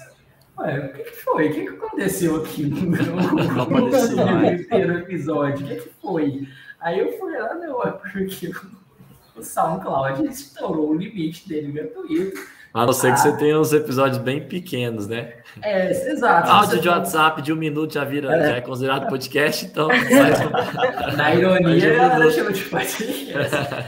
Ué, 0.59 0.79
o 0.79 0.93
que, 0.93 1.03
que 1.05 1.17
foi? 1.17 1.49
O 1.49 1.53
que, 1.53 1.61
que 1.63 1.69
aconteceu 1.69 2.37
aqui 2.37 2.65
no, 2.69 3.91
primeiro 3.91 4.99
episódio? 4.99 5.65
O 5.65 5.69
que, 5.69 5.77
que 5.77 5.91
foi? 6.01 6.49
Aí 6.81 6.99
eu 6.99 7.19
fui 7.19 7.37
lá, 7.37 7.55
não, 7.55 7.83
é 7.83 7.91
porque 7.91 8.51
o 9.37 9.43
SoundCloud 9.43 10.27
estourou 10.27 10.91
o 10.91 10.97
limite 10.97 11.49
dele 11.49 11.73
gratuito. 11.73 12.61
A 12.73 12.87
não 12.87 12.93
ser 12.93 13.09
ah, 13.09 13.15
que 13.15 13.21
você 13.21 13.37
tenha 13.37 13.59
uns 13.59 13.73
episódios 13.73 14.19
bem 14.19 14.47
pequenos, 14.47 15.09
né? 15.09 15.35
É, 15.61 15.91
exato. 16.13 16.49
Áudio 16.49 16.81
de 16.81 16.89
WhatsApp 16.89 17.43
de 17.43 17.53
um 17.53 17.57
minuto 17.57 17.95
já 17.95 18.05
vira, 18.05 18.33
é. 18.33 18.49
já 18.49 18.57
é 18.57 18.61
considerado 18.61 19.09
podcast, 19.09 19.67
então. 19.67 19.89
Na 21.17 21.35
ironia, 21.35 21.95
ela 21.95 22.31
chama 22.31 22.53
de 22.53 22.63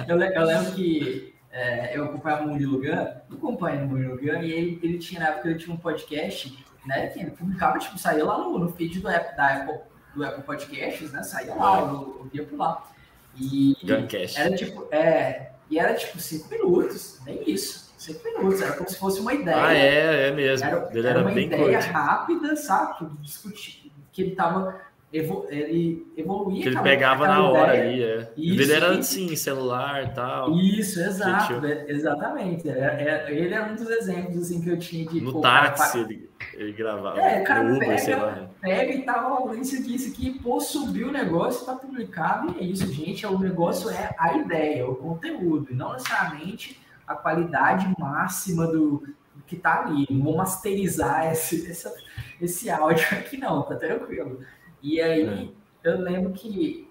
eu 0.09 0.17
lembro 0.17 0.73
que 0.73 1.33
é, 1.53 1.97
eu 1.97 2.05
acompanhava 2.05 2.45
o 2.45 2.49
Murilo 2.49 2.81
Gun, 2.81 3.37
acompanho 3.37 3.85
o 3.85 3.89
Murilo 3.89 4.17
Gun, 4.17 4.43
e 4.43 4.53
ele, 4.53 4.81
ele 4.83 4.99
tinha, 4.99 5.21
na 5.21 5.29
época, 5.29 5.51
ele 5.51 5.59
tinha 5.59 5.75
um 5.75 5.79
podcast, 5.79 6.65
né, 6.87 7.09
que 7.09 7.21
ele 7.21 7.31
publicava, 7.31 7.79
tipo, 7.79 7.99
saía 7.99 8.25
lá 8.25 8.39
no, 8.39 8.59
no 8.59 8.73
feed 8.73 9.01
do 9.01 9.09
Apple, 9.09 9.37
da 9.37 9.57
Apple, 9.57 9.81
do 10.15 10.25
Apple 10.25 10.43
Podcasts, 10.45 11.13
né, 11.13 11.23
saía 11.23 11.55
lá, 11.55 11.81
eu, 11.81 12.17
eu 12.21 12.29
via 12.33 12.45
por 12.45 12.59
lá. 12.59 12.91
E 13.37 13.77
Guncast. 13.85 14.39
era 14.41 14.57
tipo, 14.57 14.89
é, 14.91 15.53
e 15.71 15.79
era 15.79 15.95
tipo 15.95 16.19
cinco 16.19 16.49
minutos, 16.49 17.21
nem 17.27 17.51
isso, 17.51 17.93
cinco 17.99 18.25
minutos, 18.25 18.63
era 18.63 18.73
como 18.73 18.89
se 18.89 18.99
fosse 18.99 19.21
uma 19.21 19.35
ideia. 19.35 19.65
Ah, 19.65 19.75
é, 19.75 20.29
é 20.29 20.33
mesmo. 20.33 20.67
Era, 20.67 20.91
era, 20.91 21.09
era 21.11 21.21
uma 21.21 21.39
ideia 21.39 21.79
curto. 21.79 21.93
rápida, 21.93 22.57
sabe, 22.57 23.11
discutir, 23.21 23.93
que 24.11 24.23
ele 24.23 24.35
tava 24.35 24.81
evo, 25.13 25.47
ele 25.51 26.11
evoluía. 26.17 26.63
Que 26.63 26.69
ele 26.69 26.81
pegava 26.81 27.27
na 27.27 27.47
hora 27.47 27.73
ali, 27.73 28.03
é. 28.03 28.33
Isso, 28.37 28.63
ele 28.63 28.73
era 28.73 28.99
assim, 28.99 29.37
celular 29.37 30.05
e 30.05 30.15
tal. 30.15 30.59
Isso, 30.59 31.01
exato, 31.01 31.65
é, 31.67 31.85
exatamente. 31.89 32.69
É, 32.69 33.27
é, 33.29 33.35
ele 33.35 33.55
é 33.55 33.63
um 33.63 33.75
dos 33.75 33.89
exemplos 33.91 34.39
assim, 34.39 34.63
que 34.63 34.71
eu 34.71 34.79
tinha 34.79 35.07
de. 35.07 35.21
No 35.21 35.33
pô, 35.33 35.41
táxi 35.41 35.99
cara, 35.99 36.13
ele, 36.13 36.31
ele 36.55 36.73
gravava. 36.73 37.21
É, 37.21 37.41
cara, 37.43 37.63
Uber, 37.63 38.05
pega, 38.05 38.51
pega 38.61 38.93
e 38.93 39.03
tal, 39.03 39.55
isso 39.55 39.77
aqui, 39.77 39.95
isso 39.95 40.11
aqui, 40.11 40.39
pô, 40.39 40.59
subiu 40.61 41.09
o 41.09 41.13
negócio, 41.13 41.67
tá 41.67 41.75
publicado, 41.75 42.57
e 42.59 42.65
é 42.65 42.65
isso, 42.65 42.91
gente. 42.91 43.27
O 43.27 43.39
negócio 43.39 43.91
é 43.91 44.15
a 44.19 44.37
ideia, 44.39 44.89
o 44.89 44.95
conteúdo, 44.95 45.71
e 45.71 45.75
não 45.75 45.93
necessariamente 45.93 46.81
a 47.07 47.15
qualidade 47.15 47.93
máxima 47.99 48.67
do, 48.67 48.99
do 49.35 49.43
que 49.47 49.57
tá 49.57 49.83
ali. 49.83 50.07
Não 50.11 50.25
vou 50.25 50.37
masterizar 50.37 51.31
esse, 51.31 51.71
essa, 51.71 51.95
esse 52.41 52.71
áudio 52.71 53.07
aqui, 53.13 53.37
não, 53.37 53.63
tá 53.63 53.75
tranquilo. 53.75 54.41
E 54.83 55.01
aí 55.01 55.55
é. 55.85 55.89
eu 55.89 56.01
lembro 56.01 56.33
que 56.33 56.91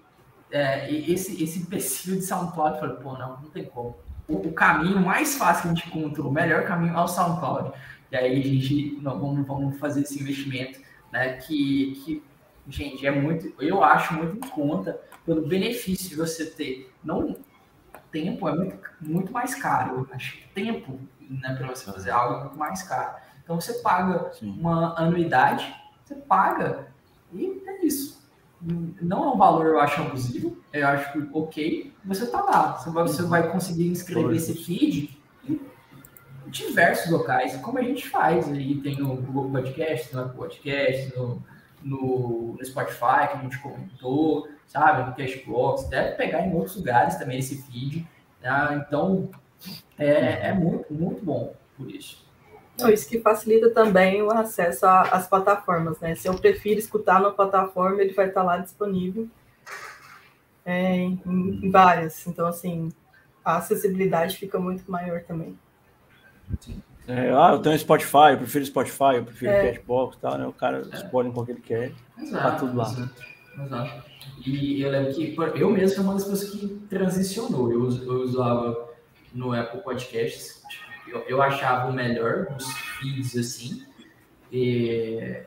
é, 0.50 0.90
esse, 0.90 1.42
esse 1.42 1.66
perfil 1.66 2.16
de 2.16 2.22
SoundCloud, 2.22 2.74
eu 2.74 2.80
falei, 2.80 2.96
pô, 2.96 3.12
não, 3.14 3.40
não 3.40 3.50
tem 3.50 3.64
como. 3.64 3.96
O, 4.28 4.48
o, 4.48 4.52
caminho 4.52 5.00
mais 5.00 5.36
fácil 5.36 5.62
que 5.62 5.68
a 5.68 5.74
gente 5.74 5.88
encontrou, 5.88 6.28
o 6.28 6.32
melhor 6.32 6.64
caminho 6.64 6.96
é 6.96 7.00
o 7.00 7.08
SoundCloud. 7.08 7.72
E 8.10 8.16
aí 8.16 8.40
a 8.40 8.44
gente, 8.44 8.98
não, 9.00 9.18
vamos, 9.18 9.46
vamos 9.46 9.78
fazer 9.78 10.02
esse 10.02 10.20
investimento, 10.20 10.80
né, 11.10 11.34
que, 11.38 11.92
que, 12.04 12.22
gente, 12.68 13.06
é 13.06 13.10
muito, 13.10 13.52
eu 13.58 13.82
acho 13.82 14.14
muito 14.14 14.36
em 14.36 14.50
conta 14.50 15.00
pelo 15.24 15.46
benefício 15.46 16.10
de 16.10 16.16
você 16.16 16.46
ter, 16.46 16.92
não, 17.02 17.36
tempo 18.10 18.48
é 18.48 18.54
muito, 18.54 18.78
muito 19.00 19.32
mais 19.32 19.54
caro, 19.54 20.06
eu 20.10 20.14
acho 20.14 20.36
que 20.36 20.48
tempo, 20.48 21.00
né, 21.20 21.54
para 21.54 21.66
você 21.68 21.90
fazer 21.90 22.10
algo 22.10 22.34
é 22.34 22.40
muito 22.44 22.58
mais 22.58 22.82
caro. 22.82 23.16
Então 23.42 23.60
você 23.60 23.74
paga 23.74 24.30
Sim. 24.34 24.50
uma 24.58 24.94
anuidade, 24.98 25.74
você 26.04 26.14
paga 26.14 26.91
e 27.32 27.62
é 27.66 27.86
isso. 27.86 28.22
Não 28.60 29.24
é 29.24 29.34
um 29.34 29.36
valor, 29.36 29.66
eu 29.66 29.80
acho, 29.80 30.00
abusivo. 30.00 30.56
Eu 30.72 30.86
acho 30.86 31.28
ok. 31.32 31.92
Você 32.04 32.26
tá 32.26 32.40
lá. 32.40 32.76
Você 32.76 32.90
vai, 32.90 33.02
você 33.02 33.22
vai 33.22 33.50
conseguir 33.50 33.88
inscrever 33.88 34.36
esse 34.36 34.54
feed 34.54 35.18
em 35.48 35.60
diversos 36.46 37.10
locais, 37.10 37.56
como 37.56 37.78
a 37.78 37.82
gente 37.82 38.08
faz. 38.08 38.48
Aí 38.48 38.80
tem 38.80 38.96
no 38.96 39.16
Google 39.16 39.50
Podcast, 39.50 40.14
no 40.14 40.22
Apple 40.22 40.36
Podcast, 40.36 41.16
no, 41.16 41.42
no, 41.82 42.56
no 42.56 42.64
Spotify, 42.64 43.28
que 43.30 43.36
a 43.36 43.40
gente 43.42 43.58
comentou, 43.58 44.48
sabe? 44.68 45.10
No 45.10 45.16
Cashbox. 45.16 45.88
Deve 45.88 46.14
pegar 46.16 46.46
em 46.46 46.54
outros 46.54 46.76
lugares 46.76 47.16
também 47.16 47.40
esse 47.40 47.60
feed. 47.62 48.06
Ah, 48.44 48.84
então, 48.86 49.28
é, 49.98 50.48
é 50.48 50.52
muito, 50.52 50.92
muito 50.94 51.24
bom 51.24 51.52
por 51.76 51.90
isso. 51.90 52.24
Não, 52.78 52.88
isso 52.88 53.08
que 53.08 53.20
facilita 53.20 53.70
também 53.70 54.22
o 54.22 54.30
acesso 54.30 54.86
às 54.86 55.26
plataformas, 55.26 56.00
né? 56.00 56.14
Se 56.14 56.26
eu 56.26 56.34
prefiro 56.34 56.78
escutar 56.78 57.20
na 57.20 57.30
plataforma, 57.30 58.02
ele 58.02 58.14
vai 58.14 58.28
estar 58.28 58.42
lá 58.42 58.58
disponível 58.58 59.28
é, 60.64 60.94
em, 60.96 61.20
em, 61.26 61.70
várias. 61.70 62.26
Então, 62.26 62.46
assim, 62.46 62.90
a 63.44 63.58
acessibilidade 63.58 64.36
fica 64.36 64.58
muito 64.58 64.90
maior 64.90 65.22
também. 65.22 65.56
É, 67.06 67.30
ah, 67.30 67.50
eu 67.52 67.58
tenho 67.58 67.78
Spotify, 67.78 68.32
eu 68.32 68.38
prefiro 68.38 68.64
Spotify, 68.64 69.16
eu 69.16 69.24
prefiro 69.24 69.50
é. 69.50 69.72
Cashbox 69.72 70.16
e 70.16 70.20
tal, 70.20 70.38
né? 70.38 70.46
O 70.46 70.52
cara 70.52 70.88
é. 70.90 70.96
escolhe 70.96 71.30
qual 71.30 71.44
que 71.44 71.52
ele 71.52 71.60
quer, 71.60 71.92
exato, 72.18 72.42
tá 72.42 72.56
tudo 72.56 72.76
lá. 72.76 72.84
Exato, 72.88 73.22
exato. 73.64 74.12
E 74.46 74.82
eu 74.82 74.90
lembro 74.90 75.12
que 75.12 75.34
eu 75.56 75.70
mesmo 75.70 75.96
fui 75.96 76.04
uma 76.04 76.14
das 76.14 76.24
pessoas 76.24 76.50
que 76.50 76.68
transicionou. 76.88 77.70
Eu, 77.70 77.88
eu 77.90 78.20
usava 78.22 78.88
no 79.34 79.52
Apple 79.52 79.80
Podcasts 79.82 80.62
eu, 81.12 81.20
eu 81.28 81.42
achava 81.42 81.88
o 81.88 81.92
melhor 81.92 82.46
dos 82.46 82.66
feeds 82.72 83.36
assim. 83.36 83.84
E 84.50 85.42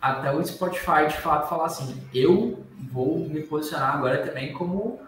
até 0.00 0.32
o 0.32 0.44
Spotify 0.44 1.08
de 1.08 1.16
fato 1.16 1.48
falar 1.48 1.66
assim: 1.66 2.00
eu 2.14 2.64
vou 2.90 3.18
me 3.18 3.42
posicionar 3.42 3.96
agora 3.96 4.24
também 4.26 4.52
como 4.52 5.00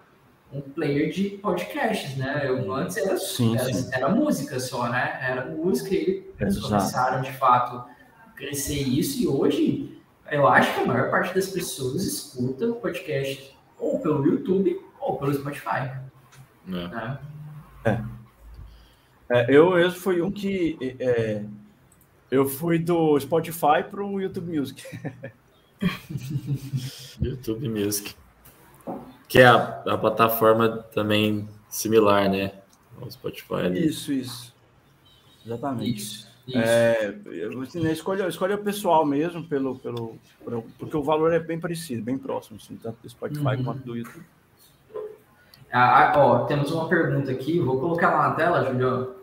um 0.52 0.60
player 0.60 1.10
de 1.10 1.30
podcasts, 1.30 2.16
né? 2.16 2.42
Eu 2.44 2.72
antes 2.74 2.96
era, 2.96 3.16
sim, 3.16 3.56
era, 3.56 3.72
sim. 3.72 3.88
era 3.92 4.08
música 4.08 4.60
só, 4.60 4.88
né? 4.88 5.18
Era 5.22 5.46
música 5.46 5.94
e 5.94 6.30
eles 6.38 6.58
começaram 6.58 7.22
de 7.22 7.32
fato 7.32 7.84
crescer 8.36 8.82
isso 8.82 9.22
e 9.22 9.26
hoje 9.26 10.02
eu 10.30 10.46
acho 10.48 10.74
que 10.74 10.80
a 10.80 10.86
maior 10.86 11.10
parte 11.10 11.34
das 11.34 11.48
pessoas 11.48 12.04
escuta 12.04 12.66
o 12.66 12.74
podcast 12.76 13.56
ou 13.78 14.00
pelo 14.00 14.26
YouTube 14.26 14.80
ou 15.00 15.16
pelo 15.16 15.32
Spotify. 15.34 15.90
É. 16.68 16.70
Né? 16.70 17.18
É. 17.84 18.21
É, 19.32 19.46
eu 19.48 19.70
mesmo 19.70 19.98
fui 19.98 20.20
um 20.20 20.30
que 20.30 20.76
é, 21.00 21.42
eu 22.30 22.46
fui 22.46 22.78
do 22.78 23.18
Spotify 23.18 23.82
para 23.88 24.04
o 24.04 24.20
YouTube 24.20 24.58
Music. 24.58 24.84
YouTube 27.18 27.66
Music. 27.70 28.14
Que 29.26 29.38
é 29.38 29.46
a, 29.46 29.82
a, 29.86 29.96
plataforma 29.96 30.68
também 30.68 31.48
similar, 31.66 32.28
né? 32.28 32.52
Ao 33.00 33.10
Spotify. 33.10 33.54
Ali. 33.54 33.86
Isso, 33.86 34.12
isso. 34.12 34.54
Exatamente. 35.46 35.96
Isso. 35.96 36.28
isso. 36.46 36.58
É, 36.58 37.14
assim, 37.62 37.80
né, 37.80 37.92
escolha, 37.92 38.28
escolha 38.28 38.58
pessoal 38.58 39.06
mesmo, 39.06 39.42
pelo, 39.44 39.78
pelo, 39.78 40.18
pelo, 40.44 40.62
porque 40.78 40.96
o 40.96 41.02
valor 41.02 41.32
é 41.32 41.38
bem 41.38 41.58
parecido, 41.58 42.02
bem 42.02 42.18
próximo, 42.18 42.58
assim, 42.62 42.76
tanto 42.76 42.98
do 43.02 43.08
Spotify 43.08 43.56
uhum. 43.56 43.64
quanto 43.64 43.82
do 43.82 43.96
YouTube. 43.96 44.26
Ah, 45.72 46.12
ó, 46.16 46.44
temos 46.44 46.70
uma 46.70 46.86
pergunta 46.86 47.30
aqui, 47.30 47.58
vou 47.58 47.80
colocar 47.80 48.10
lá 48.10 48.28
na 48.28 48.34
tela, 48.34 48.70
Juliano. 48.70 49.21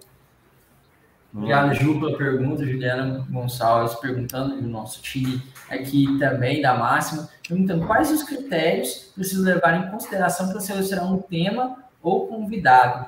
Obrigado, 1.34 1.73
Ju, 1.75 1.99
pela 1.99 2.17
pergunta. 2.17 2.65
Juliana 2.65 3.25
Gonçalves 3.30 3.95
perguntando, 3.95 4.55
e 4.55 4.65
o 4.65 4.67
nosso 4.67 5.01
time 5.01 5.41
aqui 5.69 6.17
também 6.17 6.61
da 6.61 6.75
Máxima, 6.75 7.30
perguntando 7.47 7.86
quais 7.86 8.11
os 8.11 8.23
critérios 8.23 9.11
precisam 9.13 9.45
levar 9.45 9.77
em 9.77 9.91
consideração 9.91 10.49
para 10.49 10.59
selecionar 10.59 11.11
um 11.11 11.19
tema 11.19 11.77
ou 12.01 12.27
convidado. 12.27 13.05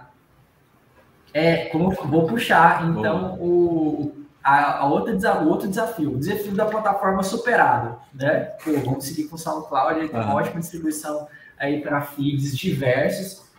É, 1.34 1.66
como 1.66 1.90
vou 1.92 2.28
puxar, 2.28 2.88
então, 2.90 3.36
o, 3.40 4.14
a, 4.44 4.80
a 4.80 4.86
outra, 4.86 5.42
o 5.42 5.48
outro 5.48 5.68
desafio, 5.68 6.14
o 6.14 6.20
desafio 6.20 6.54
da 6.54 6.66
plataforma 6.66 7.24
superado, 7.24 7.98
né? 8.14 8.52
Pô, 8.64 8.72
vamos 8.84 9.06
seguir 9.06 9.30
com 9.30 9.36
o 9.36 9.40
SoundCloud, 9.40 10.00
ele 10.00 10.10
tem 10.10 10.20
uma 10.20 10.36
ótima 10.36 10.60
distribuição 10.60 11.28
aí 11.58 11.82
para 11.82 12.02
feeds 12.02 12.58
diversos. 12.58 13.50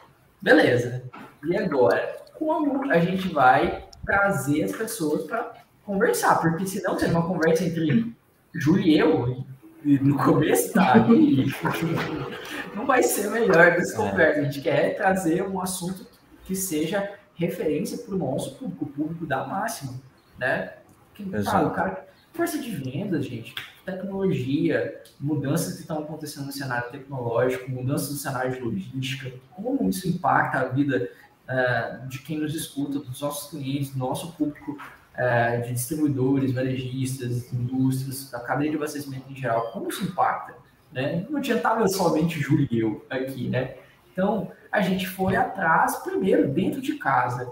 Beleza. 0.40 1.04
E 1.44 1.56
agora? 1.56 2.20
Como 2.38 2.90
a 2.90 2.98
gente 2.98 3.28
vai 3.28 3.84
trazer 4.04 4.64
as 4.64 4.72
pessoas 4.72 5.24
para 5.24 5.52
conversar, 5.84 6.40
porque 6.40 6.66
senão 6.66 6.96
tem 6.96 7.10
uma 7.10 7.26
conversa 7.26 7.64
entre 7.64 8.14
Júlio 8.54 8.84
e 8.84 8.98
eu, 8.98 9.44
e 9.84 9.98
no 9.98 10.16
começo 10.16 10.72
tá, 10.72 10.94
não 12.74 12.86
vai 12.86 13.02
ser 13.02 13.30
melhor 13.30 13.72
dessa 13.72 13.94
é. 13.94 14.10
conversa. 14.10 14.40
A 14.40 14.44
gente 14.44 14.60
quer 14.60 14.96
trazer 14.96 15.42
um 15.42 15.60
assunto 15.60 16.06
que 16.44 16.54
seja 16.54 17.10
referência 17.34 17.98
para 17.98 18.14
o 18.14 18.18
nosso 18.18 18.56
público, 18.56 18.84
o 18.84 18.88
público 18.88 19.26
da 19.26 19.46
máxima, 19.46 19.94
né? 20.38 20.74
Que, 21.14 21.28
cara, 21.42 21.66
o 21.66 21.70
cara, 21.70 22.06
força 22.32 22.58
de 22.58 22.70
vendas, 22.70 23.26
gente, 23.26 23.54
tecnologia, 23.84 25.02
mudanças 25.18 25.74
que 25.74 25.80
estão 25.80 25.98
acontecendo 25.98 26.46
no 26.46 26.52
cenário 26.52 26.90
tecnológico, 26.90 27.70
mudanças 27.70 28.10
no 28.10 28.16
cenário 28.16 28.52
de 28.52 28.60
logística, 28.60 29.32
como 29.50 29.88
isso 29.88 30.08
impacta 30.08 30.60
a 30.60 30.64
vida 30.64 31.10
uh, 31.52 32.08
de 32.08 32.20
quem 32.20 32.38
nos 32.38 32.54
escuta, 32.54 32.98
dos 32.98 33.20
nossos 33.20 33.50
clientes, 33.50 33.90
do 33.90 33.98
nosso 33.98 34.32
público 34.32 34.72
uh, 34.72 35.62
de 35.62 35.72
distribuidores, 35.72 36.52
varejistas, 36.52 37.52
indústrias, 37.52 38.30
da 38.30 38.40
cadeia 38.40 38.70
de 38.70 38.76
abastecimento 38.76 39.30
em 39.30 39.36
geral, 39.36 39.70
como 39.70 39.88
isso 39.88 40.04
impacta? 40.04 40.54
Né? 40.90 41.26
Não 41.28 41.38
adiantava 41.38 41.86
somente 41.88 42.40
Júlio 42.40 42.68
e 42.70 42.80
eu 42.80 43.04
aqui, 43.08 43.48
né? 43.48 43.76
Então, 44.12 44.50
a 44.70 44.80
gente 44.82 45.08
foi 45.08 45.36
atrás, 45.36 45.96
primeiro, 45.96 46.48
dentro 46.48 46.82
de 46.82 46.94
casa. 46.94 47.50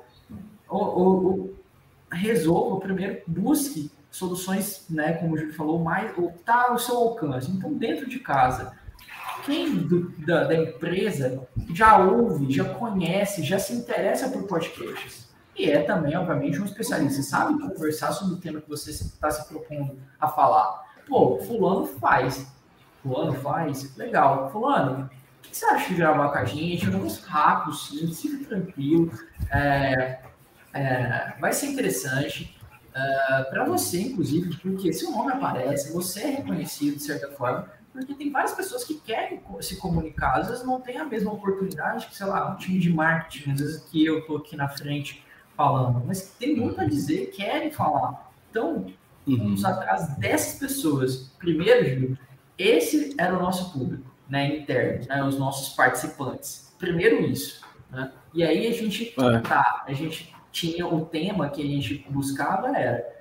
Ou, 0.69 1.55
resolva, 2.13 2.81
primeiro, 2.81 3.23
busque 3.27 3.91
soluções, 4.11 4.85
né, 4.91 5.15
como 5.15 5.35
o 5.35 5.39
Júlio 5.39 5.55
falou, 5.55 5.79
mais, 5.79 6.13
está 6.37 6.69
ao 6.69 6.79
seu 6.79 6.97
alcance. 6.97 7.51
Então, 7.51 7.73
dentro 7.73 8.09
de 8.09 8.19
casa, 8.19 8.77
quem 9.51 9.77
do, 9.77 10.11
da, 10.25 10.45
da, 10.45 10.55
empresa 10.55 11.47
já 11.75 11.99
ouve, 11.99 12.53
já 12.53 12.73
conhece, 12.75 13.43
já 13.43 13.59
se 13.59 13.73
interessa 13.73 14.29
por 14.29 14.45
podcasts. 14.45 15.29
E 15.57 15.69
é 15.69 15.83
também, 15.83 16.17
obviamente, 16.17 16.61
um 16.61 16.65
especialista, 16.65 17.21
sabe 17.23 17.61
conversar 17.61 18.13
sobre 18.13 18.35
o 18.35 18.39
tema 18.39 18.61
que 18.61 18.69
você 18.69 18.91
está 18.93 19.31
se 19.31 19.47
propondo 19.49 19.99
a 20.21 20.29
falar. 20.29 20.85
Pô, 21.09 21.39
fulano 21.41 21.87
faz. 21.87 22.47
Fulano 23.03 23.35
faz, 23.35 23.97
legal. 23.97 24.51
Fulano, 24.51 25.11
o 25.39 25.43
que 25.43 25.57
você 25.57 25.67
acha 25.67 25.89
de 25.89 25.95
gravar 25.97 26.29
com 26.29 26.39
a 26.39 26.45
gente? 26.45 26.89
Um 26.89 26.93
negócio 26.93 27.27
rápido, 27.27 27.75
simples, 27.75 28.23
fica 28.23 28.45
tranquilo. 28.45 29.11
É, 29.51 30.21
é, 30.73 31.35
vai 31.41 31.53
ser 31.53 31.67
interessante. 31.67 32.57
Uh, 32.91 33.51
para 33.51 33.65
você, 33.65 34.01
inclusive, 34.01 34.57
porque 34.57 34.93
seu 34.93 35.13
nome 35.13 35.33
aparece, 35.33 35.93
você 35.93 36.23
é 36.23 36.31
reconhecido 36.37 36.97
de 36.97 37.03
certa 37.05 37.31
forma, 37.31 37.69
porque 37.93 38.15
tem 38.15 38.31
várias 38.31 38.55
pessoas 38.55 38.85
que 38.85 38.95
querem 38.95 39.41
se 39.61 39.77
comunicar, 39.77 40.41
às 40.41 40.49
vezes 40.49 40.65
não 40.65 40.81
tem 40.81 40.97
a 40.99 41.05
mesma 41.05 41.33
oportunidade 41.33 42.07
que, 42.07 42.17
sei 42.17 42.27
lá, 42.27 42.53
um 42.53 42.57
time 42.57 42.79
de 42.79 42.93
marketing, 42.93 43.53
às 43.53 43.61
vezes 43.61 43.83
que 43.85 44.05
eu 44.05 44.21
estou 44.21 44.37
aqui 44.37 44.57
na 44.57 44.69
frente 44.69 45.25
falando, 45.57 46.03
mas 46.07 46.35
tem 46.39 46.57
muito 46.57 46.81
a 46.81 46.85
dizer, 46.85 47.33
querem 47.33 47.71
falar. 47.71 48.33
Então, 48.51 48.87
uhum. 49.27 49.37
vamos 49.37 49.65
atrás 49.65 50.17
dessas 50.17 50.59
pessoas. 50.59 51.35
Primeiro, 51.39 51.85
Gil, 51.85 52.19
esse 52.57 53.15
era 53.19 53.37
o 53.37 53.41
nosso 53.41 53.73
público, 53.73 54.11
né, 54.29 54.59
interno, 54.59 55.07
né, 55.09 55.25
os 55.25 55.39
nossos 55.39 55.75
participantes. 55.75 56.75
Primeiro 56.79 57.25
isso, 57.25 57.61
né? 57.91 58.13
E 58.33 58.45
aí 58.45 58.67
a 58.67 58.73
gente, 58.73 59.13
é. 59.19 59.39
tá, 59.41 59.85
a 59.87 59.93
gente 59.93 60.35
tinha 60.53 60.87
o 60.87 61.05
tema 61.05 61.49
que 61.51 61.61
a 61.61 61.67
gente 61.67 62.07
buscava 62.09 62.77
era 62.77 63.20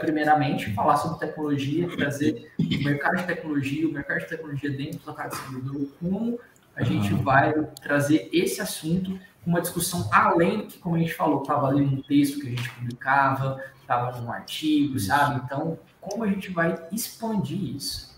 primeiramente, 0.00 0.72
falar 0.72 0.96
sobre 0.96 1.18
tecnologia, 1.18 1.88
trazer 1.96 2.52
o 2.58 2.84
mercado 2.84 3.16
de 3.16 3.24
tecnologia, 3.24 3.88
o 3.88 3.92
mercado 3.92 4.20
de 4.20 4.28
tecnologia 4.28 4.70
dentro 4.70 4.98
do 4.98 5.06
mercado 5.06 5.30
distribuidor, 5.30 5.88
como 6.00 6.40
a 6.74 6.82
gente 6.82 7.12
vai 7.14 7.52
trazer 7.82 8.28
esse 8.32 8.60
assunto 8.60 9.18
uma 9.46 9.60
discussão 9.60 10.08
além 10.12 10.58
do 10.58 10.66
que, 10.66 10.78
como 10.78 10.96
a 10.96 10.98
gente 10.98 11.14
falou, 11.14 11.42
estava 11.42 11.68
ali 11.68 11.84
num 11.84 12.02
texto 12.02 12.40
que 12.40 12.48
a 12.48 12.50
gente 12.50 12.68
publicava, 12.70 13.62
estava 13.80 14.20
num 14.20 14.30
artigo, 14.30 14.98
sabe? 14.98 15.40
Então, 15.44 15.78
como 16.00 16.24
a 16.24 16.26
gente 16.26 16.50
vai 16.50 16.76
expandir 16.90 17.76
isso? 17.76 18.16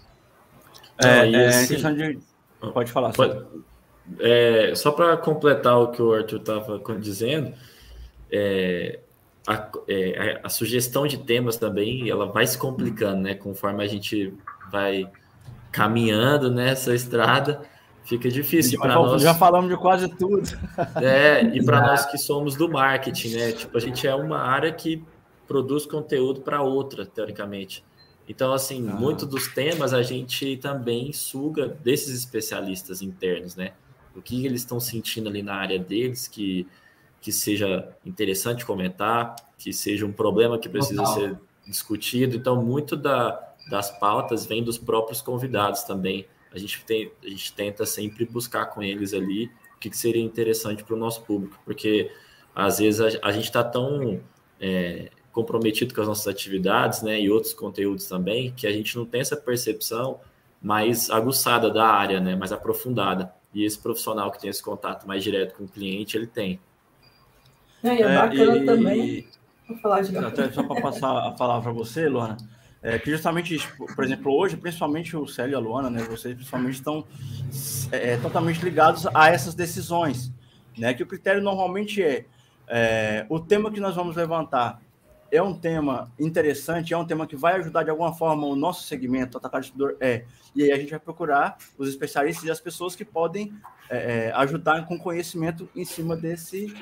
É, 1.04 1.30
é 1.30 1.48
assim, 1.48 1.74
questão 1.74 1.94
de... 1.94 2.18
Pode 2.72 2.90
falar. 2.90 3.12
Pode... 3.12 3.44
É, 4.18 4.72
só 4.74 4.90
para 4.90 5.18
completar 5.18 5.76
o 5.78 5.88
que 5.88 6.00
o 6.00 6.14
Arthur 6.14 6.40
estava 6.40 6.80
dizendo, 6.98 7.52
é, 8.32 8.98
a, 9.48 9.70
é, 9.88 10.40
a, 10.44 10.48
sugestão 10.50 11.06
de 11.06 11.16
temas 11.16 11.56
também 11.56 12.10
ela 12.10 12.26
vai 12.26 12.46
se 12.46 12.58
complicando, 12.58 13.22
né? 13.22 13.34
Conforme 13.34 13.82
a 13.82 13.86
gente 13.86 14.34
vai 14.70 15.10
caminhando 15.72 16.50
nessa 16.50 16.94
estrada, 16.94 17.62
fica 18.04 18.28
difícil 18.28 18.78
para 18.78 18.94
nós. 18.94 19.22
Já 19.22 19.34
falamos 19.34 19.70
de 19.70 19.76
quase 19.78 20.06
tudo. 20.06 20.42
É, 21.02 21.42
e 21.44 21.64
para 21.64 21.80
nós 21.80 22.04
que 22.04 22.18
somos 22.18 22.56
do 22.56 22.68
marketing, 22.68 23.36
né? 23.36 23.52
Tipo, 23.52 23.78
a 23.78 23.80
gente 23.80 24.06
é 24.06 24.14
uma 24.14 24.38
área 24.38 24.70
que 24.70 25.02
produz 25.46 25.86
conteúdo 25.86 26.42
para 26.42 26.60
outra, 26.60 27.06
teoricamente. 27.06 27.82
Então, 28.28 28.52
assim, 28.52 28.86
ah. 28.86 28.92
muito 28.92 29.24
dos 29.24 29.48
temas 29.48 29.94
a 29.94 30.02
gente 30.02 30.58
também 30.58 31.10
suga 31.14 31.68
desses 31.68 32.14
especialistas 32.18 33.00
internos, 33.00 33.56
né? 33.56 33.72
O 34.14 34.20
que 34.20 34.44
eles 34.44 34.60
estão 34.60 34.78
sentindo 34.78 35.30
ali 35.30 35.42
na 35.42 35.54
área 35.54 35.78
deles, 35.78 36.28
que 36.28 36.66
que 37.20 37.32
seja 37.32 37.88
interessante 38.04 38.64
comentar, 38.64 39.34
que 39.56 39.72
seja 39.72 40.06
um 40.06 40.12
problema 40.12 40.58
que 40.58 40.68
precisa 40.68 41.02
Total. 41.02 41.14
ser 41.14 41.38
discutido. 41.66 42.36
Então, 42.36 42.62
muito 42.62 42.96
da, 42.96 43.54
das 43.70 43.90
pautas 43.98 44.46
vem 44.46 44.62
dos 44.62 44.78
próprios 44.78 45.20
convidados 45.20 45.82
também. 45.82 46.26
A 46.52 46.58
gente, 46.58 46.82
tem, 46.84 47.12
a 47.22 47.28
gente 47.28 47.52
tenta 47.52 47.84
sempre 47.84 48.24
buscar 48.24 48.66
com 48.66 48.82
eles 48.82 49.12
ali 49.12 49.50
o 49.76 49.78
que, 49.78 49.90
que 49.90 49.96
seria 49.96 50.22
interessante 50.22 50.82
para 50.82 50.94
o 50.94 50.98
nosso 50.98 51.22
público, 51.22 51.60
porque 51.64 52.10
às 52.54 52.78
vezes 52.78 53.00
a, 53.00 53.28
a 53.28 53.32
gente 53.32 53.44
está 53.44 53.62
tão 53.62 54.20
é, 54.60 55.10
comprometido 55.30 55.94
com 55.94 56.00
as 56.00 56.08
nossas 56.08 56.26
atividades, 56.26 57.02
né, 57.02 57.20
e 57.20 57.30
outros 57.30 57.52
conteúdos 57.52 58.06
também, 58.06 58.52
que 58.52 58.66
a 58.66 58.72
gente 58.72 58.96
não 58.96 59.04
tem 59.04 59.20
essa 59.20 59.36
percepção 59.36 60.20
mais 60.60 61.10
aguçada 61.10 61.70
da 61.70 61.86
área, 61.86 62.18
né, 62.18 62.34
mais 62.34 62.50
aprofundada. 62.50 63.32
E 63.54 63.64
esse 63.64 63.78
profissional 63.78 64.30
que 64.32 64.40
tem 64.40 64.50
esse 64.50 64.62
contato 64.62 65.06
mais 65.06 65.22
direto 65.22 65.56
com 65.56 65.64
o 65.64 65.68
cliente, 65.68 66.16
ele 66.16 66.26
tem. 66.26 66.58
É, 67.82 68.02
é 68.02 68.14
bacana 68.14 68.52
é, 68.52 68.58
e, 68.58 68.66
também. 68.66 69.28
Vou 69.68 69.76
falar 69.78 70.02
de 70.02 70.16
Até 70.16 70.50
só 70.50 70.62
para 70.62 70.80
passar 70.80 71.26
a 71.26 71.30
palavra 71.32 71.64
para 71.64 71.72
você, 71.72 72.08
Luana, 72.08 72.36
é 72.82 72.98
que 72.98 73.10
justamente, 73.10 73.58
por 73.94 74.04
exemplo, 74.04 74.32
hoje, 74.32 74.56
principalmente 74.56 75.16
o 75.16 75.26
Célio 75.26 75.52
e 75.52 75.54
a 75.56 75.58
Luana, 75.58 75.90
né, 75.90 76.02
vocês 76.04 76.34
principalmente 76.34 76.74
estão 76.74 77.04
é, 77.92 78.16
totalmente 78.16 78.64
ligados 78.64 79.06
a 79.12 79.28
essas 79.28 79.54
decisões, 79.54 80.32
né, 80.76 80.94
que 80.94 81.02
o 81.02 81.06
critério 81.06 81.42
normalmente 81.42 82.02
é, 82.02 82.24
é 82.66 83.26
o 83.28 83.38
tema 83.38 83.70
que 83.70 83.80
nós 83.80 83.94
vamos 83.94 84.16
levantar 84.16 84.80
é 85.30 85.42
um 85.42 85.54
tema 85.54 86.10
interessante, 86.18 86.94
é 86.94 86.96
um 86.96 87.04
tema 87.04 87.26
que 87.26 87.36
vai 87.36 87.56
ajudar 87.56 87.82
de 87.82 87.90
alguma 87.90 88.14
forma 88.14 88.46
o 88.46 88.56
nosso 88.56 88.84
segmento, 88.84 89.36
o 89.36 89.38
atacado 89.38 89.60
distribuidor 89.60 89.96
é. 90.00 90.24
E 90.54 90.62
aí 90.62 90.72
a 90.72 90.76
gente 90.78 90.90
vai 90.90 90.98
procurar 90.98 91.58
os 91.76 91.88
especialistas 91.88 92.44
e 92.44 92.50
as 92.50 92.60
pessoas 92.60 92.96
que 92.96 93.04
podem 93.04 93.52
é, 93.90 94.28
é 94.28 94.32
ajudar 94.32 94.86
com 94.86 94.98
conhecimento 94.98 95.68
em 95.76 95.84
cima 95.84 96.16
desse, 96.16 96.74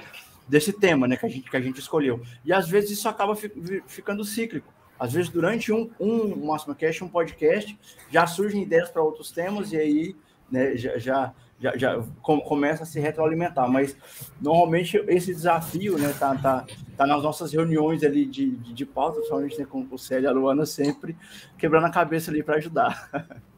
desse 0.48 0.72
tema 0.72 1.08
né, 1.08 1.16
que, 1.16 1.26
a 1.26 1.28
gente, 1.28 1.50
que 1.50 1.56
a 1.56 1.60
gente 1.60 1.80
escolheu. 1.80 2.20
E 2.44 2.52
às 2.52 2.68
vezes 2.68 2.90
isso 2.90 3.08
acaba 3.08 3.34
ficando 3.86 4.24
cíclico. 4.24 4.72
Às 4.98 5.12
vezes, 5.12 5.28
durante 5.28 5.72
um, 5.72 5.90
um 6.00 6.46
Máximo 6.46 6.74
Cast, 6.74 7.04
um 7.04 7.08
podcast, 7.08 7.78
já 8.10 8.26
surgem 8.26 8.62
ideias 8.62 8.88
para 8.88 9.02
outros 9.02 9.30
temas 9.30 9.72
e 9.72 9.76
aí 9.76 10.16
né, 10.50 10.76
já, 10.76 10.96
já 10.96 11.34
já, 11.58 11.76
já 11.76 12.02
começa 12.22 12.82
a 12.82 12.86
se 12.86 13.00
retroalimentar. 13.00 13.68
Mas 13.68 13.96
normalmente 14.40 15.02
esse 15.08 15.34
desafio 15.34 15.98
né, 15.98 16.14
tá, 16.18 16.34
tá, 16.36 16.66
tá 16.96 17.06
nas 17.06 17.22
nossas 17.22 17.52
reuniões 17.52 18.02
ali 18.02 18.26
de, 18.26 18.50
de, 18.50 18.74
de 18.74 18.86
pauta, 18.86 19.16
principalmente 19.16 19.58
né, 19.58 19.66
com 19.66 19.86
o 19.90 19.98
Célio 19.98 20.26
e 20.26 20.28
a 20.28 20.32
Luana, 20.32 20.66
sempre 20.66 21.16
quebrando 21.58 21.86
a 21.86 21.90
cabeça 21.90 22.30
ali 22.30 22.42
para 22.42 22.56
ajudar. 22.56 23.10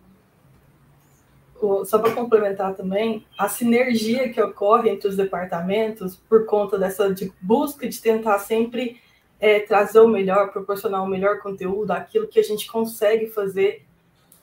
Só 1.84 1.98
para 1.98 2.14
complementar 2.14 2.74
também, 2.74 3.26
a 3.36 3.48
sinergia 3.48 4.28
que 4.28 4.40
ocorre 4.40 4.90
entre 4.90 5.08
os 5.08 5.16
departamentos, 5.16 6.16
por 6.16 6.46
conta 6.46 6.78
dessa 6.78 7.12
de 7.12 7.32
busca 7.40 7.88
de 7.88 8.00
tentar 8.00 8.38
sempre 8.38 9.00
é, 9.40 9.60
trazer 9.60 10.00
o 10.00 10.08
melhor, 10.08 10.50
proporcionar 10.52 11.02
o 11.02 11.08
melhor 11.08 11.40
conteúdo, 11.40 11.90
aquilo 11.90 12.26
que 12.26 12.38
a 12.38 12.42
gente 12.42 12.70
consegue 12.70 13.28
fazer, 13.28 13.84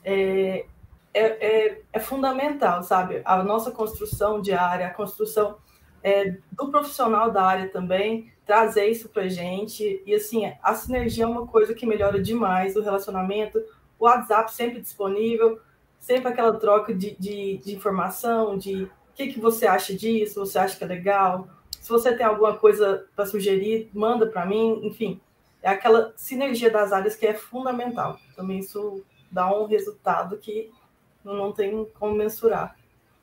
é, 0.04 0.64
é, 1.12 1.22
é, 1.24 1.82
é, 1.92 1.98
fundamental, 1.98 2.82
sabe? 2.82 3.22
A 3.24 3.42
nossa 3.42 3.70
construção 3.70 4.40
diária, 4.40 4.86
a 4.86 4.94
construção 4.94 5.56
é, 6.02 6.36
do 6.52 6.70
profissional 6.70 7.30
da 7.30 7.42
área 7.42 7.68
também, 7.68 8.30
trazer 8.44 8.86
isso 8.86 9.08
para 9.08 9.28
gente. 9.28 10.02
E 10.04 10.14
assim, 10.14 10.52
a 10.62 10.74
sinergia 10.74 11.24
é 11.24 11.26
uma 11.26 11.46
coisa 11.46 11.74
que 11.74 11.86
melhora 11.86 12.20
demais 12.20 12.76
o 12.76 12.82
relacionamento. 12.82 13.58
O 13.98 14.04
WhatsApp 14.04 14.52
sempre 14.52 14.80
disponível, 14.80 15.58
sempre 15.98 16.28
aquela 16.28 16.52
troca 16.54 16.94
de, 16.94 17.16
de, 17.18 17.58
de 17.58 17.74
informação, 17.74 18.56
de 18.56 18.84
o 18.84 18.90
que, 19.14 19.28
que 19.28 19.40
você 19.40 19.66
acha 19.66 19.94
disso, 19.94 20.40
você 20.40 20.58
acha 20.58 20.76
que 20.76 20.84
é 20.84 20.86
legal. 20.86 21.48
Se 21.80 21.88
você 21.88 22.14
tem 22.14 22.26
alguma 22.26 22.56
coisa 22.56 23.06
para 23.14 23.26
sugerir, 23.26 23.88
manda 23.94 24.26
para 24.26 24.44
mim. 24.44 24.80
Enfim, 24.82 25.20
é 25.62 25.70
aquela 25.70 26.12
sinergia 26.16 26.70
das 26.70 26.92
áreas 26.92 27.16
que 27.16 27.26
é 27.26 27.34
fundamental. 27.34 28.18
Também 28.34 28.58
isso 28.58 29.04
dá 29.30 29.52
um 29.52 29.66
resultado 29.66 30.36
que 30.36 30.70
não 31.24 31.52
tem 31.52 31.86
como 31.98 32.14
mensurar. 32.14 32.76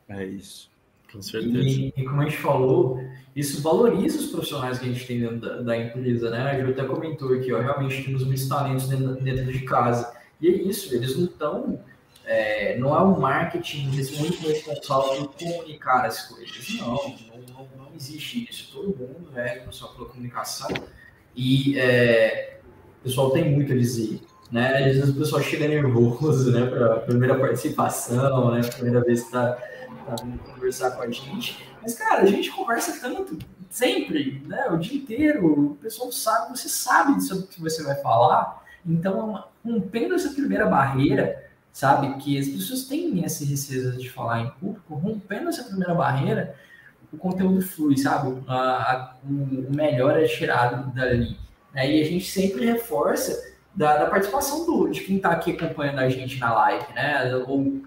É 0.10 0.26
isso. 0.26 0.72
Com 1.12 1.22
certeza. 1.22 1.60
E, 1.60 1.94
e, 1.96 2.04
como 2.04 2.22
a 2.22 2.26
gente 2.26 2.38
falou, 2.38 3.00
isso 3.36 3.62
valoriza 3.62 4.20
os 4.20 4.28
profissionais 4.28 4.80
que 4.80 4.86
a 4.86 4.92
gente 4.92 5.06
tem 5.06 5.20
dentro 5.20 5.38
da, 5.38 5.62
da 5.62 5.78
empresa, 5.78 6.32
né? 6.32 6.52
A 6.52 6.60
Ju 6.60 6.72
até 6.72 6.84
comentou 6.84 7.34
aqui, 7.34 7.54
ó, 7.54 7.62
realmente 7.62 8.04
temos 8.04 8.24
muitos 8.24 8.48
talentos 8.48 8.90
dentro, 8.90 9.16
dentro 9.16 9.46
de 9.46 9.60
casa. 9.60 10.12
E 10.42 10.48
é 10.48 10.52
isso, 10.52 10.94
eles 10.94 11.16
não 11.16 11.26
estão. 11.26 11.80
É, 12.26 12.78
não 12.78 12.96
é 12.96 13.02
um 13.02 13.20
marketing 13.20 13.88
muito 14.18 14.48
responsável 14.48 15.28
por 15.28 15.36
comunicar 15.38 16.06
as 16.06 16.28
coisas. 16.28 16.80
Não, 16.80 16.88
não, 16.88 17.68
não, 17.78 17.88
existe 17.96 18.48
isso. 18.50 18.72
Todo 18.72 18.98
mundo 18.98 19.30
é 19.36 19.56
responsável 19.56 19.96
pela 19.96 20.10
comunicação. 20.10 20.70
E 21.36 21.78
é, 21.78 22.60
o 23.02 23.04
pessoal 23.04 23.32
tem 23.32 23.52
muito 23.52 23.74
a 23.74 23.76
dizer 23.76 24.22
né? 24.54 24.78
Às 24.78 24.96
vezes 24.98 25.10
o 25.10 25.16
pessoal 25.16 25.42
chega 25.42 25.68
nervoso, 25.68 26.52
né, 26.52 26.68
para 26.68 26.94
a 26.94 27.00
primeira 27.00 27.38
participação, 27.40 28.52
né, 28.52 28.62
primeira 28.62 29.02
vez 29.04 29.22
que 29.22 29.26
está 29.26 29.58
tá 30.06 30.16
vindo 30.24 30.38
conversar 30.38 30.92
com 30.92 31.02
a 31.02 31.10
gente. 31.10 31.68
Mas, 31.82 31.96
cara, 31.96 32.22
a 32.22 32.26
gente 32.28 32.52
conversa 32.52 33.02
tanto, 33.02 33.40
sempre, 33.68 34.44
né, 34.46 34.68
o 34.70 34.78
dia 34.78 34.96
inteiro, 34.96 35.72
o 35.72 35.76
pessoal 35.78 36.12
sabe, 36.12 36.56
você 36.56 36.70
sabe 36.70 37.20
sobre 37.24 37.46
o 37.46 37.48
que 37.48 37.60
você 37.60 37.82
vai 37.82 37.96
falar, 37.96 38.64
então, 38.86 39.44
rompendo 39.66 40.14
essa 40.14 40.30
primeira 40.30 40.68
barreira, 40.68 41.50
sabe, 41.74 42.16
que 42.24 42.38
as 42.38 42.48
pessoas 42.48 42.84
têm 42.84 43.26
essa 43.26 43.44
receita 43.44 43.98
de 43.98 44.08
falar 44.10 44.42
em 44.42 44.50
público, 44.52 44.94
rompendo 44.94 45.50
essa 45.50 45.64
primeira 45.64 45.96
barreira, 45.96 46.56
o 47.12 47.18
conteúdo 47.18 47.62
flui, 47.62 47.98
sabe, 47.98 48.42
a, 48.48 48.56
a, 48.56 49.16
o 49.24 49.76
melhor 49.76 50.18
é 50.18 50.26
tirado 50.26 50.94
dali. 50.94 51.36
Né? 51.74 51.92
E 51.92 52.02
a 52.02 52.06
gente 52.06 52.26
sempre 52.26 52.66
reforça 52.66 53.52
da, 53.76 53.98
da 53.98 54.10
participação 54.10 54.66
do, 54.66 54.88
de 54.88 55.02
quem 55.02 55.18
está 55.18 55.32
aqui 55.32 55.52
acompanhando 55.52 56.00
a 56.00 56.10
gente 56.10 56.40
na 56.40 56.54
live, 56.54 56.94
né? 56.94 57.36
Ou 57.48 57.82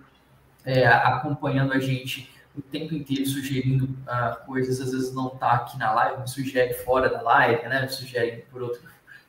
é, 0.65 0.85
acompanhando 0.87 1.73
a 1.73 1.79
gente 1.79 2.29
o 2.57 2.63
tempo 2.63 2.95
inteiro, 2.95 3.27
sugerindo 3.27 3.85
uh, 3.85 4.45
coisas, 4.47 4.81
às 4.81 4.91
vezes 4.91 5.15
não 5.15 5.29
está 5.29 5.53
aqui 5.53 5.79
na 5.79 5.93
live, 5.93 6.29
sugere 6.29 6.75
fora 6.75 7.09
da 7.09 7.21
live, 7.21 7.69
né? 7.69 7.87
Sugere 7.87 8.45
por 8.51 8.63
outro, 8.63 8.81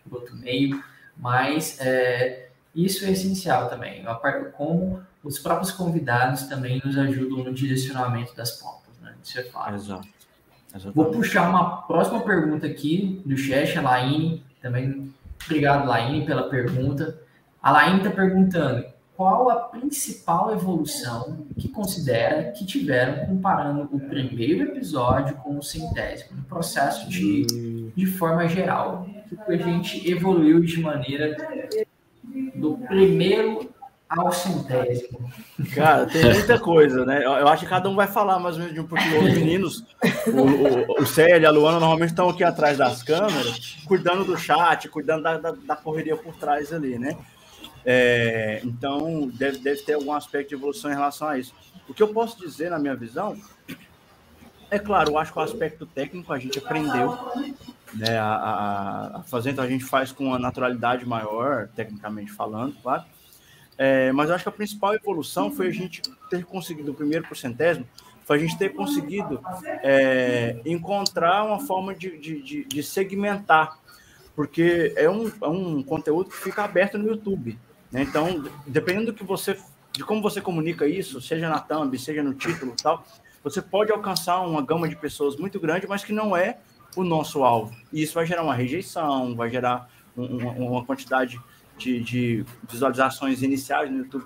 por 0.03 0.19
outro 0.19 0.35
meio, 0.35 0.81
mas 1.15 1.79
é, 1.79 2.46
isso 2.73 3.05
é 3.05 3.11
essencial 3.11 3.69
também. 3.69 4.05
A 4.05 4.15
parte 4.15 4.51
como 4.51 5.01
os 5.23 5.39
próprios 5.39 5.71
convidados 5.71 6.43
também 6.43 6.81
nos 6.83 6.97
ajudam 6.97 7.43
no 7.43 7.53
direcionamento 7.53 8.35
das 8.35 8.51
pautas, 8.51 8.93
né? 9.01 9.13
Isso 9.23 9.39
é 9.39 9.43
fato. 9.43 9.75
Exato. 9.75 10.07
Vou 10.93 11.05
puxar 11.05 11.49
uma 11.49 11.81
próxima 11.83 12.21
pergunta 12.21 12.67
aqui 12.67 13.21
do 13.25 13.35
chat, 13.37 13.77
a 13.77 13.81
Laine 13.81 14.43
também 14.61 15.13
Obrigado, 15.45 15.87
Laine, 15.87 16.25
pela 16.25 16.49
pergunta. 16.49 17.17
A 17.61 17.71
Laine 17.71 17.99
está 17.99 18.09
perguntando 18.09 18.85
qual 19.15 19.49
a 19.49 19.55
principal 19.55 20.51
evolução 20.51 21.47
que 21.57 21.67
considera 21.69 22.51
que 22.51 22.65
tiveram 22.65 23.25
comparando 23.25 23.89
o 23.91 23.99
primeiro 23.99 24.63
episódio 24.63 25.35
com 25.37 25.57
o 25.57 25.63
centésimo, 25.63 26.37
no 26.37 26.43
processo 26.43 27.09
de, 27.09 27.91
de 27.95 28.05
forma 28.05 28.47
geral. 28.47 29.07
Que 29.45 29.53
a 29.53 29.57
gente 29.57 30.09
evoluiu 30.09 30.61
de 30.61 30.79
maneira 30.79 31.35
do 32.57 32.77
primeiro 32.87 33.69
ao 34.09 34.31
centésimo. 34.31 35.29
Cara, 35.73 36.05
tem 36.05 36.23
muita 36.23 36.57
coisa, 36.59 37.05
né? 37.05 37.25
Eu 37.25 37.47
acho 37.47 37.63
que 37.63 37.69
cada 37.69 37.89
um 37.89 37.95
vai 37.95 38.07
falar 38.07 38.39
mais 38.39 38.55
ou 38.55 38.61
menos 38.61 38.73
de 38.73 38.79
um 38.79 38.87
pouquinho. 38.87 39.23
Os 39.23 39.33
meninos, 39.33 39.85
o, 40.27 40.99
o, 40.99 41.03
o 41.03 41.05
Célio 41.05 41.43
e 41.43 41.45
a 41.45 41.51
Luana, 41.51 41.79
normalmente 41.79 42.09
estão 42.09 42.29
aqui 42.29 42.43
atrás 42.43 42.77
das 42.77 43.03
câmeras, 43.03 43.77
cuidando 43.85 44.23
do 44.23 44.37
chat, 44.37 44.87
cuidando 44.87 45.23
da, 45.23 45.37
da, 45.37 45.51
da 45.51 45.75
correria 45.75 46.15
por 46.15 46.35
trás 46.35 46.71
ali, 46.71 46.97
né? 46.97 47.17
É, 47.85 48.61
então, 48.63 49.29
deve, 49.33 49.59
deve 49.59 49.81
ter 49.81 49.93
algum 49.93 50.13
aspecto 50.13 50.49
de 50.49 50.55
evolução 50.55 50.91
em 50.91 50.95
relação 50.95 51.27
a 51.27 51.37
isso. 51.37 51.53
O 51.87 51.93
que 51.93 52.03
eu 52.03 52.09
posso 52.09 52.39
dizer, 52.39 52.69
na 52.69 52.79
minha 52.79 52.95
visão, 52.95 53.37
é 54.69 54.77
claro, 54.77 55.11
eu 55.11 55.17
acho 55.17 55.31
que 55.31 55.39
o 55.39 55.41
aspecto 55.41 55.85
técnico 55.85 56.33
a 56.33 56.39
gente 56.39 56.59
aprendeu 56.59 57.17
né, 57.93 58.17
a, 58.17 58.25
a, 58.25 59.17
a 59.19 59.23
fazer, 59.23 59.51
então 59.51 59.63
a 59.63 59.67
gente 59.67 59.83
faz 59.83 60.11
com 60.11 60.25
uma 60.25 60.39
naturalidade 60.39 61.05
maior, 61.05 61.67
tecnicamente 61.69 62.31
falando, 62.31 62.75
claro. 62.81 63.03
É, 63.77 64.11
mas 64.11 64.29
eu 64.29 64.35
acho 64.35 64.43
que 64.43 64.49
a 64.49 64.53
principal 64.53 64.95
evolução 64.95 65.51
foi 65.51 65.67
a 65.67 65.71
gente 65.71 66.01
ter 66.29 66.43
conseguido, 66.45 66.91
o 66.91 66.95
primeiro 66.95 67.27
porcentésimo, 67.27 67.87
foi 68.25 68.37
a 68.37 68.39
gente 68.41 68.57
ter 68.57 68.73
conseguido 68.73 69.39
é, 69.83 70.59
encontrar 70.65 71.45
uma 71.45 71.59
forma 71.59 71.95
de, 71.95 72.17
de, 72.17 72.65
de, 72.65 72.83
segmentar, 72.83 73.79
porque 74.35 74.93
é 74.97 75.09
um, 75.09 75.31
é 75.41 75.47
um 75.47 75.81
conteúdo 75.81 76.29
que 76.29 76.35
fica 76.35 76.63
aberto 76.63 76.97
no 76.97 77.07
YouTube. 77.07 77.57
Né? 77.89 78.01
Então, 78.01 78.43
dependendo 78.65 79.07
do 79.07 79.13
que 79.13 79.23
você, 79.23 79.57
de 79.93 80.03
como 80.03 80.21
você 80.21 80.41
comunica 80.41 80.85
isso, 80.85 81.21
seja 81.21 81.47
na 81.47 81.59
thumb, 81.59 81.97
seja 81.97 82.21
no 82.21 82.33
título 82.33 82.75
tal, 82.81 83.05
você 83.41 83.61
pode 83.61 83.93
alcançar 83.93 84.41
uma 84.41 84.61
gama 84.61 84.89
de 84.89 84.95
pessoas 84.97 85.37
muito 85.37 85.57
grande, 85.57 85.87
mas 85.87 86.03
que 86.03 86.11
não 86.11 86.35
é 86.35 86.57
o 87.01 87.03
nosso 87.03 87.43
alvo. 87.43 87.75
E 87.91 88.01
isso 88.01 88.13
vai 88.13 88.25
gerar 88.25 88.43
uma 88.43 88.55
rejeição, 88.55 89.35
vai 89.35 89.49
gerar 89.49 89.89
uma, 90.15 90.51
uma 90.51 90.85
quantidade 90.85 91.39
de, 91.77 91.99
de 92.01 92.45
visualizações 92.69 93.41
iniciais 93.41 93.91
no 93.91 93.99
YouTube 93.99 94.25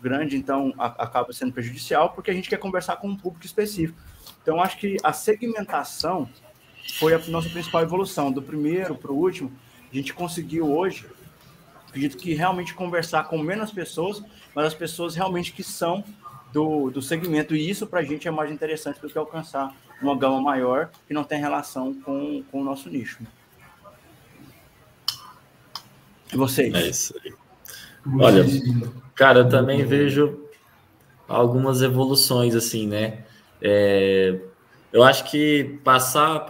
grande, 0.00 0.36
então 0.36 0.72
a, 0.78 0.86
acaba 0.86 1.32
sendo 1.32 1.52
prejudicial, 1.52 2.10
porque 2.10 2.30
a 2.30 2.34
gente 2.34 2.48
quer 2.48 2.58
conversar 2.58 2.96
com 2.96 3.08
um 3.08 3.16
público 3.16 3.44
específico. 3.46 3.98
Então, 4.42 4.60
acho 4.62 4.78
que 4.78 4.96
a 5.02 5.12
segmentação 5.12 6.28
foi 6.98 7.14
a 7.14 7.18
nossa 7.28 7.48
principal 7.48 7.82
evolução. 7.82 8.32
Do 8.32 8.42
primeiro 8.42 8.94
para 8.94 9.12
o 9.12 9.16
último, 9.16 9.52
a 9.90 9.94
gente 9.94 10.14
conseguiu 10.14 10.72
hoje, 10.72 11.06
acredito 11.88 12.16
que 12.16 12.34
realmente 12.34 12.74
conversar 12.74 13.24
com 13.24 13.38
menos 13.38 13.70
pessoas, 13.70 14.22
mas 14.54 14.66
as 14.66 14.74
pessoas 14.74 15.14
realmente 15.14 15.52
que 15.52 15.62
são 15.62 16.04
do, 16.52 16.90
do 16.90 17.02
segmento. 17.02 17.54
E 17.54 17.68
isso 17.68 17.86
para 17.86 18.00
a 18.00 18.04
gente 18.04 18.26
é 18.26 18.30
mais 18.30 18.50
interessante 18.50 19.00
do 19.00 19.08
que 19.08 19.18
alcançar 19.18 19.74
uma 20.00 20.16
gama 20.16 20.40
maior 20.40 20.90
que 21.06 21.14
não 21.14 21.24
tem 21.24 21.40
relação 21.40 21.94
com, 22.02 22.42
com 22.50 22.60
o 22.60 22.64
nosso 22.64 22.88
nicho. 22.88 23.18
E 26.32 26.36
vocês? 26.36 26.74
É 26.74 26.86
isso 26.86 27.14
aí. 27.24 27.34
Olha, 28.20 28.44
cara, 29.14 29.40
eu 29.40 29.48
também 29.48 29.84
vejo 29.84 30.48
algumas 31.26 31.82
evoluções 31.82 32.54
assim, 32.54 32.86
né? 32.86 33.24
É, 33.60 34.40
eu 34.92 35.02
acho 35.02 35.24
que 35.30 35.78
passar 35.84 36.46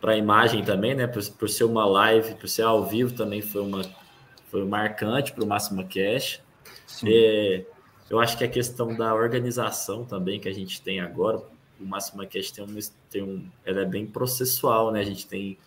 para 0.00 0.12
a 0.12 0.16
imagem 0.16 0.64
também, 0.64 0.94
né? 0.94 1.06
Por, 1.06 1.24
por, 1.32 1.48
ser 1.48 1.64
uma 1.64 1.84
live, 1.84 2.34
por 2.34 2.48
ser 2.48 2.62
ao 2.62 2.84
vivo 2.84 3.14
também 3.14 3.42
foi 3.42 3.62
uma 3.62 3.82
foi 4.50 4.64
marcante 4.66 5.32
para 5.32 5.44
o 5.44 5.46
Máxima 5.46 5.84
Cash. 5.84 6.40
É, 7.06 7.64
eu 8.10 8.20
acho 8.20 8.36
que 8.36 8.44
a 8.44 8.48
questão 8.48 8.94
da 8.94 9.14
organização 9.14 10.04
também 10.04 10.38
que 10.38 10.48
a 10.48 10.52
gente 10.52 10.82
tem 10.82 11.00
agora, 11.00 11.42
o 11.82 11.86
Máxima 11.86 12.26
Cash 12.26 12.50
tem 12.50 12.64
um, 12.64 12.78
tem 13.10 13.22
um, 13.22 13.44
ela 13.64 13.80
é 13.80 13.84
bem 13.84 14.06
processual, 14.06 14.92
né? 14.92 15.00
A 15.00 15.04
gente 15.04 15.26
tem 15.26 15.58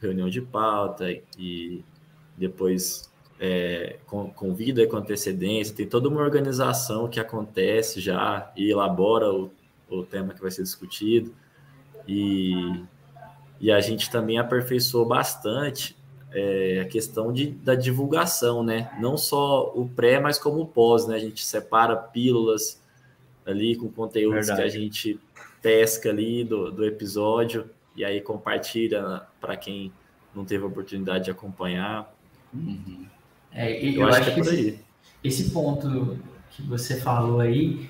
reunião 0.00 0.28
de 0.28 0.40
pauta 0.40 1.06
e 1.38 1.82
depois 2.36 3.10
é, 3.40 3.96
convida 4.06 4.86
com 4.86 4.96
antecedência, 4.96 5.74
tem 5.74 5.86
toda 5.86 6.08
uma 6.08 6.20
organização 6.20 7.08
que 7.08 7.18
acontece 7.18 8.00
já 8.00 8.52
e 8.56 8.70
elabora 8.70 9.32
o, 9.32 9.50
o 9.88 10.02
tema 10.04 10.34
que 10.34 10.40
vai 10.40 10.50
ser 10.50 10.62
discutido. 10.62 11.34
E, 12.06 12.84
e 13.60 13.72
a 13.72 13.80
gente 13.80 14.10
também 14.10 14.38
aperfeiçoou 14.38 15.06
bastante 15.06 15.96
é, 16.32 16.80
a 16.80 16.88
questão 16.88 17.32
de, 17.32 17.46
da 17.46 17.74
divulgação, 17.74 18.62
né? 18.62 18.90
Não 19.00 19.16
só 19.16 19.72
o 19.74 19.88
pré, 19.88 20.20
mas 20.20 20.38
como 20.38 20.60
o 20.60 20.66
pós, 20.66 21.06
né? 21.06 21.16
A 21.16 21.20
gente 21.20 21.44
separa 21.44 21.96
pílulas 21.96 22.82
ali 23.46 23.76
com 23.76 23.88
conteúdos 23.88 24.46
Verdade. 24.46 24.60
que 24.60 24.66
a 24.66 24.80
gente 24.80 25.20
pesca 25.64 26.10
ali 26.10 26.44
do, 26.44 26.70
do 26.70 26.84
episódio 26.84 27.70
e 27.96 28.04
aí 28.04 28.20
compartilha 28.20 29.22
para 29.40 29.56
quem 29.56 29.90
não 30.34 30.44
teve 30.44 30.62
a 30.62 30.66
oportunidade 30.66 31.24
de 31.24 31.30
acompanhar. 31.30 32.14
Uhum. 32.52 33.06
É, 33.50 33.82
eu, 33.82 33.94
eu, 33.94 34.08
acho, 34.08 34.20
acho 34.20 34.34
que, 34.34 34.40
é 34.40 34.42
esse, 34.42 34.84
esse, 35.24 35.50
ponto 35.50 36.18
que 36.50 36.60
você 36.64 37.00
falou 37.00 37.40
aí 37.40 37.88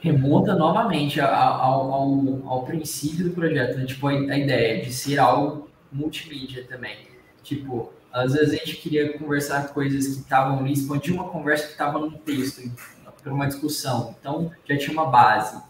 remonta 0.00 0.56
novamente 0.56 1.20
ao, 1.20 1.92
ao, 1.92 2.48
ao 2.48 2.64
princípio 2.64 3.24
do 3.24 3.30
projeto, 3.30 3.78
né? 3.78 3.86
tipo 3.86 4.08
a, 4.08 4.10
a, 4.10 4.38
ideia 4.38 4.82
de 4.82 4.92
ser 4.92 5.18
algo 5.18 5.70
multimídia 5.92 6.64
também. 6.64 6.96
Tipo, 7.44 7.92
às 8.12 8.32
vezes 8.32 8.54
a 8.54 8.56
gente 8.56 8.76
queria 8.78 9.16
conversar 9.16 9.68
coisas 9.68 10.08
que 10.08 10.22
estavam 10.22 10.58
ali, 10.58 10.72
expandir 10.72 11.14
uma 11.14 11.28
conversa 11.28 11.66
que 11.66 11.72
estava 11.72 12.00
num 12.00 12.10
texto, 12.10 12.68
para 13.22 13.32
uma 13.32 13.46
discussão, 13.46 14.14
então 14.20 14.50
já 14.68 14.76
tinha 14.76 14.92
uma 14.92 15.06
base. 15.06 15.60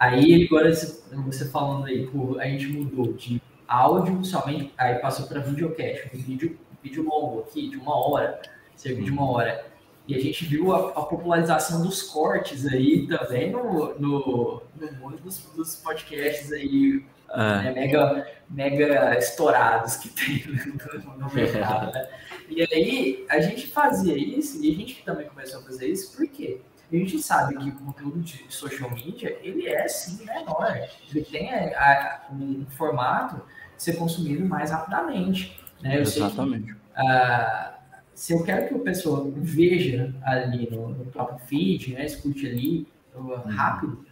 Aí 0.00 0.46
agora 0.46 0.74
você 0.74 1.44
falando 1.50 1.84
aí, 1.84 2.08
a 2.40 2.44
gente 2.46 2.68
mudou 2.68 3.12
de 3.12 3.40
áudio 3.68 4.24
somente, 4.24 4.72
aí 4.78 4.94
passou 4.94 5.26
para 5.26 5.40
videocast, 5.40 6.08
um 6.14 6.18
vídeo 6.18 6.58
vídeo 6.82 7.04
longo 7.04 7.40
aqui, 7.40 7.68
de 7.68 7.76
uma 7.76 7.94
hora, 7.94 8.40
cerca 8.74 9.02
de 9.02 9.10
uma 9.10 9.30
hora. 9.30 9.66
E 10.08 10.14
a 10.14 10.18
gente 10.18 10.44
viu 10.46 10.72
a, 10.72 10.88
a 10.88 11.02
popularização 11.02 11.82
dos 11.82 12.02
cortes 12.02 12.66
aí 12.66 13.06
também 13.06 13.50
no, 13.50 13.98
no, 13.98 14.62
no 14.74 14.92
mundo 14.98 15.18
dos, 15.18 15.38
dos 15.54 15.76
podcasts 15.76 16.50
aí, 16.50 17.04
é. 17.30 17.36
né, 17.36 17.72
mega, 17.72 18.26
mega 18.48 19.18
estourados 19.18 19.96
que 19.96 20.08
tem 20.08 20.42
no, 21.04 21.18
no 21.18 21.34
mercado, 21.34 21.92
né? 21.92 22.08
E 22.48 22.62
aí 22.62 23.26
a 23.28 23.40
gente 23.40 23.68
fazia 23.68 24.16
isso, 24.16 24.64
e 24.64 24.72
a 24.72 24.74
gente 24.74 25.04
também 25.04 25.28
começou 25.28 25.60
a 25.60 25.62
fazer 25.62 25.88
isso, 25.88 26.16
por 26.16 26.26
quê? 26.26 26.60
A 26.92 26.96
gente 26.96 27.22
sabe 27.22 27.56
que 27.56 27.68
o 27.68 27.72
conteúdo 27.74 28.20
de 28.20 28.44
social 28.48 28.90
media, 28.90 29.38
ele 29.42 29.68
é 29.68 29.86
sim 29.86 30.24
menor. 30.24 30.76
Ele 31.08 31.24
tem 31.24 31.52
a, 31.52 32.20
a, 32.28 32.32
um 32.32 32.66
formato 32.70 33.40
ser 33.76 33.94
consumido 33.94 34.44
mais 34.44 34.70
rapidamente. 34.70 35.58
Né? 35.80 35.98
Eu 35.98 36.02
Exatamente. 36.02 36.66
Que, 36.66 36.72
uh, 36.72 37.80
se 38.14 38.32
eu 38.32 38.42
quero 38.42 38.68
que 38.68 38.74
a 38.74 38.78
pessoa 38.80 39.30
veja 39.36 40.14
ali 40.22 40.68
no, 40.70 40.88
no 40.90 41.06
próprio 41.06 41.38
feed, 41.46 41.94
né, 41.94 42.04
escute 42.04 42.46
ali 42.46 42.88
uh, 43.14 43.48
rápido, 43.48 44.04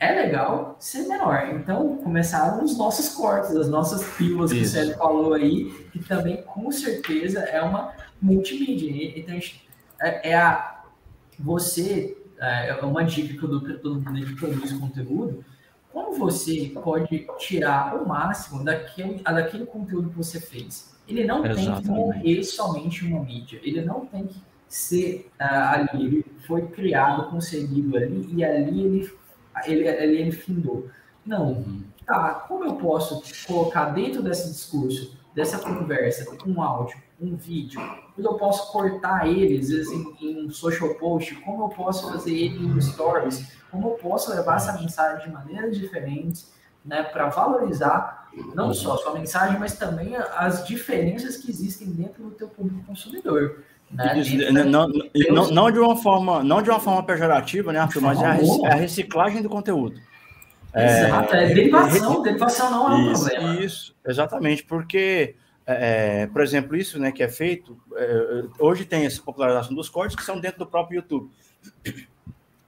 é 0.00 0.12
legal 0.12 0.76
ser 0.78 1.06
menor. 1.06 1.48
Então, 1.54 1.98
começaram 1.98 2.64
os 2.64 2.76
nossos 2.78 3.10
cortes, 3.10 3.54
as 3.54 3.68
nossas 3.68 4.16
pílulas 4.16 4.52
que 4.52 4.60
o 4.60 4.64
Sérgio 4.64 4.96
falou 4.96 5.34
aí, 5.34 5.70
que 5.92 5.98
também 5.98 6.42
com 6.42 6.70
certeza 6.70 7.40
é 7.40 7.60
uma 7.60 7.92
multimídia. 8.20 9.18
Então, 9.18 9.38
é, 10.00 10.30
é 10.30 10.36
a 10.36 10.77
você, 11.38 12.16
é, 12.38 12.70
é 12.70 12.84
uma 12.84 13.04
dica 13.04 13.36
que 13.36 13.42
eu 13.42 13.48
dou 13.48 13.60
para 13.60 13.74
todo 13.74 14.00
mundo 14.00 14.26
que 14.26 14.34
produz 14.34 14.72
conteúdo, 14.72 15.44
como 15.92 16.18
você 16.18 16.70
pode 16.82 17.26
tirar 17.38 17.96
o 17.96 18.06
máximo 18.06 18.64
daquele, 18.64 19.22
daquele 19.22 19.66
conteúdo 19.66 20.10
que 20.10 20.16
você 20.16 20.40
fez? 20.40 20.94
Ele 21.08 21.24
não 21.24 21.44
Exatamente. 21.44 21.72
tem 21.72 21.82
que 21.82 21.88
morrer 21.88 22.44
somente 22.44 23.06
uma 23.06 23.24
mídia. 23.24 23.58
Ele 23.62 23.82
não 23.82 24.04
tem 24.06 24.26
que 24.26 24.42
ser 24.68 25.30
uh, 25.40 25.44
ali. 25.44 26.06
Ele 26.06 26.26
foi 26.46 26.66
criado, 26.66 27.30
concebido 27.30 27.96
ali, 27.96 28.28
e 28.34 28.44
ali 28.44 28.84
ele, 28.84 29.12
ele, 29.66 29.88
ele, 29.88 30.16
ele 30.20 30.32
findou. 30.32 30.88
Não. 31.24 31.52
Uhum. 31.52 31.82
Tá, 32.06 32.34
como 32.46 32.64
eu 32.64 32.74
posso 32.76 33.22
colocar 33.46 33.86
dentro 33.86 34.22
desse 34.22 34.48
discurso, 34.48 35.18
dessa 35.34 35.58
conversa, 35.58 36.26
um 36.46 36.62
áudio, 36.62 36.96
um 37.20 37.36
vídeo, 37.36 37.80
como 38.14 38.28
eu 38.28 38.34
posso 38.34 38.72
cortar 38.72 39.26
ele, 39.26 39.58
às 39.58 39.68
vezes, 39.68 39.90
em, 39.90 40.16
em 40.20 40.46
um 40.46 40.50
social 40.50 40.94
post, 40.94 41.34
como 41.36 41.64
eu 41.64 41.68
posso 41.68 42.10
fazer 42.10 42.32
ele 42.32 42.64
em 42.64 42.80
stories, 42.80 43.52
como 43.70 43.88
eu 43.88 43.92
posso 43.92 44.30
levar 44.30 44.56
essa 44.56 44.72
mensagem 44.80 45.26
de 45.26 45.32
maneiras 45.32 45.76
diferentes, 45.76 46.52
né, 46.84 47.02
para 47.02 47.28
valorizar 47.28 48.28
não 48.54 48.72
só 48.72 48.94
a 48.94 48.98
sua 48.98 49.14
mensagem, 49.14 49.58
mas 49.58 49.76
também 49.76 50.16
as 50.16 50.66
diferenças 50.66 51.36
que 51.36 51.50
existem 51.50 51.88
dentro 51.88 52.22
do 52.24 52.30
teu 52.30 52.48
público 52.48 52.84
consumidor. 52.86 53.62
Né? 53.90 54.18
Isso, 54.18 54.52
não, 54.52 54.88
não, 54.88 55.50
não, 55.50 55.70
de 55.70 55.78
uma 55.78 55.96
forma, 55.96 56.42
não 56.42 56.62
de 56.62 56.70
uma 56.70 56.78
forma 56.78 57.02
pejorativa, 57.02 57.72
né, 57.72 57.80
Arthur, 57.80 58.02
mas 58.02 58.20
é 58.20 58.26
a, 58.26 58.36
é 58.70 58.74
reciclagem 58.74 59.42
do 59.42 59.48
conteúdo. 59.48 60.00
Exato, 60.74 61.34
é, 61.34 61.44
é 61.44 61.54
derivação, 61.54 62.20
é, 62.20 62.22
derivação 62.22 62.70
não 62.70 62.92
é 62.92 62.94
um 62.94 63.12
isso, 63.12 63.24
problema. 63.24 63.60
Isso, 63.60 63.96
exatamente, 64.06 64.64
porque, 64.64 65.34
é, 65.70 66.26
por 66.28 66.40
exemplo, 66.40 66.74
isso 66.74 66.98
né, 66.98 67.12
que 67.12 67.22
é 67.22 67.28
feito, 67.28 67.78
é, 67.94 68.44
hoje 68.58 68.86
tem 68.86 69.04
essa 69.04 69.20
popularização 69.20 69.74
dos 69.74 69.90
cortes 69.90 70.16
que 70.16 70.24
são 70.24 70.40
dentro 70.40 70.60
do 70.60 70.66
próprio 70.66 70.96
YouTube. 70.96 71.30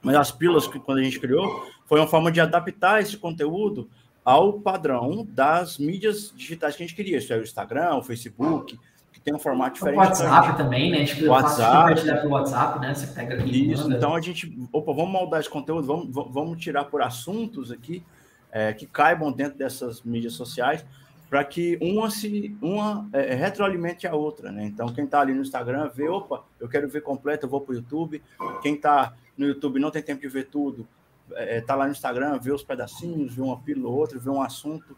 Mas 0.03 0.15
as 0.15 0.31
pílulas 0.31 0.67
que 0.67 0.79
quando 0.79 0.99
a 0.99 1.03
gente 1.03 1.19
criou 1.19 1.65
foi 1.87 1.99
uma 1.99 2.07
forma 2.07 2.31
de 2.31 2.39
adaptar 2.39 3.01
esse 3.01 3.17
conteúdo 3.17 3.89
ao 4.23 4.53
padrão 4.53 5.25
das 5.27 5.79
mídias 5.79 6.31
digitais 6.35 6.75
que 6.75 6.83
a 6.83 6.85
gente 6.85 6.95
queria. 6.95 7.17
Isso 7.17 7.33
é 7.33 7.37
o 7.37 7.41
Instagram, 7.41 7.95
o 7.95 8.03
Facebook, 8.03 8.79
que 9.11 9.19
tem 9.19 9.33
um 9.33 9.39
formato 9.39 9.75
diferente. 9.75 9.97
O 9.97 10.01
WhatsApp 10.01 10.57
também, 10.57 10.91
né? 10.91 11.03
Tipo, 11.03 11.25
WhatsApp. 11.25 12.27
WhatsApp, 12.27 12.79
né? 12.81 12.93
Você 12.93 13.07
pega 13.07 13.33
ali. 13.33 13.71
Isso, 13.71 13.91
então 13.91 14.15
a 14.15 14.21
gente, 14.21 14.55
opa, 14.71 14.93
vamos 14.93 15.11
moldar 15.11 15.39
esse 15.39 15.49
conteúdo, 15.49 15.87
vamos, 15.87 16.09
vamos 16.31 16.61
tirar 16.61 16.85
por 16.85 17.01
assuntos 17.01 17.71
aqui 17.71 18.03
é, 18.51 18.73
que 18.73 18.85
caibam 18.85 19.31
dentro 19.31 19.57
dessas 19.57 20.03
mídias 20.03 20.33
sociais 20.33 20.85
para 21.31 21.45
que 21.45 21.77
uma 21.81 22.11
se 22.11 22.57
uma 22.61 23.07
é, 23.13 23.33
retroalimente 23.33 24.05
a 24.05 24.13
outra, 24.13 24.51
né? 24.51 24.65
Então 24.65 24.93
quem 24.93 25.05
está 25.05 25.21
ali 25.21 25.33
no 25.33 25.41
Instagram 25.41 25.87
vê, 25.87 26.09
opa, 26.09 26.43
eu 26.59 26.67
quero 26.67 26.89
ver 26.89 26.99
completo, 27.03 27.45
eu 27.45 27.49
vou 27.49 27.61
para 27.61 27.71
o 27.71 27.75
YouTube. 27.75 28.21
Quem 28.61 28.75
está 28.75 29.15
no 29.37 29.47
YouTube 29.47 29.79
não 29.79 29.89
tem 29.89 30.03
tempo 30.03 30.19
de 30.19 30.27
ver 30.27 30.47
tudo, 30.49 30.85
é, 31.31 31.61
tá 31.61 31.73
lá 31.73 31.85
no 31.85 31.93
Instagram, 31.93 32.37
vê 32.37 32.51
os 32.51 32.65
pedacinhos, 32.65 33.33
vê 33.33 33.41
uma 33.41 33.57
pílula 33.57 33.87
ou 33.87 33.97
outra, 33.97 34.19
vê 34.19 34.29
um 34.29 34.41
assunto. 34.41 34.93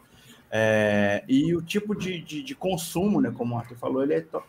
É, 0.49 1.23
e 1.27 1.55
o 1.55 1.61
tipo 1.61 1.93
de, 1.93 2.19
de, 2.19 2.41
de, 2.41 2.55
consumo, 2.55 3.21
né, 3.21 3.31
como 3.31 3.53
o 3.53 3.59
Arthur 3.59 3.77
falou, 3.77 4.01
ele 4.01 4.15
é 4.15 4.21
to 4.21 4.41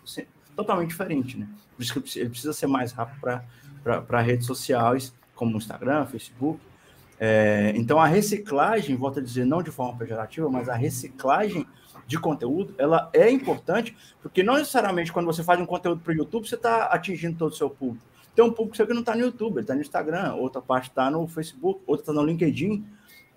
totalmente 0.57 0.89
diferente. 0.89 1.37
Né? 1.37 1.47
Por 1.77 1.83
isso 1.83 2.01
que 2.01 2.19
ele 2.19 2.31
precisa 2.31 2.55
ser 2.55 2.67
mais 2.67 2.93
rápido 2.93 3.21
para 3.21 4.21
redes 4.23 4.47
sociais, 4.47 5.15
como 5.35 5.53
o 5.53 5.59
Instagram, 5.59 6.07
Facebook. 6.07 6.59
É, 7.19 7.73
então, 7.77 7.99
a 7.99 8.07
reciclagem, 8.07 8.97
volto 8.97 9.21
a 9.21 9.23
dizer, 9.23 9.45
não 9.45 9.63
de 9.63 9.71
forma 9.71 9.97
pejorativa, 9.97 10.49
mas 10.51 10.69
a 10.69 10.75
reciclagem 10.75 11.67
de 12.07 12.19
conteúdo, 12.19 12.75
ela 12.77 13.09
é 13.13 13.31
importante, 13.31 13.97
porque 14.21 14.43
não 14.43 14.55
necessariamente 14.55 15.13
quando 15.13 15.27
você 15.27 15.43
faz 15.43 15.61
um 15.61 15.67
conteúdo 15.67 16.01
para 16.01 16.13
o 16.13 16.17
YouTube, 16.17 16.47
você 16.47 16.55
está 16.55 16.87
atingindo 16.87 17.39
todo 17.39 17.53
o 17.53 17.57
seu 17.57 17.71
público. 17.71 18.05
Tem 18.35 18.45
um 18.45 18.53
público 18.53 18.77
seu 18.77 18.87
que 18.87 18.93
não 18.93 19.01
está 19.01 19.15
no 19.15 19.23
YouTube, 19.23 19.55
ele 19.55 19.61
está 19.61 19.75
no 19.75 19.81
Instagram, 19.81 20.35
outra 20.35 20.61
parte 20.61 20.89
está 20.89 21.11
no 21.11 21.27
Facebook, 21.29 21.81
outra 21.87 22.03
está 22.03 22.13
no 22.13 22.25
LinkedIn. 22.25 22.85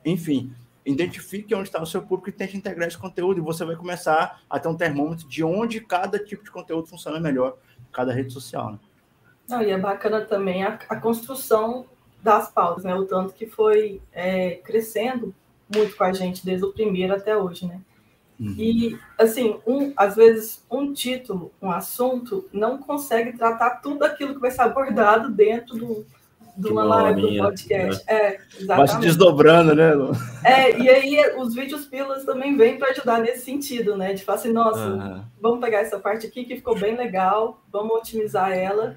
Enfim, 0.04 0.52
identifique 0.84 1.54
onde 1.54 1.68
está 1.70 1.82
o 1.82 1.86
seu 1.86 2.02
público 2.02 2.30
e 2.30 2.32
tente 2.32 2.58
integrar 2.58 2.88
esse 2.88 2.98
conteúdo. 2.98 3.40
E 3.40 3.42
você 3.42 3.64
vai 3.64 3.76
começar 3.76 4.42
a 4.50 4.60
ter 4.60 4.68
um 4.68 4.76
termômetro 4.76 5.28
de 5.28 5.44
onde 5.44 5.82
cada 5.82 6.18
tipo 6.18 6.44
de 6.44 6.50
conteúdo 6.50 6.88
funciona 6.88 7.20
melhor, 7.20 7.58
cada 7.92 8.12
rede 8.12 8.34
social. 8.34 8.72
Né? 8.72 8.80
Não, 9.48 9.62
e 9.62 9.70
é 9.70 9.78
bacana 9.78 10.22
também 10.22 10.64
a, 10.64 10.80
a, 10.90 10.96
construção 10.96 11.86
das 12.22 12.50
pautas, 12.52 12.84
né? 12.84 12.96
O 12.96 13.06
tanto 13.06 13.34
que 13.34 13.46
foi 13.46 14.02
é, 14.12 14.56
crescendo 14.64 15.34
muito 15.74 15.96
com 15.96 16.04
a 16.04 16.14
gente 16.14 16.46
desde 16.46 16.66
o 16.66 16.74
primeiro 16.74 17.14
até 17.14 17.36
hoje, 17.36 17.66
né? 17.66 17.80
Uhum. 18.40 18.56
E, 18.58 19.00
assim, 19.18 19.58
um, 19.66 19.94
às 19.98 20.16
vezes 20.16 20.64
um 20.70 20.94
título, 20.94 21.52
um 21.62 21.72
assunto, 21.72 22.48
não 22.54 22.78
consegue 22.78 23.36
tratar 23.36 23.82
tudo 23.82 24.04
aquilo 24.04 24.36
que 24.36 24.40
vai 24.40 24.52
ser 24.52 24.62
abordado 24.62 25.32
dentro 25.32 25.76
do, 25.76 26.06
do 26.56 26.74
Mamara 26.74 27.14
do 27.14 27.36
podcast. 27.36 28.06
Né? 28.06 28.14
É, 28.14 28.40
exatamente. 28.60 28.68
Vai 28.68 28.88
se 28.88 29.00
desdobrando, 29.00 29.76
né? 29.76 29.92
É, 30.44 30.80
e 30.80 30.88
aí 30.88 31.36
os 31.38 31.56
vídeos 31.56 31.86
pilas 31.86 32.26
também 32.26 32.56
vêm 32.56 32.78
para 32.78 32.92
ajudar 32.92 33.20
nesse 33.22 33.44
sentido, 33.44 33.98
né? 33.98 34.14
De 34.14 34.24
falar 34.24 34.38
assim, 34.38 34.54
nossa, 34.54 34.88
uhum. 34.88 35.24
vamos 35.42 35.60
pegar 35.60 35.80
essa 35.80 36.00
parte 36.00 36.28
aqui 36.28 36.46
que 36.46 36.58
ficou 36.58 36.78
bem 36.78 36.96
legal, 36.96 37.60
vamos 37.72 37.98
otimizar 37.98 38.52
ela, 38.52 38.96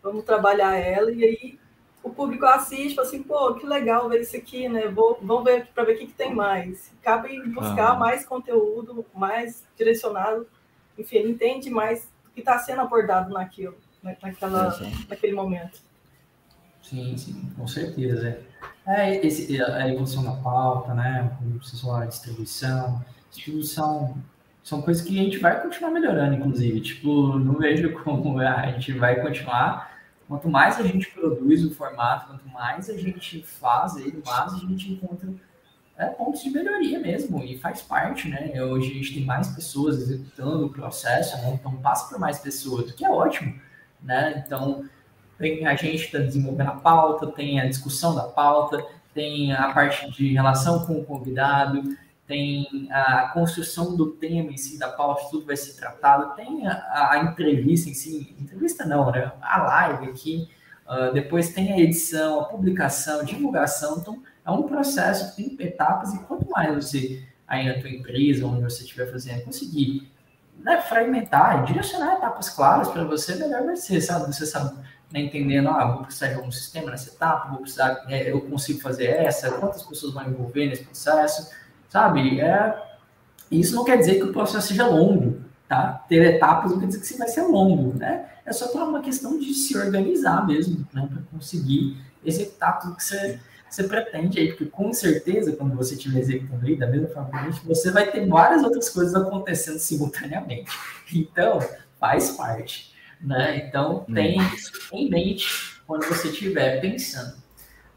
vamos 0.00 0.24
trabalhar 0.24 0.76
ela, 0.76 1.10
e 1.10 1.24
aí 1.24 1.58
o 2.06 2.10
público 2.10 2.46
assiste, 2.46 2.94
fala 2.94 3.08
assim, 3.08 3.22
pô, 3.22 3.54
que 3.54 3.66
legal 3.66 4.08
ver 4.08 4.20
isso 4.20 4.36
aqui, 4.36 4.68
né? 4.68 4.86
Vou, 4.86 5.18
vamos 5.20 5.42
ver 5.42 5.66
para 5.74 5.82
ver 5.82 5.96
o 5.96 5.98
que, 5.98 6.06
que 6.06 6.12
tem 6.12 6.32
mais. 6.32 6.92
Cabe 7.02 7.42
buscar 7.48 7.94
uhum. 7.94 7.98
mais 7.98 8.24
conteúdo, 8.24 9.04
mais 9.12 9.66
direcionado, 9.76 10.46
enfim, 10.96 11.16
ele 11.16 11.32
entende 11.32 11.68
mais 11.68 12.08
o 12.28 12.30
que 12.30 12.40
está 12.40 12.60
sendo 12.60 12.80
abordado 12.80 13.34
naquilo, 13.34 13.76
né? 14.02 14.16
naquela, 14.22 14.78
naquele 15.08 15.32
momento. 15.32 15.80
Sim, 16.80 17.16
sim, 17.18 17.52
com 17.56 17.66
certeza. 17.66 18.38
É, 18.86 19.26
esse, 19.26 19.60
a 19.60 19.88
evolução 19.88 20.22
da 20.22 20.30
pauta, 20.30 20.94
né? 20.94 21.36
Como 21.38 21.92
a 21.92 22.06
distribuição, 22.06 23.04
tudo 23.44 23.64
são, 23.64 24.16
são 24.62 24.80
coisas 24.80 25.04
que 25.04 25.18
a 25.18 25.24
gente 25.24 25.38
vai 25.38 25.60
continuar 25.60 25.90
melhorando, 25.90 26.36
inclusive. 26.36 26.80
Tipo, 26.80 27.36
não 27.36 27.54
vejo 27.54 27.92
como 28.04 28.38
a 28.38 28.70
gente 28.70 28.92
vai 28.92 29.20
continuar. 29.20 29.95
Quanto 30.28 30.48
mais 30.48 30.78
a 30.78 30.82
gente 30.82 31.08
produz 31.10 31.64
o 31.64 31.74
formato, 31.74 32.28
quanto 32.28 32.48
mais 32.48 32.90
a 32.90 32.96
gente 32.96 33.42
faz 33.42 33.96
ele, 33.96 34.22
mais 34.24 34.54
a 34.54 34.58
gente 34.58 34.92
encontra 34.92 35.28
é, 35.96 36.06
pontos 36.06 36.42
de 36.42 36.50
melhoria 36.50 36.98
mesmo, 36.98 37.42
e 37.42 37.58
faz 37.58 37.80
parte, 37.80 38.28
né? 38.28 38.52
Hoje 38.62 38.90
a 38.90 38.94
gente 38.94 39.14
tem 39.14 39.24
mais 39.24 39.48
pessoas 39.48 39.98
executando 39.98 40.66
o 40.66 40.70
processo, 40.70 41.36
né? 41.38 41.54
Então 41.54 41.74
passa 41.76 42.08
por 42.08 42.18
mais 42.18 42.38
pessoas, 42.38 42.90
o 42.90 42.94
que 42.94 43.04
é 43.04 43.10
ótimo, 43.10 43.54
né? 44.02 44.42
Então 44.44 44.84
tem 45.38 45.66
a 45.66 45.74
gente 45.76 46.04
está 46.04 46.18
desenvolvendo 46.18 46.68
a 46.68 46.76
pauta, 46.76 47.26
tem 47.28 47.60
a 47.60 47.66
discussão 47.66 48.14
da 48.14 48.24
pauta, 48.24 48.84
tem 49.14 49.52
a 49.52 49.72
parte 49.72 50.10
de 50.10 50.32
relação 50.32 50.84
com 50.84 50.98
o 50.98 51.04
convidado, 51.04 51.82
tem 52.26 52.88
a 52.90 53.30
construção 53.32 53.96
do 53.96 54.12
tema 54.12 54.50
em 54.50 54.56
si, 54.56 54.78
da 54.78 54.88
pauta, 54.88 55.28
tudo 55.30 55.46
vai 55.46 55.56
ser 55.56 55.74
tratado, 55.74 56.34
tem 56.34 56.66
a, 56.66 57.10
a 57.12 57.18
entrevista 57.24 57.88
em 57.88 57.94
si, 57.94 58.36
entrevista 58.40 58.84
não, 58.84 59.10
né? 59.12 59.32
A 59.40 59.62
live 59.62 60.10
aqui, 60.10 60.48
uh, 60.88 61.12
depois 61.12 61.50
tem 61.50 61.72
a 61.72 61.78
edição, 61.78 62.40
a 62.40 62.44
publicação, 62.44 63.20
a 63.20 63.24
divulgação, 63.24 63.98
então 63.98 64.22
é 64.44 64.50
um 64.50 64.64
processo, 64.64 65.36
tem 65.36 65.56
etapas, 65.60 66.14
e 66.14 66.18
quanto 66.24 66.50
mais 66.50 66.74
você 66.74 67.22
aí 67.46 67.66
na 67.66 67.80
tua 67.80 67.90
empresa, 67.90 68.44
onde 68.44 68.62
você 68.62 68.82
estiver 68.82 69.10
fazendo, 69.10 69.44
conseguir 69.44 70.10
né, 70.58 70.80
fragmentar, 70.80 71.64
direcionar 71.64 72.16
etapas 72.16 72.48
claras 72.50 72.88
para 72.88 73.04
você, 73.04 73.36
melhor 73.36 73.64
vai 73.64 73.76
ser, 73.76 74.00
sabe? 74.00 74.26
Você 74.26 74.46
sabe 74.46 74.76
né, 75.12 75.20
entendendo, 75.20 75.68
ah, 75.68 75.92
vou 75.92 76.04
precisar 76.04 76.28
de 76.28 76.34
algum 76.34 76.50
sistema 76.50 76.90
nessa 76.90 77.10
etapa, 77.10 77.50
vou 77.50 77.60
precisar, 77.60 78.04
é, 78.08 78.30
eu 78.30 78.40
consigo 78.40 78.80
fazer 78.80 79.06
essa, 79.06 79.50
quantas 79.52 79.82
pessoas 79.82 80.12
vão 80.12 80.28
envolver 80.28 80.66
nesse 80.66 80.84
processo, 80.84 81.50
sabe? 81.88 82.40
É, 82.40 82.76
isso 83.50 83.74
não 83.74 83.84
quer 83.84 83.98
dizer 83.98 84.16
que 84.16 84.24
o 84.24 84.32
processo 84.32 84.68
seja 84.68 84.86
longo, 84.86 85.40
tá? 85.68 86.04
Ter 86.08 86.34
etapas 86.34 86.72
não 86.72 86.80
quer 86.80 86.86
dizer 86.86 87.00
que 87.00 87.18
vai 87.18 87.28
ser 87.28 87.42
longo, 87.42 87.96
né? 87.96 88.28
É 88.44 88.52
só 88.52 88.68
para 88.68 88.84
uma 88.84 89.00
questão 89.00 89.38
de 89.38 89.52
se 89.54 89.76
organizar 89.76 90.46
mesmo, 90.46 90.86
né? 90.92 91.08
Para 91.12 91.22
conseguir 91.32 91.96
executar 92.24 92.80
tudo 92.80 92.96
que 92.96 93.04
você, 93.04 93.40
você 93.68 93.84
pretende 93.84 94.38
aí, 94.38 94.48
porque 94.48 94.66
com 94.66 94.92
certeza, 94.92 95.52
quando 95.52 95.76
você 95.76 95.94
estiver 95.94 96.20
executando 96.20 96.66
aí, 96.66 96.76
da 96.76 96.86
mesma 96.86 97.08
forma 97.08 97.50
que 97.50 97.66
você 97.66 97.90
vai 97.90 98.10
ter 98.10 98.26
várias 98.26 98.62
outras 98.62 98.88
coisas 98.88 99.14
acontecendo 99.14 99.78
simultaneamente. 99.78 100.70
Então, 101.14 101.60
faz 101.98 102.32
parte. 102.32 102.94
Né? 103.20 103.66
Então, 103.66 104.04
hum. 104.08 104.14
tem 104.14 104.38
isso 104.54 104.72
em 104.92 105.08
mente 105.08 105.80
quando 105.86 106.04
você 106.06 106.28
estiver 106.28 106.80
pensando. 106.80 107.36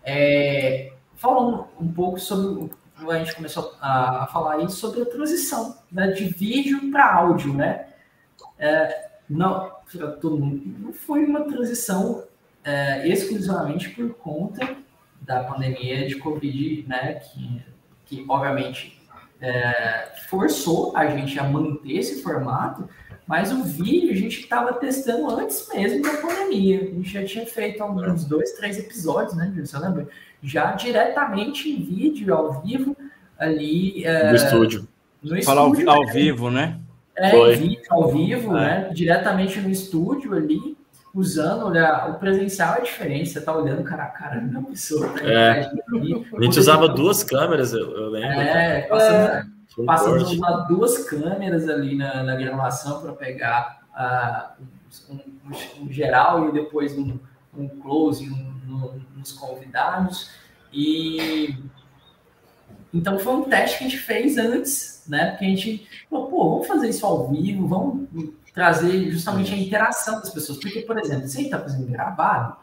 É, 0.04 0.94
falando 1.16 1.68
um 1.80 1.92
pouco 1.92 2.20
sobre. 2.20 2.72
A 3.08 3.18
gente 3.20 3.36
começou 3.36 3.76
a, 3.82 4.28
falar 4.32 4.56
aí 4.56 4.70
sobre 4.70 5.02
a 5.02 5.06
transição 5.06 5.78
né, 5.91 6.08
de 6.08 6.26
vídeo 6.26 6.91
para 6.91 7.14
áudio, 7.16 7.54
né? 7.54 7.88
É, 8.58 9.10
não, 9.30 9.72
não 9.93 10.91
foi 10.93 11.24
uma 11.24 11.45
transição 11.45 12.24
é, 12.64 13.08
exclusivamente 13.08 13.89
por 13.89 14.14
conta 14.16 14.76
da 15.22 15.43
pandemia 15.43 16.08
de 16.08 16.16
Covid, 16.16 16.88
né? 16.88 17.16
Que, 17.16 17.64
que 18.06 18.26
obviamente 18.28 19.00
é, 19.41 20.12
forçou 20.30 20.95
a 20.95 21.08
gente 21.08 21.39
a 21.39 21.43
manter 21.43 21.97
esse 21.97 22.22
formato, 22.22 22.89
mas 23.26 23.52
o 23.52 23.64
vídeo 23.64 24.12
a 24.12 24.16
gente 24.16 24.41
estava 24.41 24.74
testando 24.74 25.30
antes 25.30 25.68
mesmo 25.74 26.02
da 26.02 26.18
pandemia. 26.18 26.82
A 26.82 26.86
gente 26.86 27.10
já 27.10 27.24
tinha 27.24 27.45
feito 27.45 27.84
uns 27.84 28.26
dois, 28.26 28.54
três 28.54 28.78
episódios, 28.78 29.36
né, 29.36 29.54
Você 29.56 29.78
lembra? 29.78 30.08
Já 30.42 30.72
diretamente 30.72 31.70
em 31.70 31.82
vídeo, 31.82 32.34
ao 32.34 32.62
vivo, 32.62 32.96
ali. 33.38 34.06
É, 34.06 34.30
no 34.30 34.36
estúdio. 34.36 34.88
No 35.22 35.44
Falar 35.44 35.62
ao, 35.62 35.74
ao 35.90 36.08
vivo, 36.08 36.50
né? 36.50 36.80
É, 37.16 37.32
Foi. 37.32 37.56
vídeo, 37.56 37.82
ao 37.90 38.12
vivo, 38.12 38.58
é. 38.58 38.62
né? 38.62 38.90
Diretamente 38.94 39.60
no 39.60 39.70
estúdio 39.70 40.34
ali, 40.34 40.78
usando, 41.14 41.66
olha, 41.66 42.08
o 42.10 42.14
presencial 42.20 42.76
é 42.76 42.82
diferente, 42.82 43.30
você 43.30 43.42
tá 43.42 43.54
olhando 43.54 43.84
cara 43.84 44.04
a 44.04 44.08
cara 44.08 44.40
da 44.40 44.62
pessoa. 44.62 45.10
Tá 45.10 45.26
é. 45.26 45.70
A 46.38 46.42
gente 46.42 46.60
usava 46.60 46.88
duas 46.88 47.24
câmeras, 47.24 47.74
eu, 47.74 47.92
eu 47.92 48.10
lembro. 48.10 48.40
É, 48.40 48.82
passando, 48.84 49.60
Passamos 49.86 50.24
a 50.24 50.28
usar 50.28 50.52
duas 50.68 51.10
câmeras 51.10 51.70
ali 51.70 51.96
na, 51.96 52.24
na 52.24 52.36
gravação 52.36 53.02
para 53.02 53.14
pegar 53.14 53.80
uh, 53.94 54.64
um, 55.14 55.84
um, 55.84 55.92
geral 55.92 56.50
e 56.50 56.52
depois 56.52 56.98
um, 56.98 57.18
um 57.58 57.68
close 57.68 58.30
no, 58.70 59.01
nos 59.15 59.32
convidados. 59.32 60.32
E 60.72 61.57
então 62.93 63.20
foi 63.20 63.34
um 63.34 63.43
teste 63.43 63.78
que 63.78 63.84
a 63.84 63.88
gente 63.88 63.99
fez 63.99 64.38
antes, 64.38 65.03
né? 65.07 65.32
Porque 65.32 65.45
a 65.45 65.49
gente 65.49 65.88
falou, 66.09 66.28
pô, 66.28 66.49
vamos 66.51 66.67
fazer 66.67 66.89
isso 66.89 67.05
ao 67.05 67.28
vivo, 67.28 67.67
vamos 67.67 68.07
trazer 68.53 69.11
justamente 69.11 69.53
a 69.53 69.57
interação 69.57 70.20
das 70.20 70.30
pessoas. 70.30 70.59
Porque, 70.59 70.82
por 70.82 70.97
exemplo, 70.97 71.28
se 71.28 71.38
a 71.38 71.41
gente 71.41 71.45
está 71.45 71.59
fazendo 71.59 71.91
gravado, 71.91 72.55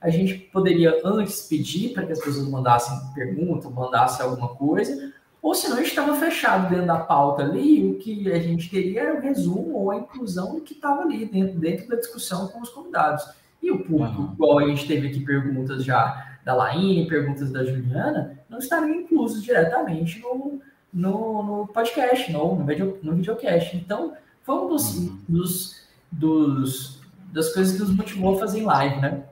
a 0.00 0.10
gente 0.10 0.34
poderia 0.34 1.00
antes 1.04 1.42
pedir 1.42 1.92
para 1.92 2.06
que 2.06 2.12
as 2.12 2.20
pessoas 2.20 2.48
mandassem 2.48 2.96
pergunta, 3.14 3.68
mandassem 3.68 4.24
alguma 4.24 4.48
coisa, 4.54 5.12
ou 5.42 5.54
senão 5.54 5.76
a 5.76 5.80
gente 5.80 5.90
estava 5.90 6.14
fechado 6.16 6.68
dentro 6.68 6.86
da 6.86 6.98
pauta 6.98 7.42
ali, 7.42 7.90
o 7.90 7.98
que 7.98 8.30
a 8.30 8.38
gente 8.38 8.68
queria 8.68 9.00
era 9.02 9.18
o 9.18 9.20
resumo 9.20 9.74
ou 9.78 9.90
a 9.90 9.96
inclusão 9.96 10.54
do 10.54 10.60
que 10.60 10.74
estava 10.74 11.02
ali 11.02 11.24
dentro, 11.24 11.58
dentro 11.58 11.88
da 11.88 11.96
discussão 11.96 12.48
com 12.48 12.60
os 12.60 12.68
convidados. 12.68 13.24
E 13.62 13.70
o 13.70 13.84
público, 13.84 14.22
uhum. 14.22 14.32
igual 14.32 14.58
a 14.58 14.68
gente 14.68 14.86
teve 14.86 15.08
aqui 15.08 15.20
perguntas 15.20 15.84
já 15.84 16.38
da 16.44 16.54
Laine, 16.54 17.06
perguntas 17.06 17.50
da 17.50 17.64
Juliana, 17.64 18.38
não 18.48 18.58
estariam 18.58 19.00
inclusos 19.00 19.42
diretamente 19.42 20.18
no, 20.20 20.60
no, 20.92 21.42
no 21.42 21.66
podcast, 21.68 22.32
no, 22.32 22.56
no, 22.56 22.64
video, 22.64 22.98
no 23.02 23.14
videocast. 23.14 23.76
Então, 23.76 24.14
foi 24.42 24.54
um 24.54 24.68
dos, 24.68 24.96
uhum. 24.96 25.18
dos, 25.28 25.88
dos, 26.10 27.00
das 27.32 27.52
coisas 27.52 27.76
que 27.76 27.82
nos 27.82 27.94
motivou 27.94 28.36
a 28.36 28.38
fazer 28.38 28.62
live, 28.62 29.00
né? 29.00 29.22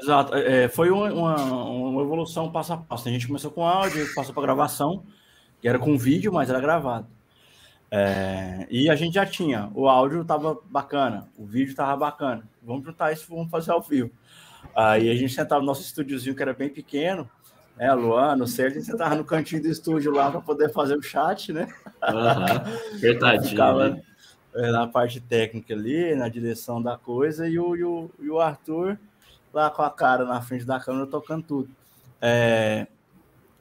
Exato. 0.00 0.34
É, 0.34 0.68
foi 0.68 0.90
uma, 0.90 1.12
uma, 1.12 1.64
uma, 1.64 2.02
evolução 2.02 2.50
passo 2.50 2.74
a 2.74 2.76
passo. 2.76 3.08
A 3.08 3.10
gente 3.10 3.26
começou 3.26 3.50
com 3.50 3.66
áudio, 3.66 4.06
passou 4.14 4.34
para 4.34 4.42
gravação, 4.42 5.02
que 5.60 5.68
era 5.68 5.78
com 5.78 5.96
vídeo, 5.96 6.32
mas 6.32 6.50
era 6.50 6.60
gravado. 6.60 7.06
É, 7.90 8.66
e 8.70 8.90
a 8.90 8.96
gente 8.96 9.14
já 9.14 9.24
tinha, 9.24 9.70
o 9.74 9.88
áudio 9.88 10.22
estava 10.22 10.58
bacana, 10.64 11.28
o 11.36 11.44
vídeo 11.44 11.70
estava 11.70 11.96
bacana. 11.96 12.42
Vamos 12.62 12.84
juntar 12.84 13.12
isso, 13.12 13.26
vamos 13.28 13.50
fazer 13.50 13.70
ao 13.70 13.80
vivo. 13.80 14.10
Aí 14.74 15.08
a 15.08 15.14
gente 15.14 15.32
sentava 15.32 15.60
no 15.60 15.66
nosso 15.66 15.82
estúdiozinho, 15.82 16.34
que 16.34 16.42
era 16.42 16.52
bem 16.52 16.68
pequeno, 16.68 17.28
né, 17.76 17.92
Luana, 17.92 18.44
o 18.44 18.46
Sérgio, 18.46 18.78
a 18.78 18.80
gente 18.80 18.90
sentava 18.90 19.14
no 19.14 19.24
cantinho 19.24 19.62
do 19.62 19.68
estúdio 19.68 20.12
lá 20.12 20.30
para 20.30 20.40
poder 20.40 20.72
fazer 20.72 20.96
o 20.96 21.02
chat, 21.02 21.52
né? 21.52 21.68
Uhum, 22.02 22.98
verdade. 22.98 23.50
Ficava 23.50 24.00
é, 24.54 24.70
na 24.70 24.86
parte 24.86 25.20
técnica 25.20 25.74
ali, 25.74 26.14
na 26.14 26.28
direção 26.28 26.82
da 26.82 26.96
coisa, 26.96 27.46
e 27.46 27.58
o, 27.58 27.76
e 27.76 27.84
o, 27.84 28.10
e 28.18 28.30
o 28.30 28.40
Arthur 28.40 28.98
lá 29.52 29.70
com 29.70 29.82
a 29.82 29.90
cara 29.90 30.24
na 30.24 30.40
frente 30.40 30.64
da 30.64 30.80
câmera 30.80 31.06
tocando 31.06 31.42
tudo. 31.42 31.70
É, 32.20 32.86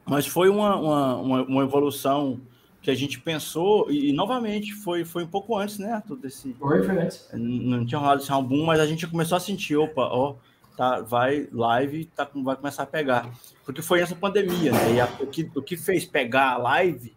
mas 0.06 0.26
foi 0.26 0.50
uma, 0.50 0.76
uma, 0.76 1.16
uma, 1.18 1.42
uma, 1.44 1.64
evolução 1.64 2.40
que 2.86 2.92
a 2.92 2.96
gente 2.96 3.20
pensou, 3.20 3.90
e, 3.90 4.10
e, 4.10 4.14
novamente 4.14 4.72
foi, 4.72 5.04
foi 5.04 5.24
um 5.24 5.28
pouco 5.28 5.58
antes, 5.58 5.80
né, 5.80 5.92
Arthur? 5.92 6.18
Desse, 6.18 6.54
foi, 6.54 6.84
foi 6.84 7.00
antes. 7.00 7.28
Não 7.34 7.84
tinha 7.84 7.98
rolado 7.98 8.22
esse 8.22 8.32
boom, 8.44 8.64
mas 8.64 8.80
a 8.80 8.86
gente 8.86 9.08
começou 9.08 9.36
a 9.36 9.40
sentir, 9.40 9.76
opa, 9.76 10.04
ó, 10.04 10.36
tá, 10.78 11.02
vai 11.02 11.50
live, 11.52 12.06
tá, 12.06 12.30
vai 12.36 12.56
começar 12.56 12.84
a 12.84 12.86
pegar. 12.86 13.28
Porque 13.66 13.82
foi 13.82 14.02
essa 14.02 14.16
pandemia, 14.16 14.72
né? 14.72 14.94
E 14.94 15.02
a, 15.02 15.06
o, 15.20 15.26
que, 15.26 15.50
o 15.56 15.64
que 15.64 15.76
fez 15.76 16.06
pegar 16.06 16.52
a 16.52 16.58
live 16.58 17.12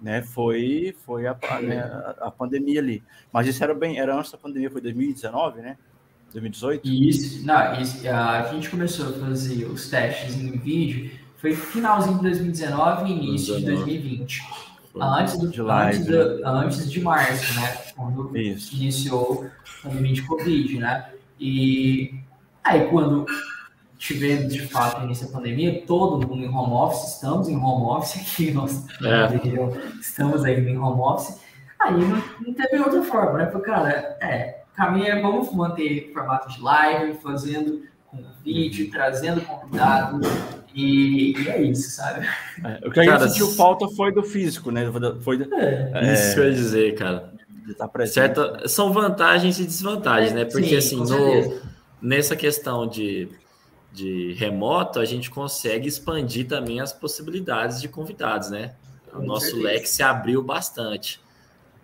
né, 0.00 0.22
foi, 0.22 0.94
foi 1.04 1.26
a, 1.26 1.36
né, 1.60 1.80
a, 1.80 2.28
a, 2.28 2.30
pandemia 2.30 2.78
ali. 2.78 3.02
Mas 3.32 3.48
isso 3.48 3.64
era 3.64 3.74
bem, 3.74 3.98
era 3.98 4.16
antes 4.16 4.30
da 4.30 4.38
pandemia, 4.38 4.70
foi 4.70 4.80
2019, 4.80 5.60
né? 5.60 5.76
2018? 6.32 6.88
Isso, 6.88 7.44
não, 7.44 7.80
isso, 7.80 8.08
a 8.08 8.44
gente 8.52 8.70
começou 8.70 9.08
a 9.08 9.12
fazer 9.12 9.64
os 9.64 9.90
testes 9.90 10.36
em 10.36 10.52
vídeo 10.52 11.10
foi 11.40 11.54
finalzinho 11.56 12.18
de 12.18 12.22
2019 12.22 13.10
e 13.10 13.12
início 13.12 13.54
19. 13.58 13.60
de 13.60 13.98
2020. 13.98 14.69
Antes, 14.98 15.38
do, 15.38 15.48
de 15.48 15.62
live, 15.62 15.98
antes, 15.98 16.06
do, 16.06 16.38
né? 16.38 16.42
antes 16.44 16.90
de 16.90 17.00
março, 17.00 17.60
né? 17.60 17.76
Quando 17.94 18.36
Isso. 18.36 18.74
iniciou 18.74 19.46
a 19.46 19.88
pandemia 19.88 20.14
de 20.14 20.22
Covid, 20.22 20.78
né? 20.78 21.10
E 21.38 22.14
aí, 22.64 22.86
quando 22.88 23.24
tivemos 23.96 24.52
de 24.52 24.66
fato 24.66 25.04
início 25.04 25.26
da 25.26 25.32
pandemia, 25.32 25.84
todo 25.86 26.26
mundo 26.26 26.42
em 26.42 26.48
home 26.48 26.72
office, 26.72 27.14
estamos 27.14 27.48
em 27.48 27.56
home 27.56 27.84
office 27.84 28.20
aqui, 28.20 28.50
nós 28.52 28.84
é. 29.04 30.00
estamos 30.00 30.44
aí 30.44 30.58
em 30.58 30.78
home 30.78 31.00
office. 31.00 31.40
Aí 31.78 31.92
não, 31.92 32.22
não 32.40 32.54
teve 32.54 32.78
outra 32.78 33.02
forma, 33.02 33.38
né? 33.38 33.46
Porque, 33.46 33.70
cara, 33.70 34.18
é, 34.20 34.62
caminho 34.74 35.06
é 35.06 35.20
vamos 35.20 35.52
manter 35.52 36.10
formato 36.12 36.48
de 36.48 36.60
live, 36.60 37.18
fazendo 37.18 37.82
com 38.06 38.24
vídeo, 38.42 38.90
trazendo 38.90 39.40
convidado, 39.42 40.20
e, 40.74 41.36
e, 41.36 41.48
é 41.48 41.62
isso, 41.62 41.90
sabe? 41.90 42.26
É, 42.64 42.86
o 42.86 42.90
que 42.90 43.00
a 43.00 43.04
gente 43.04 43.30
sentiu 43.30 43.48
falta 43.52 43.88
foi 43.88 44.12
do 44.12 44.22
físico, 44.22 44.70
né? 44.70 44.90
Foi 45.20 45.36
do, 45.36 45.54
é, 45.54 45.90
é, 45.94 46.12
isso 46.14 46.34
que 46.34 46.40
eu 46.40 46.44
ia 46.44 46.54
dizer, 46.54 46.94
cara. 46.94 47.32
Tá 47.76 47.88
certo, 48.06 48.68
são 48.68 48.92
vantagens 48.92 49.60
e 49.60 49.64
desvantagens, 49.64 50.32
né? 50.32 50.44
Porque 50.44 50.80
Sim, 50.80 51.02
assim, 51.02 51.12
no, 51.12 51.60
nessa 52.02 52.34
questão 52.34 52.86
de, 52.86 53.28
de 53.92 54.32
remoto, 54.32 54.98
a 54.98 55.04
gente 55.04 55.30
consegue 55.30 55.88
expandir 55.88 56.48
também 56.48 56.80
as 56.80 56.92
possibilidades 56.92 57.80
de 57.80 57.88
convidados, 57.88 58.50
né? 58.50 58.74
O 59.12 59.22
nosso 59.22 59.56
leque 59.56 59.88
se 59.88 60.02
abriu 60.02 60.42
bastante. 60.42 61.20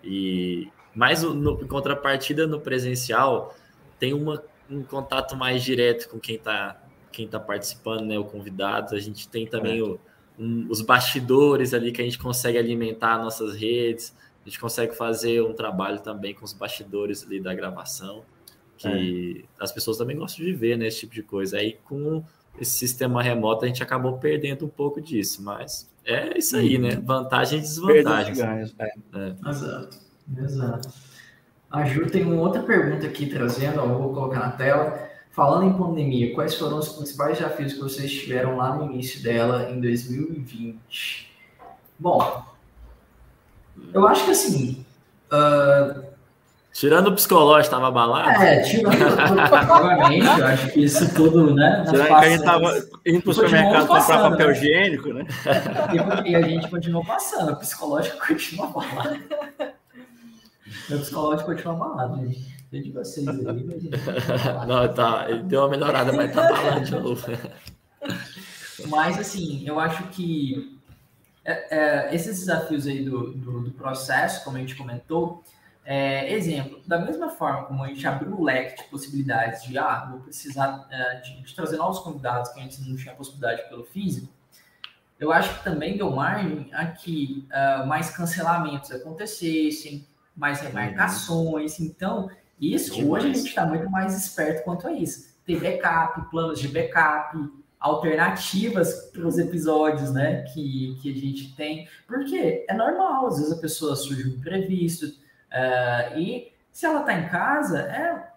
E 0.03 0.69
mas 0.97 1.21
no, 1.21 1.61
em 1.61 1.67
contrapartida 1.67 2.47
no 2.47 2.59
presencial 2.59 3.55
tem 3.99 4.13
uma, 4.13 4.41
um 4.67 4.81
contato 4.81 5.35
mais 5.35 5.63
direto 5.63 6.09
com 6.09 6.19
quem 6.19 6.37
está 6.37 6.75
quem 7.17 7.25
está 7.25 7.39
participando, 7.39 8.05
né? 8.05 8.19
O 8.19 8.23
convidado. 8.23 8.95
A 8.95 8.99
gente 8.99 9.27
tem 9.27 9.47
também 9.47 9.81
o, 9.81 9.99
um, 10.37 10.67
os 10.69 10.81
bastidores 10.81 11.73
ali 11.73 11.91
que 11.91 11.99
a 11.99 12.03
gente 12.03 12.19
consegue 12.19 12.59
alimentar 12.59 13.17
nossas 13.17 13.55
redes. 13.55 14.15
A 14.45 14.47
gente 14.47 14.59
consegue 14.59 14.95
fazer 14.95 15.41
um 15.41 15.51
trabalho 15.51 15.99
também 15.99 16.35
com 16.35 16.45
os 16.45 16.53
bastidores 16.53 17.23
ali 17.23 17.41
da 17.41 17.55
gravação, 17.55 18.23
que 18.77 19.43
é. 19.43 19.63
as 19.63 19.71
pessoas 19.71 19.97
também 19.97 20.15
gostam 20.15 20.45
de 20.45 20.53
ver, 20.53 20.77
né? 20.77 20.87
Esse 20.87 20.99
tipo 21.01 21.15
de 21.15 21.23
coisa. 21.23 21.57
Aí 21.57 21.79
com 21.83 22.23
esse 22.59 22.71
sistema 22.71 23.21
remoto 23.21 23.65
a 23.65 23.67
gente 23.67 23.81
acabou 23.81 24.19
perdendo 24.19 24.65
um 24.65 24.69
pouco 24.69 25.01
disso, 25.01 25.41
mas 25.41 25.89
é 26.05 26.37
isso 26.37 26.55
aí, 26.55 26.77
né? 26.77 26.97
Uhum. 26.97 27.01
Vantagem 27.01 27.57
e 27.57 27.61
desvantagem. 27.63 28.35
Ganhos, 28.35 28.75
é. 28.77 28.85
é. 29.15 29.49
Exato, 29.49 29.97
exato. 30.37 30.89
A 31.69 31.83
Ju 31.83 32.05
tem 32.09 32.23
uma 32.23 32.41
outra 32.41 32.61
pergunta 32.61 33.07
aqui 33.07 33.25
trazendo, 33.25 33.79
eu 33.79 33.97
vou 33.97 34.13
colocar 34.13 34.39
na 34.39 34.51
tela. 34.51 35.06
Falando 35.37 35.65
em 35.65 35.73
pandemia, 35.73 36.33
quais 36.33 36.55
foram 36.55 36.79
os 36.79 36.89
principais 36.89 37.37
desafios 37.37 37.73
que 37.73 37.79
vocês 37.79 38.11
tiveram 38.11 38.57
lá 38.57 38.73
no 38.73 38.91
início 38.91 39.21
dela 39.21 39.69
em 39.69 39.79
2020? 39.79 41.31
Bom, 41.99 42.43
eu 43.93 44.07
acho 44.07 44.25
que 44.25 44.31
assim. 44.31 44.83
Uh... 45.31 46.03
Tirando 46.73 47.09
o 47.09 47.13
psicológico, 47.13 47.67
estava 47.67 47.89
abalado? 47.89 48.41
É, 48.41 48.63
tirando 48.63 48.97
provavelmente, 49.47 50.25
eu 50.25 50.47
acho 50.47 50.71
que 50.71 50.83
isso 50.83 51.13
tudo, 51.13 51.53
né? 51.53 51.85
Tirando 51.87 52.07
que 52.07 52.13
a 52.13 52.29
gente 52.29 52.39
estava 52.39 52.83
indo 53.05 53.21
para 53.21 53.29
o 53.29 53.33
supermercado 53.35 53.87
comprar 53.87 54.29
papel 54.31 54.47
né? 54.47 54.53
higiênico, 54.53 55.13
né? 55.13 55.27
E, 56.25 56.31
e, 56.31 56.35
a 56.35 56.41
gente 56.41 56.67
continuou 56.67 57.05
passando, 57.05 57.51
o 57.51 57.55
psicológico 57.57 58.25
continua 58.25 58.65
abalado. 58.65 59.19
O 60.89 60.97
psicológico 60.97 61.51
continua 61.51 61.75
abalado, 61.75 62.25
gente 62.25 62.56
de 62.71 62.91
vocês 62.91 63.27
aí, 63.27 63.63
mas 63.63 63.83
Não, 64.67 64.93
tá, 64.93 65.27
deu 65.43 65.61
uma 65.61 65.69
melhorada, 65.69 66.11
mas 66.11 66.33
tá 66.33 66.49
balando 66.49 66.85
de 66.85 66.91
novo. 66.91 67.25
Mas 68.89 69.17
assim, 69.17 69.67
eu 69.67 69.79
acho 69.79 70.03
que 70.09 70.79
é, 71.43 71.75
é, 71.75 72.15
esses 72.15 72.41
desafios 72.41 72.85
aí 72.85 73.03
do, 73.03 73.33
do, 73.33 73.61
do, 73.61 73.71
processo, 73.71 74.43
como 74.43 74.57
a 74.57 74.59
gente 74.59 74.75
comentou, 74.75 75.43
é, 75.83 76.31
exemplo, 76.31 76.79
da 76.85 76.99
mesma 76.99 77.29
forma 77.29 77.63
como 77.63 77.83
a 77.83 77.87
gente 77.87 78.05
abriu 78.05 78.35
o 78.35 78.43
leque 78.43 78.83
de 78.83 78.89
possibilidades 78.89 79.63
de, 79.63 79.77
ah, 79.79 80.07
vou 80.11 80.19
precisar 80.19 80.85
é, 80.91 81.21
de, 81.21 81.41
de, 81.41 81.55
trazer 81.55 81.77
novos 81.77 81.99
convidados 81.99 82.51
que 82.51 82.61
antes 82.61 82.85
não 82.85 82.95
tinha 82.95 83.15
possibilidade 83.15 83.67
pelo 83.67 83.83
físico, 83.83 84.31
eu 85.19 85.31
acho 85.31 85.57
que 85.57 85.63
também 85.63 85.97
deu 85.97 86.11
margem 86.11 86.69
a 86.71 86.85
que 86.85 87.47
uh, 87.49 87.87
mais 87.87 88.11
cancelamentos 88.11 88.91
acontecessem, 88.91 90.05
mais 90.35 90.61
remarcações, 90.61 91.79
então 91.79 92.29
isso, 92.59 92.95
Demais. 92.95 93.09
hoje 93.11 93.25
a 93.25 93.33
gente 93.33 93.49
está 93.49 93.65
muito 93.65 93.89
mais 93.89 94.17
esperto 94.17 94.63
quanto 94.63 94.87
a 94.87 94.93
isso. 94.93 95.35
Ter 95.45 95.59
backup, 95.59 96.29
planos 96.29 96.59
de 96.59 96.67
backup, 96.67 97.37
alternativas 97.79 99.09
para 99.13 99.27
os 99.27 99.37
episódios, 99.37 100.11
né, 100.11 100.43
que, 100.53 100.97
que 101.01 101.11
a 101.11 101.15
gente 101.15 101.55
tem, 101.55 101.87
porque 102.07 102.65
é 102.67 102.73
normal, 102.73 103.27
às 103.27 103.37
vezes 103.37 103.51
a 103.51 103.61
pessoa 103.61 103.95
surge 103.95 104.27
um 104.27 104.33
imprevisto, 104.33 105.05
uh, 105.05 106.17
e 106.17 106.51
se 106.71 106.85
ela 106.85 107.01
está 107.01 107.13
em 107.13 107.29
casa, 107.29 107.81
é, 107.81 108.27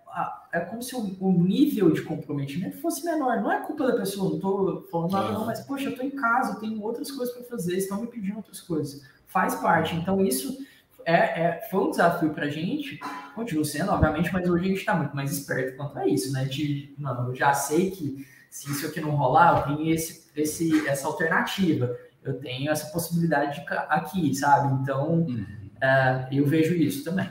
é 0.53 0.61
como 0.61 0.83
se 0.83 0.95
o, 0.95 1.17
o, 1.21 1.33
nível 1.33 1.91
de 1.91 2.03
comprometimento 2.03 2.79
fosse 2.79 3.05
menor, 3.05 3.41
não 3.41 3.51
é 3.51 3.61
culpa 3.61 3.87
da 3.87 3.97
pessoa, 3.97 4.29
não 4.29 4.37
estou 4.37 4.89
falando 4.91 5.13
nada 5.13 5.33
não, 5.33 5.47
mas, 5.47 5.61
poxa, 5.61 5.85
eu 5.85 5.91
estou 5.93 6.05
em 6.05 6.11
casa, 6.11 6.55
eu 6.55 6.61
tenho 6.61 6.83
outras 6.83 7.11
coisas 7.11 7.35
para 7.35 7.45
fazer, 7.45 7.77
estão 7.77 8.01
me 8.01 8.09
pedindo 8.09 8.37
outras 8.37 8.61
coisas, 8.61 9.03
faz 9.27 9.55
parte, 9.55 9.95
então 9.95 10.21
isso 10.21 10.59
é, 11.05 11.15
é, 11.15 11.69
foi 11.71 11.81
um 11.81 11.91
desafio 11.91 12.31
para 12.31 12.47
a 12.47 12.51
gente, 12.51 12.99
continua 13.35 13.65
sendo, 13.65 13.91
obviamente, 13.91 14.33
mas 14.33 14.49
hoje 14.49 14.65
a 14.65 14.69
gente 14.69 14.79
está 14.79 14.95
muito 14.95 15.15
mais 15.15 15.33
esperto 15.33 15.77
quanto 15.77 15.99
a 15.99 16.07
isso, 16.07 16.33
né? 16.33 16.45
De, 16.45 16.95
não, 16.99 17.29
eu 17.29 17.35
já 17.35 17.53
sei 17.55 17.91
que 17.91 18.27
se 18.51 18.71
isso 18.71 18.87
aqui 18.87 19.01
não 19.01 19.11
rolar, 19.11 19.69
eu 19.69 19.77
tenho 19.77 19.95
esse, 19.95 20.31
esse, 20.37 20.89
essa 20.89 21.07
alternativa, 21.07 21.97
eu 22.23 22.39
tenho 22.41 22.71
essa 22.71 22.91
possibilidade 22.93 23.65
aqui, 23.89 24.35
sabe? 24.35 24.75
Então, 24.83 25.13
uhum. 25.13 25.47
é, 25.81 26.29
eu 26.33 26.47
vejo 26.47 26.75
isso 26.75 27.05
também. 27.05 27.29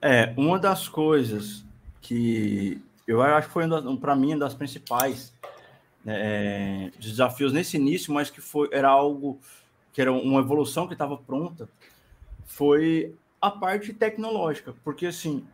É, 0.00 0.32
uma 0.36 0.58
das 0.58 0.88
coisas 0.88 1.64
que 2.00 2.82
eu 3.06 3.22
acho 3.22 3.48
que 3.48 3.52
foi, 3.52 3.64
para 4.00 4.16
mim, 4.16 4.28
uma 4.28 4.40
das 4.40 4.54
principais 4.54 5.32
é, 6.06 6.90
desafios 6.98 7.52
nesse 7.52 7.76
início, 7.76 8.12
mas 8.12 8.30
que 8.30 8.40
foi, 8.40 8.68
era 8.72 8.88
algo 8.88 9.38
que 9.92 10.00
era 10.00 10.10
uma 10.10 10.40
evolução 10.40 10.86
que 10.86 10.94
estava 10.94 11.16
pronta, 11.16 11.68
foi 12.44 13.14
a 13.40 13.50
parte 13.50 13.92
tecnológica, 13.92 14.74
porque 14.84 15.06
assim, 15.06 15.44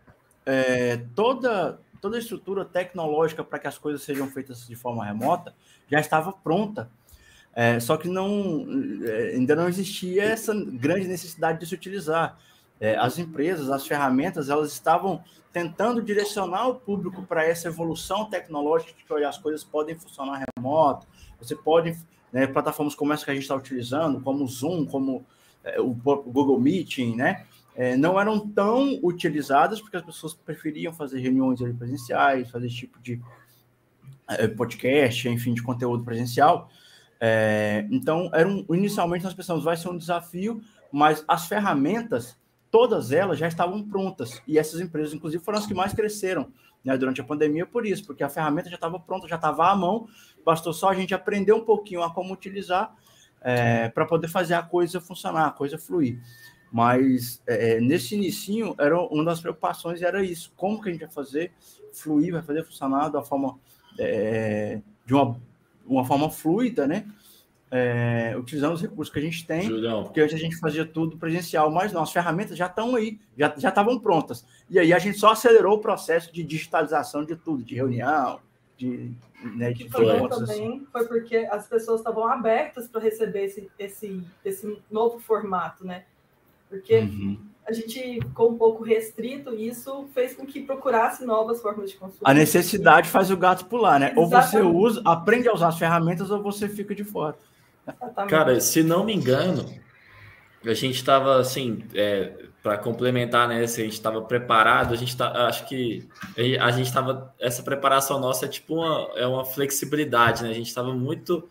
é, 0.44 0.98
toda, 1.14 1.80
toda 2.00 2.16
a 2.16 2.18
estrutura 2.18 2.64
tecnológica 2.64 3.42
para 3.42 3.58
que 3.58 3.66
as 3.66 3.78
coisas 3.78 4.02
sejam 4.02 4.28
feitas 4.28 4.66
de 4.66 4.74
forma 4.74 5.04
remota 5.04 5.54
já 5.90 6.00
estava 6.00 6.32
pronta. 6.32 6.90
É, 7.54 7.80
só 7.80 7.96
que 7.96 8.08
não, 8.08 8.66
é, 9.04 9.34
ainda 9.34 9.56
não 9.56 9.68
existia 9.68 10.22
essa 10.22 10.54
grande 10.54 11.08
necessidade 11.08 11.60
de 11.60 11.66
se 11.66 11.74
utilizar. 11.74 12.38
É, 12.80 12.96
as 12.96 13.18
empresas, 13.18 13.68
as 13.70 13.86
ferramentas, 13.86 14.48
elas 14.48 14.72
estavam 14.72 15.24
tentando 15.52 16.00
direcionar 16.00 16.68
o 16.68 16.76
público 16.76 17.22
para 17.24 17.44
essa 17.44 17.68
evolução 17.68 18.26
tecnológica 18.30 18.92
de 18.92 19.04
que 19.04 19.24
as 19.24 19.38
coisas 19.38 19.64
podem 19.64 19.98
funcionar 19.98 20.44
remoto. 20.56 21.06
Você 21.40 21.56
pode, 21.56 21.98
né, 22.32 22.46
plataformas 22.46 22.94
como 22.94 23.12
essa 23.12 23.24
que 23.24 23.30
a 23.32 23.34
gente 23.34 23.42
está 23.42 23.56
utilizando, 23.56 24.20
como 24.20 24.44
o 24.44 24.46
Zoom, 24.46 24.86
como 24.86 25.26
o 25.78 25.92
Google 25.94 26.60
Meeting, 26.60 27.16
né? 27.16 27.44
É, 27.74 27.96
não 27.96 28.20
eram 28.20 28.40
tão 28.40 28.98
utilizadas 29.04 29.80
porque 29.80 29.96
as 29.96 30.02
pessoas 30.02 30.34
preferiam 30.34 30.92
fazer 30.92 31.20
reuniões 31.20 31.60
presenciais, 31.76 32.50
fazer 32.50 32.66
esse 32.66 32.74
tipo 32.74 33.00
de 33.00 33.20
é, 34.28 34.48
podcast, 34.48 35.28
enfim, 35.28 35.54
de 35.54 35.62
conteúdo 35.62 36.04
presencial. 36.04 36.68
É, 37.20 37.86
então, 37.90 38.30
eram, 38.32 38.64
inicialmente 38.70 39.24
nós 39.24 39.34
pensamos, 39.34 39.64
vai 39.64 39.76
ser 39.76 39.88
um 39.88 39.96
desafio, 39.96 40.60
mas 40.90 41.24
as 41.28 41.46
ferramentas, 41.46 42.36
todas 42.70 43.12
elas 43.12 43.38
já 43.38 43.46
estavam 43.46 43.82
prontas. 43.82 44.42
E 44.46 44.58
essas 44.58 44.80
empresas, 44.80 45.14
inclusive, 45.14 45.44
foram 45.44 45.58
as 45.58 45.66
que 45.66 45.74
mais 45.74 45.92
cresceram 45.92 46.52
né, 46.84 46.96
durante 46.96 47.20
a 47.20 47.24
pandemia 47.24 47.66
por 47.66 47.86
isso, 47.86 48.04
porque 48.06 48.22
a 48.22 48.28
ferramenta 48.28 48.68
já 48.68 48.76
estava 48.76 48.98
pronta, 48.98 49.28
já 49.28 49.36
estava 49.36 49.70
à 49.70 49.76
mão, 49.76 50.08
bastou 50.44 50.72
só 50.72 50.90
a 50.90 50.94
gente 50.94 51.14
aprender 51.14 51.52
um 51.52 51.64
pouquinho 51.64 52.02
a 52.02 52.12
como 52.12 52.32
utilizar 52.32 52.94
é, 53.40 53.88
para 53.88 54.04
poder 54.04 54.28
fazer 54.28 54.54
a 54.54 54.62
coisa 54.62 55.00
funcionar, 55.00 55.46
a 55.46 55.52
coisa 55.52 55.78
fluir. 55.78 56.20
Mas 56.70 57.42
é, 57.46 57.80
nesse 57.80 58.14
inicinho, 58.14 58.74
era 58.78 59.00
uma 59.00 59.24
das 59.24 59.40
preocupações 59.40 60.02
era 60.02 60.22
isso: 60.22 60.52
como 60.56 60.80
que 60.80 60.88
a 60.88 60.92
gente 60.92 61.00
vai 61.00 61.10
fazer 61.10 61.52
fluir, 61.92 62.32
vai 62.32 62.42
fazer 62.42 62.64
funcionar 62.64 63.08
da 63.08 63.22
forma 63.22 63.58
é, 63.98 64.80
de 65.04 65.14
uma, 65.14 65.40
uma 65.86 66.04
forma 66.04 66.30
fluida, 66.30 66.86
né? 66.86 67.06
É, 67.70 68.34
utilizando 68.38 68.72
os 68.72 68.80
recursos 68.80 69.12
que 69.12 69.18
a 69.18 69.22
gente 69.22 69.46
tem, 69.46 69.64
Julião. 69.64 70.04
porque 70.04 70.22
antes 70.22 70.34
a 70.34 70.38
gente 70.38 70.56
fazia 70.56 70.86
tudo 70.86 71.18
presencial, 71.18 71.70
mas 71.70 71.92
não, 71.92 72.02
as 72.02 72.10
ferramentas 72.10 72.56
já 72.56 72.64
estão 72.64 72.96
aí, 72.96 73.20
já 73.36 73.54
estavam 73.56 73.98
prontas. 73.98 74.46
E 74.70 74.78
aí 74.78 74.90
a 74.90 74.98
gente 74.98 75.18
só 75.18 75.32
acelerou 75.32 75.76
o 75.76 75.80
processo 75.80 76.32
de 76.32 76.42
digitalização 76.42 77.26
de 77.26 77.36
tudo, 77.36 77.62
de 77.62 77.74
reunião, 77.74 78.40
de, 78.78 79.12
né, 79.56 79.72
de 79.72 79.88
também 79.88 80.24
assim. 80.28 80.86
foi 80.92 81.06
porque 81.06 81.36
as 81.50 81.66
pessoas 81.66 82.00
estavam 82.00 82.26
abertas 82.28 82.86
para 82.86 83.00
receber 83.00 83.44
esse, 83.44 83.68
esse, 83.76 84.24
esse 84.44 84.78
novo 84.88 85.18
formato, 85.18 85.84
né? 85.84 86.04
Porque 86.70 87.00
uhum. 87.00 87.40
a 87.66 87.72
gente 87.72 88.20
ficou 88.20 88.52
um 88.52 88.56
pouco 88.56 88.84
restrito 88.84 89.52
e 89.52 89.66
isso 89.66 90.08
fez 90.14 90.34
com 90.34 90.46
que 90.46 90.62
procurasse 90.62 91.24
novas 91.24 91.60
formas 91.60 91.90
de 91.90 91.96
consumo. 91.96 92.20
A 92.22 92.32
necessidade 92.32 93.08
faz 93.08 93.32
o 93.32 93.36
gato 93.36 93.64
pular, 93.64 93.98
né? 93.98 94.12
Exatamente. 94.16 94.34
Ou 94.34 94.42
você 94.42 94.60
usa, 94.60 95.02
aprende 95.04 95.48
a 95.48 95.54
usar 95.54 95.68
as 95.68 95.78
ferramentas 95.78 96.30
ou 96.30 96.40
você 96.40 96.68
fica 96.68 96.94
de 96.94 97.02
fora. 97.02 97.36
Exatamente. 97.84 98.30
Cara, 98.30 98.60
se 98.60 98.82
não 98.84 99.04
me 99.04 99.14
engano, 99.14 99.68
a 100.64 100.74
gente 100.74 100.96
estava 100.96 101.40
assim, 101.40 101.82
é, 101.94 102.47
para 102.62 102.76
complementar, 102.76 103.48
né? 103.48 103.66
Se 103.66 103.80
a 103.80 103.84
gente 103.84 103.94
estava 103.94 104.20
preparado, 104.22 104.92
a 104.92 104.96
gente 104.96 105.16
tá, 105.16 105.46
acho 105.46 105.66
que 105.66 106.08
a 106.60 106.70
gente 106.70 106.86
estava 106.86 107.34
essa 107.38 107.62
preparação 107.62 108.18
nossa 108.18 108.46
é 108.46 108.48
tipo 108.48 108.74
uma, 108.74 109.10
é 109.16 109.26
uma 109.26 109.44
flexibilidade, 109.44 110.42
né? 110.42 110.50
A 110.50 110.54
gente 110.54 110.68
estava 110.68 110.92
muito 110.92 111.48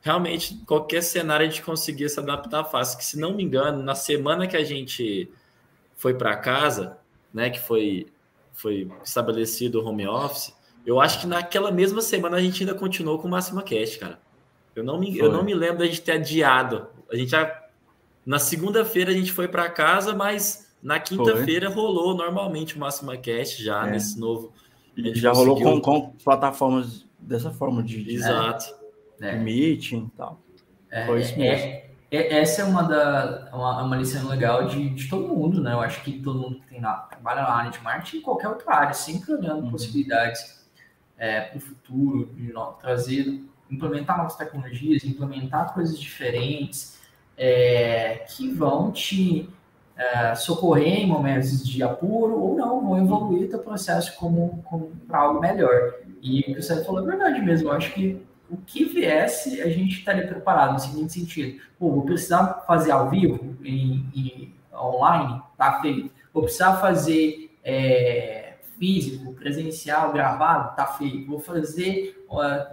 realmente 0.00 0.62
qualquer 0.66 1.02
cenário 1.02 1.46
a 1.46 1.48
gente 1.48 1.62
conseguia 1.62 2.08
se 2.08 2.20
adaptar 2.20 2.64
fácil. 2.64 2.98
Que 2.98 3.04
se 3.04 3.18
não 3.18 3.34
me 3.34 3.42
engano, 3.42 3.82
na 3.82 3.94
semana 3.94 4.46
que 4.46 4.56
a 4.56 4.64
gente 4.64 5.30
foi 5.96 6.14
para 6.14 6.36
casa, 6.36 6.98
né? 7.32 7.50
Que 7.50 7.60
foi 7.60 8.06
foi 8.52 8.88
estabelecido 9.04 9.80
o 9.80 9.84
home 9.84 10.06
office, 10.06 10.54
eu 10.86 11.00
acho 11.00 11.20
que 11.20 11.26
naquela 11.26 11.72
mesma 11.72 12.00
semana 12.00 12.36
a 12.36 12.40
gente 12.40 12.62
ainda 12.62 12.74
continuou 12.74 13.18
com 13.18 13.26
o 13.26 13.30
Máxima 13.30 13.62
Cast, 13.62 13.98
cara. 13.98 14.20
Eu 14.76 14.84
não 14.84 14.98
me, 14.98 15.18
eu 15.18 15.30
não 15.30 15.42
me 15.42 15.54
lembro 15.54 15.78
da 15.78 15.86
gente 15.86 16.02
ter 16.02 16.12
adiado. 16.12 16.86
A 17.10 17.16
gente 17.16 17.30
já 17.30 17.63
na 18.24 18.38
segunda-feira 18.38 19.10
a 19.10 19.14
gente 19.14 19.32
foi 19.32 19.48
para 19.48 19.68
casa, 19.68 20.14
mas 20.14 20.74
na 20.82 20.98
quinta-feira 21.00 21.68
rolou 21.68 22.14
normalmente 22.14 22.76
o 22.76 22.78
Máxima 22.78 23.16
Cast 23.16 23.62
já 23.62 23.86
é. 23.86 23.90
nesse 23.92 24.18
novo. 24.18 24.52
Já 25.14 25.32
rolou 25.32 25.60
com, 25.60 25.80
com, 25.80 26.10
plataformas 26.22 27.06
dessa 27.18 27.50
forma 27.50 27.82
de, 27.82 28.14
Exato. 28.14 28.74
É. 29.20 29.36
meeting 29.36 30.10
e 30.12 30.16
tal. 30.16 30.40
É, 30.90 31.06
foi 31.06 31.20
isso 31.20 31.38
mesmo. 31.38 31.66
É, 31.66 31.84
é, 32.10 32.40
essa 32.40 32.62
é 32.62 32.64
uma, 32.64 32.82
da, 32.82 33.50
uma, 33.52 33.82
uma 33.82 33.96
lição 33.96 34.28
legal 34.28 34.68
de, 34.68 34.90
de 34.90 35.08
todo 35.08 35.26
mundo, 35.26 35.60
né? 35.60 35.72
Eu 35.72 35.80
acho 35.80 36.02
que 36.02 36.12
todo 36.20 36.38
mundo 36.38 36.60
que 36.60 36.68
tem 36.68 36.80
lá, 36.80 36.98
trabalha 37.10 37.42
na 37.42 37.52
área 37.52 37.70
de 37.70 37.82
marketing, 37.82 38.18
em 38.18 38.22
qualquer 38.22 38.48
outra 38.48 38.74
área, 38.74 38.94
sempre 38.94 39.34
olhando 39.34 39.64
uhum. 39.64 39.70
possibilidades 39.70 40.64
é, 41.18 41.40
para 41.40 41.58
o 41.58 41.60
futuro, 41.60 42.26
de 42.34 42.52
trazer, 42.80 43.42
implementar 43.70 44.16
novas 44.16 44.36
tecnologias, 44.36 45.02
implementar 45.04 45.74
coisas 45.74 45.98
diferentes, 45.98 46.93
é, 47.36 48.24
que 48.28 48.50
vão 48.50 48.90
te 48.90 49.48
é, 49.96 50.34
socorrer 50.34 51.00
em 51.00 51.06
momentos 51.06 51.66
de 51.66 51.82
apuro 51.82 52.38
ou 52.38 52.56
não, 52.56 52.80
vão 52.80 52.98
evoluir 52.98 53.48
teu 53.48 53.60
processo 53.60 54.16
como, 54.16 54.62
como 54.64 54.92
para 55.06 55.20
algo 55.20 55.40
melhor. 55.40 55.94
E 56.20 56.40
o 56.40 56.44
que 56.44 56.62
você 56.62 56.84
falou 56.84 57.02
é 57.02 57.06
verdade 57.06 57.40
mesmo. 57.40 57.68
Eu 57.68 57.72
acho 57.72 57.92
que 57.92 58.20
o 58.50 58.56
que 58.56 58.84
viesse, 58.84 59.60
a 59.62 59.68
gente 59.68 59.98
estaria 59.98 60.26
preparado 60.26 60.74
no 60.74 60.78
seguinte 60.78 61.12
sentido. 61.12 61.60
Pô, 61.78 61.90
vou 61.90 62.02
precisar 62.02 62.64
fazer 62.66 62.90
ao 62.90 63.10
vivo 63.10 63.56
e, 63.62 64.52
online, 64.72 65.42
tá 65.56 65.80
feito. 65.80 66.10
Vou 66.32 66.42
precisar 66.42 66.76
fazer 66.76 67.50
é, 67.62 68.54
físico, 68.78 69.33
presencial, 69.44 70.10
gravado, 70.10 70.74
tá 70.74 70.86
feito. 70.86 71.26
Vou 71.26 71.38
fazer 71.38 72.24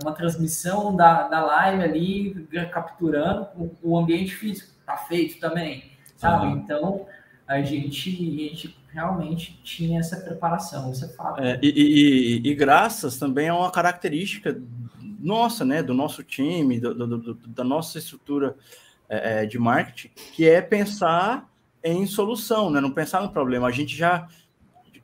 uma 0.01 0.13
transmissão 0.13 0.95
da, 0.95 1.27
da 1.27 1.43
live 1.43 1.83
ali, 1.83 2.47
capturando 2.71 3.47
o, 3.83 3.97
ambiente 3.97 4.33
físico, 4.33 4.71
tá 4.85 4.95
feito 4.95 5.37
também, 5.37 5.91
sabe? 6.15 6.45
Uhum. 6.45 6.53
Então, 6.53 7.05
a 7.45 7.61
gente, 7.61 8.09
a 8.09 8.49
gente 8.49 8.77
realmente 8.93 9.59
tinha 9.61 9.99
essa 9.99 10.15
preparação, 10.15 10.89
isso 10.93 11.03
é 11.03 11.09
fato. 11.09 11.41
É, 11.41 11.59
e, 11.61 11.67
e, 11.67 12.49
e, 12.49 12.55
graças 12.55 13.19
também 13.19 13.47
é 13.47 13.53
uma 13.53 13.69
característica 13.69 14.57
nossa, 15.19 15.65
né, 15.65 15.83
do 15.83 15.93
nosso 15.93 16.23
time, 16.23 16.79
do, 16.79 16.95
do, 16.95 17.17
do, 17.17 17.33
da 17.47 17.65
nossa 17.65 17.99
estrutura 17.99 18.55
é, 19.09 19.43
é, 19.43 19.45
de 19.45 19.59
marketing, 19.59 20.09
que 20.33 20.47
é 20.47 20.61
pensar 20.61 21.51
em 21.83 22.05
solução, 22.05 22.69
né, 22.69 22.79
não 22.79 22.91
pensar 22.91 23.21
no 23.21 23.29
problema. 23.29 23.67
A 23.67 23.71
gente 23.71 23.95
já, 23.95 24.25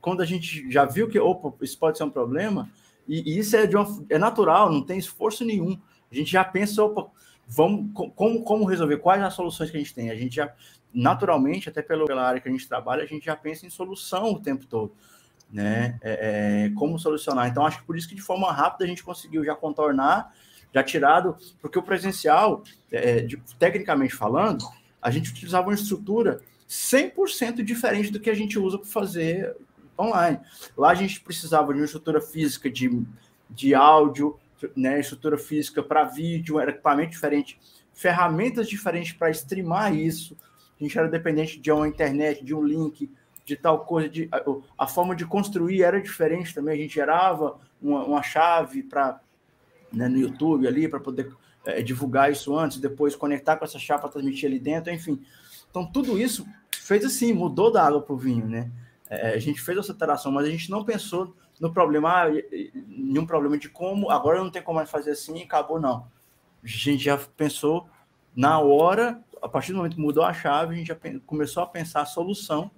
quando 0.00 0.22
a 0.22 0.26
gente 0.26 0.70
já 0.70 0.84
viu 0.84 1.08
que, 1.08 1.18
opa, 1.18 1.52
isso 1.62 1.78
pode 1.78 1.98
ser 1.98 2.04
um 2.04 2.10
problema, 2.10 2.68
e, 3.06 3.34
e 3.34 3.38
isso 3.38 3.56
é, 3.56 3.66
de 3.66 3.76
uma, 3.76 4.04
é 4.10 4.18
natural, 4.18 4.70
não 4.70 4.82
tem 4.82 4.98
esforço 4.98 5.44
nenhum. 5.44 5.78
A 6.10 6.14
gente 6.14 6.30
já 6.30 6.44
pensa, 6.44 6.82
opa, 6.82 7.10
vamos, 7.46 7.90
como, 8.14 8.42
como 8.42 8.64
resolver, 8.64 8.98
quais 8.98 9.22
as 9.22 9.34
soluções 9.34 9.70
que 9.70 9.76
a 9.76 9.80
gente 9.80 9.94
tem. 9.94 10.10
A 10.10 10.14
gente 10.14 10.36
já, 10.36 10.52
naturalmente, 10.92 11.68
até 11.68 11.82
pela 11.82 12.22
área 12.22 12.40
que 12.40 12.48
a 12.48 12.52
gente 12.52 12.68
trabalha, 12.68 13.02
a 13.02 13.06
gente 13.06 13.26
já 13.26 13.36
pensa 13.36 13.66
em 13.66 13.70
solução 13.70 14.32
o 14.32 14.40
tempo 14.40 14.66
todo 14.66 14.92
né? 15.50 15.98
É, 16.02 16.66
é, 16.66 16.70
como 16.74 16.98
solucionar. 16.98 17.48
Então, 17.48 17.64
acho 17.64 17.80
que 17.80 17.86
por 17.86 17.96
isso 17.96 18.08
que 18.08 18.14
de 18.14 18.20
forma 18.20 18.50
rápida 18.52 18.84
a 18.84 18.88
gente 18.88 19.02
conseguiu 19.02 19.44
já 19.44 19.54
contornar, 19.54 20.32
já 20.74 20.82
tirado, 20.82 21.36
porque 21.60 21.78
o 21.78 21.82
presencial, 21.82 22.62
é, 22.92 23.20
de, 23.20 23.38
tecnicamente 23.58 24.14
falando, 24.14 24.64
a 25.00 25.10
gente 25.10 25.30
utilizava 25.30 25.68
uma 25.68 25.74
estrutura 25.74 26.40
100% 26.68 27.62
diferente 27.62 28.10
do 28.10 28.20
que 28.20 28.28
a 28.28 28.34
gente 28.34 28.58
usa 28.58 28.78
para 28.78 28.88
fazer 28.88 29.56
online. 29.98 30.40
Lá 30.76 30.90
a 30.90 30.94
gente 30.94 31.20
precisava 31.20 31.72
de 31.72 31.80
uma 31.80 31.84
estrutura 31.84 32.20
física 32.20 32.70
de, 32.70 33.02
de 33.50 33.74
áudio, 33.74 34.38
né, 34.76 35.00
estrutura 35.00 35.38
física 35.38 35.82
para 35.82 36.04
vídeo, 36.04 36.58
era 36.58 36.70
equipamento 36.70 37.12
diferente, 37.12 37.58
ferramentas 37.92 38.68
diferentes 38.68 39.12
para 39.12 39.30
streamar 39.30 39.94
isso. 39.94 40.36
A 40.78 40.82
gente 40.82 40.98
era 40.98 41.08
dependente 41.08 41.58
de 41.58 41.70
uma 41.70 41.88
internet, 41.88 42.44
de 42.44 42.54
um 42.54 42.62
link, 42.62 43.10
de 43.44 43.56
tal 43.56 43.84
coisa, 43.84 44.08
de, 44.08 44.28
a, 44.30 44.84
a, 44.84 44.86
forma 44.86 45.16
de 45.16 45.24
construir 45.24 45.82
era 45.82 46.00
diferente 46.00 46.54
também. 46.54 46.74
A 46.78 46.82
gente 46.82 46.94
gerava 46.94 47.58
uma, 47.80 48.04
uma 48.04 48.22
chave 48.22 48.82
para 48.82 49.20
né, 49.92 50.06
no 50.08 50.18
YouTube 50.18 50.66
ali 50.66 50.86
para 50.86 51.00
poder 51.00 51.32
é, 51.64 51.82
divulgar 51.82 52.30
isso 52.30 52.56
antes, 52.56 52.78
depois 52.78 53.16
conectar 53.16 53.56
com 53.56 53.64
essa 53.64 53.78
chave 53.78 54.02
para 54.02 54.10
transmitir 54.10 54.48
ali 54.48 54.58
dentro, 54.58 54.92
enfim. 54.92 55.20
Então 55.70 55.84
tudo 55.84 56.18
isso 56.18 56.46
fez 56.72 57.04
assim, 57.04 57.32
mudou 57.32 57.72
da 57.72 57.84
água 57.84 58.00
para 58.00 58.14
o 58.14 58.18
vinho, 58.18 58.46
né? 58.46 58.70
É, 59.10 59.34
a 59.34 59.38
gente 59.38 59.60
fez 59.60 59.78
essa 59.78 59.92
alteração, 59.92 60.30
mas 60.30 60.46
a 60.46 60.50
gente 60.50 60.70
não 60.70 60.84
pensou 60.84 61.34
no 61.60 61.72
problema, 61.72 62.24
ah, 62.24 62.26
nenhum 62.86 63.26
problema 63.26 63.58
de 63.58 63.68
como, 63.68 64.10
agora 64.10 64.38
não 64.38 64.50
tem 64.50 64.62
como 64.62 64.76
mais 64.76 64.90
fazer 64.90 65.12
assim, 65.12 65.42
acabou, 65.42 65.80
não. 65.80 66.06
A 66.62 66.66
gente 66.66 67.04
já 67.04 67.16
pensou 67.16 67.88
na 68.34 68.60
hora, 68.60 69.20
a 69.42 69.48
partir 69.48 69.72
do 69.72 69.78
momento 69.78 69.96
que 69.96 70.00
mudou 70.00 70.24
a 70.24 70.32
chave, 70.32 70.74
a 70.74 70.78
gente 70.78 70.88
já 70.88 70.96
começou 71.26 71.62
a 71.62 71.66
pensar 71.66 72.02
a 72.02 72.06
solução 72.06 72.70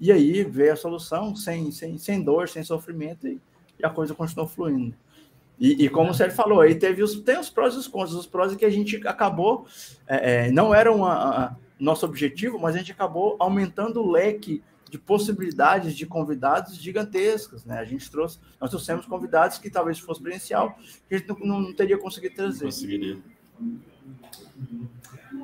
e 0.00 0.12
aí 0.12 0.44
veio 0.44 0.72
a 0.72 0.76
solução 0.76 1.34
sem, 1.34 1.70
sem, 1.70 1.98
sem 1.98 2.22
dor, 2.22 2.48
sem 2.48 2.62
sofrimento, 2.62 3.26
e, 3.26 3.40
e 3.78 3.84
a 3.84 3.90
coisa 3.90 4.14
continuou 4.14 4.48
fluindo. 4.48 4.94
E, 5.58 5.84
e, 5.84 5.88
como 5.88 6.10
o 6.10 6.14
Sérgio 6.14 6.36
falou, 6.36 6.60
aí 6.60 6.76
teve 6.76 7.02
os, 7.02 7.20
tem 7.20 7.36
os 7.36 7.50
prós 7.50 7.74
e 7.74 7.78
os 7.78 7.88
contras. 7.88 8.14
Os 8.14 8.26
prós 8.26 8.52
é 8.52 8.56
que 8.56 8.64
a 8.64 8.70
gente 8.70 8.96
acabou, 9.08 9.66
é, 10.06 10.46
é, 10.46 10.50
não 10.52 10.72
era 10.72 10.92
uma, 10.92 11.12
a, 11.14 11.56
nosso 11.80 12.06
objetivo, 12.06 12.60
mas 12.60 12.76
a 12.76 12.78
gente 12.78 12.92
acabou 12.92 13.36
aumentando 13.40 14.00
o 14.00 14.10
leque 14.10 14.62
de 14.90 14.98
possibilidades 14.98 15.94
de 15.96 16.06
convidados 16.06 16.76
gigantescas, 16.76 17.64
né? 17.64 17.78
A 17.78 17.84
gente 17.84 18.10
trouxe, 18.10 18.38
nós 18.60 18.70
trouxemos 18.70 19.06
convidados 19.06 19.58
que 19.58 19.70
talvez 19.70 19.98
fosse 19.98 20.22
presencial, 20.22 20.78
que 21.08 21.14
a 21.14 21.18
gente 21.18 21.28
não, 21.28 21.60
não 21.60 21.74
teria 21.74 21.98
conseguido 21.98 22.34
trazer. 22.34 22.64
Conseguiria. 22.64 23.18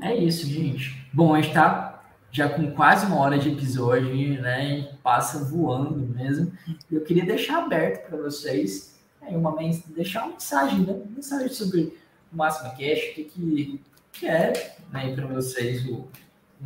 É 0.01 0.17
isso, 0.17 0.47
gente. 0.47 1.07
Bom, 1.13 1.35
a 1.35 1.41
gente 1.41 1.49
está 1.49 2.03
já 2.31 2.49
com 2.49 2.73
quase 2.73 3.07
uma 3.07 3.17
hora 3.17 3.39
de 3.39 3.51
episódio, 3.51 4.43
né? 4.43 4.93
Passa 5.03 5.45
voando 5.45 5.97
mesmo. 5.97 6.53
Eu 6.91 7.03
queria 7.03 7.25
deixar 7.25 7.63
aberto 7.63 8.09
para 8.09 8.19
vocês 8.19 8.99
é, 9.23 9.37
uma 9.37 9.57
deixar 9.89 10.25
uma 10.25 10.33
mensagem, 10.33 10.81
né? 10.81 10.93
Uma 10.93 11.17
mensagem 11.17 11.49
sobre 11.49 11.97
o 12.33 12.37
Máxima 12.37 12.71
Cash, 12.71 12.79
o 12.79 13.15
que, 13.15 13.25
que, 13.25 13.81
que 14.13 14.27
é 14.27 14.75
né, 14.93 15.15
para 15.15 15.27
vocês 15.27 15.87
o, 15.87 16.09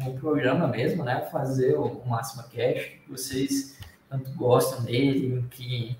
o 0.07 0.19
programa 0.19 0.69
mesmo, 0.69 1.05
né? 1.05 1.29
Fazer 1.33 1.75
o, 1.77 1.85
o 1.85 2.09
Máxima 2.09 2.45
Cash, 2.45 2.85
que 2.87 3.05
vocês 3.09 3.79
tanto 4.09 4.31
gostam 4.33 4.85
dele, 4.85 5.39
o 5.39 5.49
que, 5.49 5.97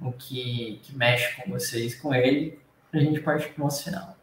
o 0.00 0.12
que, 0.12 0.80
que 0.82 0.96
mexe 0.96 1.40
com 1.40 1.50
vocês, 1.50 1.94
com 1.94 2.14
ele, 2.14 2.58
para 2.90 3.00
a 3.00 3.02
gente 3.02 3.20
partir 3.20 3.48
para 3.50 3.62
o 3.62 3.64
nosso 3.64 3.84
final. 3.84 4.16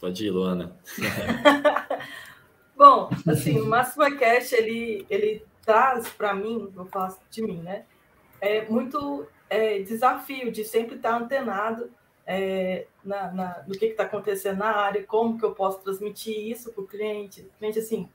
Pode 0.00 0.26
ir, 0.26 0.30
Luana. 0.30 0.76
Bom, 2.76 3.10
assim, 3.30 3.60
o 3.60 3.66
Máxima 3.66 4.10
Cash, 4.16 4.52
ele, 4.52 5.06
ele 5.08 5.44
traz 5.64 6.08
para 6.08 6.34
mim, 6.34 6.68
vou 6.74 6.86
falar 6.86 7.16
de 7.30 7.42
mim, 7.42 7.62
né? 7.62 7.84
É 8.40 8.68
muito 8.68 9.26
é, 9.48 9.78
desafio 9.80 10.50
de 10.50 10.64
sempre 10.64 10.96
estar 10.96 11.16
antenado 11.16 11.90
é, 12.26 12.86
na, 13.04 13.32
na, 13.32 13.64
no 13.66 13.74
que 13.74 13.86
está 13.86 14.04
acontecendo 14.04 14.58
na 14.58 14.76
área, 14.76 15.04
como 15.04 15.38
que 15.38 15.44
eu 15.44 15.54
posso 15.54 15.80
transmitir 15.80 16.36
isso 16.50 16.72
para 16.72 16.82
o 16.82 16.86
cliente. 16.86 17.48
Cliente, 17.58 17.78
assim, 17.78 18.08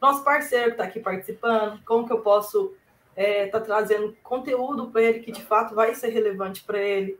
nosso 0.00 0.22
parceiro 0.22 0.66
que 0.66 0.70
está 0.72 0.84
aqui 0.84 1.00
participando, 1.00 1.82
como 1.84 2.06
que 2.06 2.12
eu 2.12 2.20
posso 2.20 2.74
estar 3.16 3.22
é, 3.22 3.46
tá 3.46 3.60
trazendo 3.60 4.16
conteúdo 4.22 4.90
para 4.90 5.02
ele 5.02 5.20
que 5.20 5.32
de 5.32 5.42
fato 5.42 5.74
vai 5.74 5.94
ser 5.94 6.08
relevante 6.08 6.62
para 6.64 6.78
ele. 6.78 7.18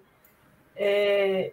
É, 0.76 1.52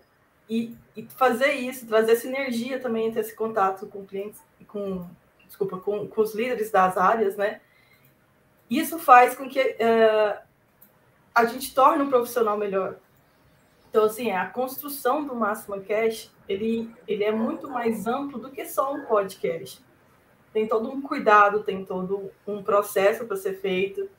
e, 0.49 0.75
e, 0.97 1.03
fazer 1.15 1.53
isso, 1.53 1.87
trazer 1.87 2.15
sinergia 2.15 2.79
também 2.79 3.07
entre 3.07 3.21
esse 3.21 3.35
contato 3.35 3.87
com 3.87 4.05
clientes 4.05 4.41
com 4.71 5.05
desculpa, 5.45 5.77
com, 5.77 6.07
com 6.07 6.21
os 6.21 6.33
líderes 6.33 6.71
das 6.71 6.97
áreas, 6.97 7.35
né? 7.35 7.59
Isso 8.69 8.97
faz 8.97 9.35
com 9.35 9.49
que 9.49 9.59
uh, 9.59 10.39
a 11.35 11.45
gente 11.45 11.75
torne 11.75 12.03
um 12.03 12.09
profissional 12.09 12.57
melhor. 12.57 12.95
Então, 13.91 14.05
assim, 14.05 14.31
a 14.31 14.45
construção 14.45 15.25
do 15.25 15.35
Máxima 15.35 15.81
Cash, 15.81 16.31
ele, 16.47 16.89
ele 17.05 17.25
é 17.25 17.31
muito 17.31 17.69
mais 17.69 18.07
amplo 18.07 18.39
do 18.39 18.49
que 18.49 18.65
só 18.65 18.93
um 18.93 19.03
podcast. 19.03 19.83
Tem 20.53 20.65
todo 20.65 20.89
um 20.89 21.01
cuidado, 21.01 21.61
tem 21.61 21.83
todo 21.83 22.31
um 22.47 22.63
processo 22.63 23.25
para 23.25 23.35
ser 23.35 23.59
feito. 23.59 24.09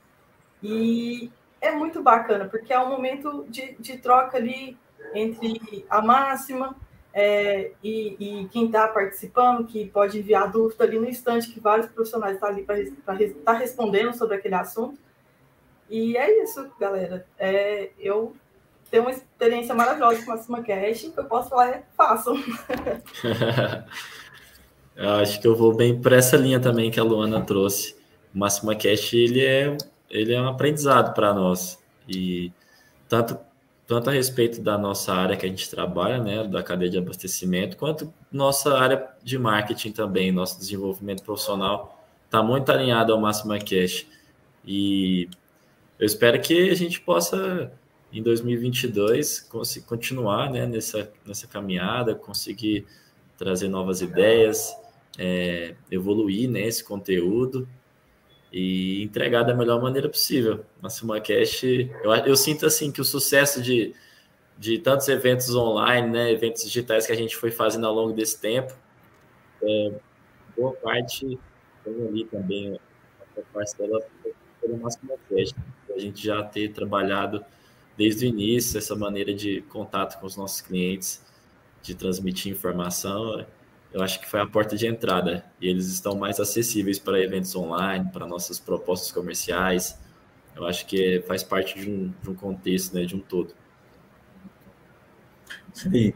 E 0.61 1.31
é 1.59 1.71
muito 1.71 2.03
bacana, 2.03 2.45
porque 2.45 2.71
é 2.71 2.79
um 2.79 2.87
momento 2.87 3.45
de, 3.49 3.75
de 3.79 3.97
troca 3.97 4.37
ali 4.37 4.77
entre 5.13 5.85
a 5.89 6.01
máxima 6.01 6.75
É, 7.15 7.71
e, 7.83 8.15
e, 8.19 8.47
quem 8.49 8.65
está 8.65 8.87
participando, 8.87 9.67
que 9.67 9.87
pode 9.87 10.17
enviar 10.17 10.51
dúvida 10.51 10.83
ali 10.83 10.97
no 10.97 11.07
instante, 11.07 11.51
que 11.51 11.59
vários 11.59 11.85
profissionais 11.87 12.33
estão 12.33 12.49
tá 12.49 12.55
ali 12.55 12.63
para 12.63 12.81
estar 12.81 13.43
tá 13.43 13.53
respondendo 13.53 14.15
sobre 14.15 14.35
aquele 14.35 14.55
assunto. 14.55 14.99
E 15.87 16.17
é 16.17 16.43
isso, 16.43 16.71
galera. 16.79 17.27
É, 17.37 17.91
eu 17.99 18.35
tenho 18.93 19.05
uma 19.05 19.11
experiência 19.11 19.73
maravilhosa 19.73 20.23
com 20.23 20.33
a 20.33 20.37
SumaCast, 20.37 21.09
que 21.09 21.19
eu 21.19 21.25
posso 21.25 21.49
falar 21.49 21.69
é 21.69 21.83
façam. 21.97 22.35
eu 24.95 25.09
acho 25.15 25.41
que 25.41 25.47
eu 25.47 25.55
vou 25.55 25.75
bem 25.75 25.99
por 25.99 26.13
essa 26.13 26.37
linha 26.37 26.59
também 26.59 26.91
que 26.91 26.99
a 26.99 27.03
Luana 27.03 27.41
trouxe. 27.41 27.95
O 28.31 28.37
Máxima 28.37 28.75
Cash, 28.75 29.13
ele 29.13 29.43
é, 29.43 29.75
ele 30.11 30.31
é 30.31 30.39
um 30.39 30.47
aprendizado 30.47 31.11
para 31.15 31.33
nós. 31.33 31.83
E 32.07 32.51
tanto 33.09 33.35
tanto 33.87 34.11
a 34.11 34.13
respeito 34.13 34.61
da 34.61 34.77
nossa 34.77 35.11
área 35.11 35.35
que 35.35 35.45
a 35.47 35.49
gente 35.49 35.67
trabalha, 35.67 36.19
né, 36.19 36.43
da 36.47 36.61
cadeia 36.61 36.91
de 36.91 36.97
abastecimento, 36.99 37.75
quanto 37.75 38.13
nossa 38.31 38.77
área 38.77 39.09
de 39.23 39.39
marketing 39.39 39.91
também, 39.91 40.31
nosso 40.31 40.59
desenvolvimento 40.59 41.23
profissional 41.23 41.99
está 42.25 42.43
muito 42.43 42.71
alinhado 42.71 43.11
ao 43.11 43.19
Máxima 43.19 43.57
Cash. 43.57 44.05
E 44.63 45.27
eu 45.97 46.05
espero 46.05 46.39
que 46.39 46.69
a 46.69 46.75
gente 46.75 47.01
possa, 47.01 47.71
em 48.13 48.21
2022, 48.21 49.49
continuar 49.87 50.51
né, 50.51 50.67
nessa, 50.67 51.11
nessa 51.25 51.47
caminhada, 51.47 52.13
conseguir 52.13 52.85
trazer 53.37 53.67
novas 53.67 54.01
ideias, 54.01 54.71
é, 55.17 55.75
evoluir 55.89 56.49
né, 56.49 56.69
conteúdo 56.85 57.67
e 58.51 59.01
entregar 59.01 59.41
da 59.41 59.55
melhor 59.55 59.81
maneira 59.81 60.07
possível. 60.07 60.63
Na 60.79 60.89
Cash, 61.19 61.63
eu, 61.63 62.13
eu 62.25 62.35
sinto 62.35 62.67
assim 62.67 62.91
que 62.91 63.01
o 63.01 63.03
sucesso 63.03 63.59
de, 63.59 63.95
de 64.59 64.77
tantos 64.77 65.07
eventos 65.07 65.53
online, 65.55 66.07
né, 66.07 66.31
eventos 66.31 66.63
digitais 66.63 67.07
que 67.07 67.11
a 67.11 67.17
gente 67.17 67.35
foi 67.35 67.49
fazendo 67.49 67.87
ao 67.87 67.93
longo 67.95 68.13
desse 68.13 68.39
tempo, 68.39 68.73
é, 69.63 69.91
boa 70.55 70.73
parte 70.73 71.39
tem 71.83 72.07
ali 72.07 72.25
também 72.25 72.79
a 73.35 73.41
parcela 73.51 73.99
pelo 74.61 74.77
Máxima 74.77 75.15
Cash. 75.29 75.55
A 75.95 75.99
gente 75.99 76.23
já 76.23 76.43
ter 76.43 76.71
trabalhado 76.71 77.43
desde 77.97 78.25
o 78.25 78.29
início 78.29 78.77
essa 78.77 78.95
maneira 78.95 79.33
de 79.33 79.61
contato 79.63 80.19
com 80.19 80.25
os 80.25 80.35
nossos 80.35 80.61
clientes, 80.61 81.21
de 81.81 81.95
transmitir 81.95 82.51
informação 82.51 83.45
eu 83.93 84.01
acho 84.01 84.19
que 84.19 84.27
foi 84.27 84.41
a 84.41 84.47
porta 84.47 84.75
de 84.75 84.87
entrada. 84.87 85.45
E 85.61 85.67
eles 85.67 85.87
estão 85.87 86.15
mais 86.17 86.39
acessíveis 86.39 86.97
para 86.97 87.21
eventos 87.21 87.55
online, 87.55 88.09
para 88.11 88.25
nossas 88.25 88.59
propostas 88.59 89.11
comerciais. 89.11 89.99
Eu 90.55 90.65
acho 90.65 90.85
que 90.87 91.23
faz 91.27 91.43
parte 91.43 91.79
de 91.79 91.89
um, 91.89 92.11
de 92.21 92.29
um 92.29 92.33
contexto, 92.33 92.95
né, 92.95 93.05
de 93.05 93.15
um 93.15 93.19
todo. 93.19 93.53
Sim. 95.71 96.11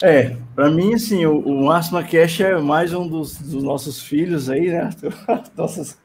É, 0.00 0.36
para 0.54 0.70
mim, 0.70 0.94
assim, 0.94 1.26
o, 1.26 1.38
o 1.40 1.64
Máxima 1.64 2.02
Cash 2.04 2.40
é 2.40 2.56
mais 2.58 2.92
um 2.92 3.06
dos, 3.08 3.38
dos 3.38 3.62
nossos 3.62 4.00
filhos 4.00 4.48
aí, 4.48 4.68
né? 4.68 4.90
Nossas 5.56 5.98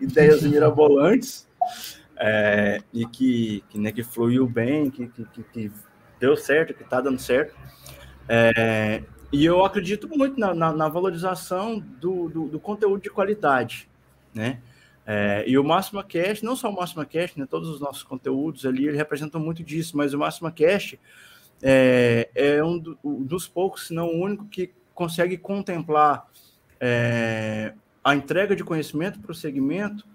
ideias 0.00 0.42
mirabolantes. 0.42 1.46
É, 2.16 2.80
e 2.92 3.06
que, 3.06 3.64
que, 3.68 3.78
né, 3.78 3.90
que 3.90 4.02
fluiu 4.02 4.46
bem, 4.46 4.90
que, 4.90 5.08
que, 5.08 5.42
que 5.42 5.72
deu 6.20 6.36
certo, 6.36 6.74
que 6.74 6.82
está 6.82 7.00
dando 7.00 7.18
certo. 7.18 7.54
É, 8.28 9.02
e 9.32 9.44
eu 9.44 9.64
acredito 9.64 10.08
muito 10.08 10.38
na, 10.38 10.54
na, 10.54 10.72
na 10.72 10.88
valorização 10.88 11.78
do, 11.78 12.28
do, 12.28 12.48
do, 12.48 12.60
conteúdo 12.60 13.02
de 13.02 13.10
qualidade, 13.10 13.88
né? 14.32 14.60
É, 15.06 15.44
e 15.46 15.58
o 15.58 15.64
Máxima 15.64 16.02
Cash, 16.02 16.40
não 16.40 16.56
só 16.56 16.70
o 16.70 16.74
Máxima 16.74 17.04
Cash, 17.04 17.36
né? 17.36 17.46
Todos 17.50 17.68
os 17.68 17.80
nossos 17.80 18.02
conteúdos 18.02 18.64
ali, 18.64 18.86
ele 18.86 18.96
representam 18.96 19.40
muito 19.40 19.62
disso, 19.62 19.96
mas 19.96 20.14
o 20.14 20.18
Máxima 20.18 20.50
Cash 20.50 20.96
é, 21.62 22.30
é 22.34 22.64
um 22.64 22.78
do, 22.78 22.98
dos 23.02 23.46
poucos, 23.46 23.88
se 23.88 23.94
não 23.94 24.06
o 24.06 24.24
único, 24.24 24.46
que 24.46 24.70
consegue 24.94 25.36
contemplar 25.36 26.26
é, 26.80 27.74
a 28.02 28.14
entrega 28.14 28.54
de 28.54 28.62
conhecimento 28.62 29.18
para 29.18 29.32
o 29.32 29.34
segmento 29.34 30.06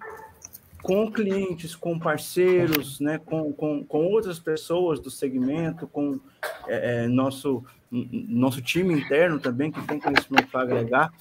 com 0.81 1.11
clientes, 1.11 1.75
com 1.75 1.99
parceiros, 1.99 2.99
né, 2.99 3.17
com, 3.17 3.51
com, 3.53 3.83
com 3.83 4.05
outras 4.05 4.39
pessoas 4.39 4.99
do 4.99 5.09
segmento, 5.09 5.87
com 5.87 6.19
é, 6.67 7.03
é 7.03 7.07
nosso, 7.07 7.63
nosso 7.91 8.61
time 8.61 8.93
interno 8.93 9.39
também, 9.39 9.71
que 9.71 9.81
tem 9.85 9.99
conhecimento 9.99 10.47
para 10.47 10.61
agregar. 10.61 11.11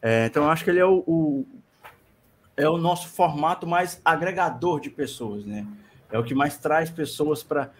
É, 0.00 0.26
então, 0.26 0.50
acho 0.50 0.64
que 0.64 0.70
ele 0.70 0.78
é 0.78 0.86
o, 0.86 1.02
o, 1.06 1.46
é 2.56 2.68
o 2.68 2.78
nosso 2.78 3.08
formato 3.08 3.66
mais 3.66 4.00
agregador 4.04 4.80
de 4.80 4.90
pessoas, 4.90 5.44
né? 5.44 5.66
É 6.10 6.18
o 6.18 6.24
que 6.24 6.34
mais 6.34 6.56
traz 6.56 6.90
pessoas 6.90 7.42
para 7.42 7.70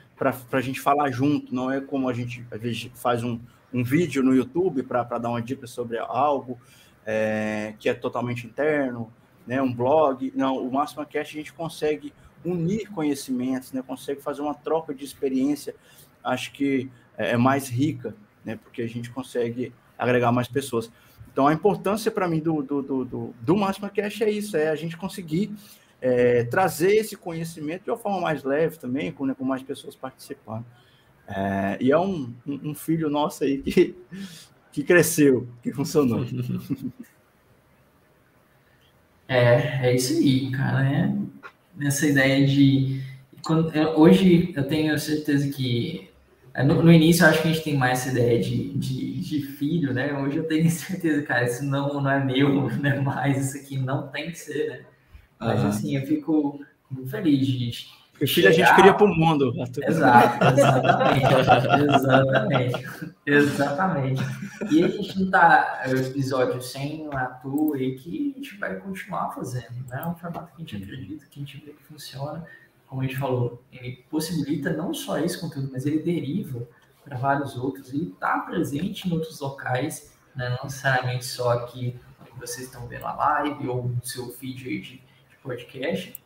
a 0.53 0.61
gente 0.61 0.81
falar 0.81 1.11
junto, 1.11 1.53
não 1.55 1.71
é 1.71 1.81
como 1.81 2.09
a 2.09 2.13
gente 2.13 2.47
às 2.51 2.61
vezes 2.61 2.91
faz 2.95 3.25
um, 3.25 3.41
um 3.73 3.83
vídeo 3.83 4.23
no 4.23 4.35
YouTube 4.35 4.83
para 4.85 5.03
dar 5.19 5.31
uma 5.31 5.43
dica 5.43 5.67
sobre 5.67 5.99
algo 5.99 6.59
é, 7.05 7.75
que 7.79 7.89
é 7.89 7.95
totalmente 7.95 8.47
interno, 8.47 9.13
né, 9.51 9.61
um 9.61 9.73
blog. 9.73 10.33
Não, 10.37 10.65
o 10.65 10.73
Máxima 10.73 11.05
Cast 11.05 11.37
a 11.37 11.41
gente 11.41 11.53
consegue 11.53 12.15
unir 12.45 12.89
conhecimentos, 12.91 13.73
né, 13.73 13.83
consegue 13.85 14.23
fazer 14.23 14.43
uma 14.43 14.55
troca 14.55 14.95
de 14.95 15.05
experiência, 15.05 15.75
acho 16.23 16.53
que 16.53 16.89
é, 17.19 17.33
é 17.33 17.37
mais 17.37 17.69
rica, 17.69 18.15
né, 18.45 18.57
porque 18.63 18.81
a 18.81 18.89
gente 18.89 19.11
consegue 19.11 19.73
agregar 19.99 20.31
mais 20.31 20.47
pessoas. 20.47 20.89
Então, 21.33 21.49
a 21.49 21.53
importância 21.53 22.13
para 22.13 22.29
mim 22.29 22.39
do, 22.39 22.63
do, 22.63 22.81
do, 22.81 23.05
do, 23.05 23.35
do 23.41 23.57
Máxima 23.57 23.91
Cast 23.91 24.23
é 24.23 24.31
isso, 24.31 24.57
é 24.57 24.69
a 24.69 24.77
gente 24.77 24.97
conseguir 24.97 25.53
é, 26.01 26.45
trazer 26.45 26.95
esse 26.95 27.17
conhecimento 27.17 27.83
de 27.83 27.91
uma 27.91 27.99
forma 27.99 28.21
mais 28.21 28.45
leve 28.45 28.79
também, 28.79 29.11
com, 29.11 29.27
né, 29.27 29.35
com 29.37 29.45
mais 29.45 29.65
pessoas 29.65 29.97
participando. 29.97 30.65
É, 31.27 31.77
e 31.81 31.91
é 31.91 31.99
um, 31.99 32.33
um, 32.47 32.75
filho 32.75 33.11
nosso 33.11 33.43
aí 33.43 33.63
que, 33.63 33.97
que 34.71 34.85
cresceu, 34.85 35.49
que 35.61 35.73
funcionou. 35.73 36.25
É, 39.31 39.87
é 39.87 39.95
isso 39.95 40.13
aí, 40.19 40.51
cara. 40.51 40.87
É 40.87 41.21
nessa 41.81 42.07
ideia 42.07 42.47
de. 42.47 43.01
Quando, 43.43 43.75
eu, 43.75 43.99
hoje 43.99 44.53
eu 44.55 44.65
tenho 44.65 44.97
certeza 44.99 45.51
que. 45.51 46.09
É, 46.53 46.63
no, 46.63 46.83
no, 46.83 46.93
início 46.93 47.25
eu 47.25 47.29
acho 47.31 47.43
que 47.43 47.49
a 47.49 47.53
gente 47.53 47.65
tem 47.65 47.77
mais 47.77 48.01
essa 48.01 48.11
ideia 48.11 48.41
de, 48.41 48.75
de, 48.75 49.21
de, 49.21 49.43
filho, 49.43 49.95
né? 49.95 50.13
Hoje 50.19 50.37
eu 50.37 50.45
tenho 50.45 50.69
certeza, 50.69 51.23
cara, 51.23 51.45
isso 51.45 51.65
não, 51.65 52.03
não 52.03 52.11
é 52.11 52.23
meu, 52.23 52.69
não 52.77 52.91
é 52.91 53.01
mais, 53.01 53.47
isso 53.47 53.65
aqui 53.65 53.79
não 53.79 54.09
tem 54.09 54.31
que 54.31 54.39
ser, 54.39 54.69
né? 54.69 54.81
Mas 55.39 55.61
uhum. 55.61 55.69
assim, 55.69 55.97
eu 55.97 56.07
fico 56.07 56.61
muito 56.91 57.09
feliz 57.09 57.47
de 57.47 57.59
o 58.21 58.27
filho 58.27 58.49
a 58.49 58.53
gente 58.53 58.75
queria 58.75 58.93
para 58.93 59.07
o 59.07 59.15
mundo. 59.15 59.55
Exato, 59.83 60.45
exatamente. 60.45 61.25
exatamente. 61.85 63.13
Exatamente. 63.27 64.23
E 64.71 64.85
a 64.85 64.89
gente 64.89 65.19
não 65.19 65.27
está 65.27 65.83
o 65.87 65.97
episódio 65.97 66.61
sem 66.61 67.09
a 67.13 67.27
toa 67.27 67.79
e 67.79 67.95
que 67.97 68.33
a 68.35 68.39
gente 68.39 68.59
vai 68.59 68.77
continuar 68.77 69.31
fazendo. 69.31 69.87
Né? 69.89 70.03
É 70.05 70.07
um 70.07 70.15
formato 70.15 70.55
que 70.55 70.63
a 70.63 70.67
gente 70.67 70.77
acredita, 70.77 71.27
que 71.31 71.41
a 71.41 71.45
gente 71.45 71.65
vê 71.65 71.73
que 71.73 71.83
funciona. 71.85 72.45
Como 72.87 73.01
a 73.01 73.05
gente 73.05 73.17
falou, 73.17 73.63
ele 73.73 74.05
possibilita 74.11 74.73
não 74.73 74.93
só 74.93 75.19
esse 75.19 75.41
conteúdo, 75.41 75.71
mas 75.73 75.87
ele 75.87 76.01
deriva 76.01 76.67
para 77.05 77.17
vários 77.17 77.57
outros. 77.57 77.93
Ele 77.93 78.11
está 78.13 78.41
presente 78.41 79.09
em 79.09 79.13
outros 79.13 79.41
locais, 79.41 80.13
né? 80.35 80.51
não 80.51 80.65
necessariamente 80.65 81.25
só 81.25 81.51
aqui 81.53 81.97
que 82.25 82.39
vocês 82.39 82.67
estão 82.67 82.87
vendo 82.87 83.07
a 83.07 83.15
live 83.15 83.69
ou 83.69 83.89
no 83.89 84.05
seu 84.05 84.31
feed 84.33 84.81
de 84.81 85.03
podcast. 85.43 86.21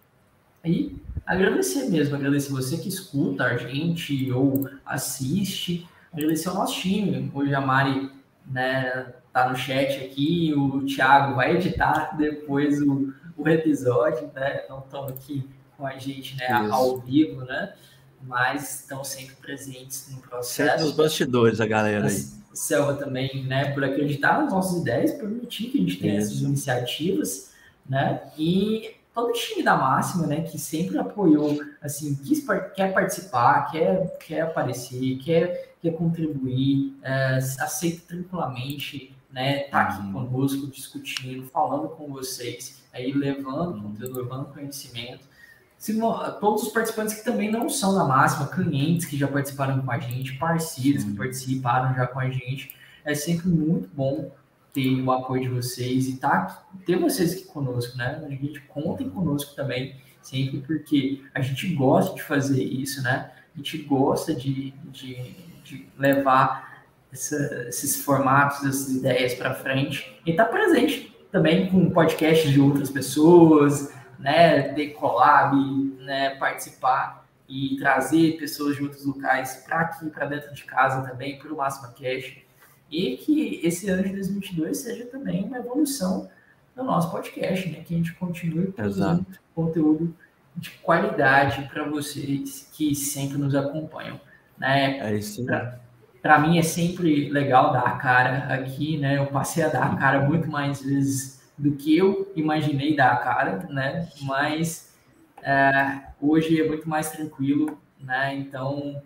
E 0.65 0.97
agradecer 1.27 1.91
mesmo, 1.91 2.17
agradecer 2.17 2.51
você 2.51 2.79
que 2.79 2.89
escuta 2.89 3.45
a 3.45 3.57
gente 3.57 4.33
ou 4.33 4.69
assiste, 4.85 5.87
agradecer 6.13 6.49
ao 6.49 6.55
nosso 6.55 6.81
time. 6.81 7.31
Hoje 7.35 7.55
a 7.55 7.61
Mari 7.61 8.11
né, 8.47 9.13
tá 9.33 9.49
no 9.49 9.57
chat 9.57 10.03
aqui, 10.05 10.55
o 10.57 10.85
Thiago 10.87 11.35
vai 11.37 11.57
editar 11.57 12.17
depois 12.19 12.81
o, 12.81 13.13
o 13.37 13.49
episódio, 13.49 14.31
né? 14.35 14.63
Não 14.69 14.79
estão 14.79 15.07
aqui 15.07 15.47
com 15.77 15.87
a 15.87 15.99
gente 15.99 16.37
né, 16.37 16.47
ao 16.71 16.99
vivo, 16.99 17.45
né? 17.45 17.75
Mas 18.23 18.81
estão 18.81 19.05
sempre 19.05 19.35
presentes 19.37 20.11
no 20.11 20.21
processo. 20.23 20.71
Sempre 20.71 20.85
os 20.85 20.93
bastidores, 20.93 21.61
a 21.61 21.67
galera 21.67 22.07
aí. 22.07 22.25
Selva 22.55 22.95
também, 22.95 23.45
né, 23.45 23.73
por 23.73 23.83
acreditar 23.83 24.41
nas 24.41 24.53
nossas 24.53 24.81
ideias, 24.81 25.13
permitir 25.13 25.71
que 25.71 25.79
a 25.79 25.81
gente 25.81 25.97
tenha 25.99 26.19
Isso. 26.19 26.31
essas 26.31 26.43
iniciativas, 26.43 27.53
né? 27.87 28.23
E 28.39 28.95
todo 29.15 29.29
o 29.29 29.33
time 29.33 29.63
da 29.63 29.77
Máxima, 29.77 30.27
né, 30.27 30.43
que 30.43 30.59
sempre 30.59 30.99
apoiou, 30.99 31.57
assim, 31.81 32.17
quis, 32.17 32.45
quer 32.75 32.93
participar, 32.93 33.71
quer, 33.71 34.19
quer 34.19 34.41
aparecer, 34.41 35.17
quer, 35.19 35.77
quer 35.81 35.93
contribuir, 35.93 36.99
é, 37.03 37.37
aceita 37.61 38.03
tranquilamente, 38.09 39.15
né, 39.33 39.61
tá 39.65 39.83
aqui 39.83 40.03
uhum. 40.03 40.13
conosco, 40.13 40.67
discutindo, 40.67 41.47
falando 41.47 41.89
com 41.91 42.09
vocês, 42.09 42.83
aí 42.93 43.13
levando 43.13 43.81
conteúdo, 43.81 44.21
levando 44.21 44.53
conhecimento. 44.53 45.33
Todos 46.41 46.63
os 46.63 46.69
participantes 46.71 47.15
que 47.15 47.25
também 47.25 47.51
não 47.51 47.69
são 47.69 47.95
da 47.95 48.05
Máxima, 48.05 48.47
clientes 48.47 49.07
que 49.07 49.19
já 49.19 49.29
participaram 49.29 49.83
com 49.83 49.91
a 49.91 49.99
gente, 49.99 50.39
parceiros 50.39 51.05
que 51.05 51.15
participaram 51.15 51.95
já 51.95 52.07
com 52.07 52.19
a 52.19 52.31
gente, 52.31 52.75
é 53.05 53.15
sempre 53.15 53.49
muito 53.49 53.89
bom 53.93 54.31
ter 54.75 55.01
o 55.01 55.13
apoio 55.13 55.43
de 55.43 55.49
vocês 55.49 56.09
e 56.09 56.17
tá, 56.17 56.67
ter 56.85 56.99
vocês 56.99 57.33
aqui 57.33 57.45
conosco, 57.45 57.97
né? 57.97 58.21
A 58.27 58.29
gente 58.29 58.61
contem 58.63 59.09
conosco 59.09 59.55
também, 59.55 59.97
sempre, 60.21 60.59
porque 60.59 61.23
a 61.33 61.41
gente 61.41 61.73
gosta 61.75 62.15
de 62.17 62.23
fazer 62.23 62.63
isso, 62.63 63.01
né? 63.03 63.31
A 63.55 63.57
gente 63.59 63.79
gosta 63.79 64.35
de, 64.35 64.73
de, 64.91 65.15
de 65.63 65.89
levar 65.97 66.85
essa, 67.13 67.67
esses 67.69 68.05
formatos, 68.05 68.65
essas 68.65 68.91
ideias 68.91 69.35
para 69.35 69.55
frente 69.55 70.21
e 70.27 70.33
tá 70.33 70.45
presente 70.45 71.17
também 71.31 71.69
com 71.71 71.91
podcasts 71.91 72.51
de 72.51 72.61
outras 72.61 72.91
pessoas, 72.91 73.93
né, 74.19 74.73
de 74.73 74.89
collab, 74.89 75.57
né, 76.01 76.31
participar 76.37 77.25
e 77.49 77.77
trazer 77.79 78.39
pessoas 78.39 78.77
de 78.77 78.83
outros 78.83 79.05
locais 79.05 79.63
para 79.67 79.81
aqui, 79.81 80.11
para 80.11 80.27
dentro 80.27 80.53
de 80.53 80.65
casa 80.65 81.09
também, 81.09 81.39
para 81.39 81.53
o 81.53 81.57
Máxima 81.57 81.89
Cash. 81.89 82.44
E 82.91 83.17
que 83.17 83.61
esse 83.63 83.89
ano 83.89 84.03
de 84.03 84.11
2022 84.11 84.77
seja 84.77 85.07
também 85.07 85.45
uma 85.45 85.59
evolução 85.59 86.29
no 86.77 86.85
nosso 86.85 87.11
podcast, 87.11 87.69
né? 87.69 87.83
Que 87.85 87.95
a 87.95 87.97
gente 87.97 88.15
continue 88.15 88.73
produzindo 88.73 89.27
conteúdo 89.55 90.15
de 90.57 90.71
qualidade 90.71 91.69
para 91.73 91.85
vocês 91.85 92.69
que 92.73 92.95
sempre 92.95 93.39
nos 93.39 93.55
acompanham. 93.55 94.21
Né? 94.59 94.99
É 94.99 95.17
isso. 95.17 95.45
Para 96.23 96.39
mim 96.39 96.59
é 96.59 96.63
sempre 96.63 97.29
legal 97.29 97.73
dar 97.73 97.83
a 97.83 97.97
cara 97.97 98.55
aqui, 98.55 98.97
né? 98.99 99.19
Eu 99.19 99.27
passei 99.27 99.63
a 99.63 99.69
dar 99.69 99.93
a 99.93 99.97
cara 99.97 100.21
muito 100.21 100.49
mais 100.49 100.81
vezes 100.81 101.43
do 101.57 101.73
que 101.73 101.97
eu 101.97 102.33
imaginei 102.35 102.97
dar 102.97 103.13
a 103.13 103.17
cara, 103.17 103.67
né? 103.69 104.09
Mas 104.23 104.95
é, 105.43 106.01
hoje 106.21 106.61
é 106.61 106.67
muito 106.67 106.89
mais 106.89 107.11
tranquilo, 107.11 107.79
né? 108.01 108.35
Então 108.35 109.03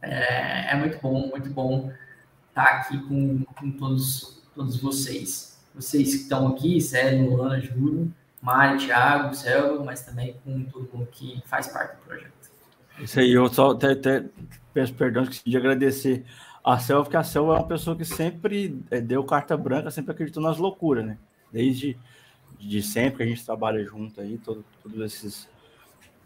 é, 0.00 0.72
é 0.72 0.76
muito 0.76 0.98
bom, 1.00 1.28
muito 1.28 1.50
bom 1.50 1.90
estar 2.56 2.64
tá 2.64 2.70
aqui 2.78 2.98
com, 3.02 3.44
com 3.44 3.70
todos, 3.72 4.42
todos 4.54 4.80
vocês. 4.80 5.60
Vocês 5.74 6.14
que 6.14 6.22
estão 6.22 6.48
aqui, 6.48 6.80
Célio, 6.80 7.36
Luana, 7.36 7.60
Júlio, 7.60 8.10
Mari, 8.40 8.86
Thiago, 8.86 9.34
Selva, 9.34 9.84
mas 9.84 10.00
também 10.02 10.34
com 10.42 10.64
todo 10.64 10.88
mundo 10.90 11.06
que 11.12 11.42
faz 11.44 11.68
parte 11.68 11.96
do 11.96 12.02
projeto. 12.02 12.32
Isso 12.98 13.20
aí, 13.20 13.32
eu 13.32 13.46
só 13.48 13.72
até, 13.72 13.92
até 13.92 14.24
peço 14.72 14.94
perdão 14.94 15.24
de 15.24 15.56
agradecer 15.56 16.24
a 16.64 16.78
Selva, 16.78 17.04
porque 17.04 17.16
a 17.18 17.22
Selva 17.22 17.52
é 17.52 17.58
uma 17.58 17.68
pessoa 17.68 17.94
que 17.94 18.06
sempre 18.06 18.82
é, 18.90 19.02
deu 19.02 19.22
carta 19.22 19.54
branca, 19.54 19.90
sempre 19.90 20.12
acreditou 20.12 20.42
nas 20.42 20.56
loucuras, 20.56 21.04
né? 21.04 21.18
Desde 21.52 21.98
de 22.58 22.82
sempre 22.82 23.18
que 23.18 23.22
a 23.22 23.26
gente 23.26 23.44
trabalha 23.44 23.84
junto 23.84 24.18
aí, 24.18 24.38
todo, 24.38 24.64
todos 24.82 24.98
esses 25.02 25.46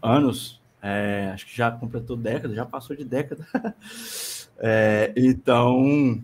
anos, 0.01 0.61
é, 0.81 1.29
acho 1.33 1.45
que 1.45 1.55
já 1.55 1.69
completou 1.69 2.15
década, 2.15 2.55
já 2.55 2.65
passou 2.65 2.95
de 2.95 3.03
década. 3.03 3.45
é, 4.63 5.11
então, 5.17 6.21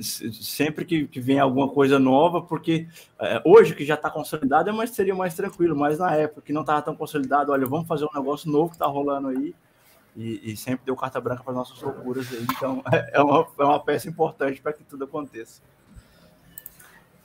sempre 0.00 0.86
que, 0.86 1.06
que, 1.06 1.20
vem 1.20 1.38
alguma 1.38 1.68
coisa 1.68 1.98
nova, 1.98 2.40
porque 2.40 2.88
é, 3.20 3.42
hoje 3.44 3.74
que 3.74 3.84
já 3.84 3.94
está 3.94 4.08
consolidado, 4.08 4.70
é 4.70 4.72
mais, 4.72 4.90
seria 4.90 5.14
mais 5.14 5.34
tranquilo, 5.34 5.76
mas 5.76 5.98
na 5.98 6.14
época 6.14 6.40
que 6.40 6.54
não 6.54 6.62
estava 6.62 6.80
tão 6.80 6.96
consolidado, 6.96 7.52
olha, 7.52 7.66
vamos 7.66 7.86
fazer 7.86 8.06
um 8.06 8.18
negócio 8.18 8.50
novo 8.50 8.70
que 8.70 8.76
está 8.76 8.86
rolando 8.86 9.28
aí, 9.28 9.54
e, 10.16 10.52
e, 10.52 10.56
sempre 10.56 10.86
deu 10.86 10.96
carta 10.96 11.20
branca 11.20 11.44
para 11.44 11.52
nossas 11.52 11.78
loucuras 11.82 12.26
aí, 12.32 12.46
então 12.50 12.82
é 13.12 13.20
uma, 13.20 13.46
é 13.58 13.64
uma 13.64 13.80
peça 13.80 14.08
importante 14.08 14.62
para 14.62 14.72
que 14.72 14.82
tudo 14.82 15.04
aconteça. 15.04 15.60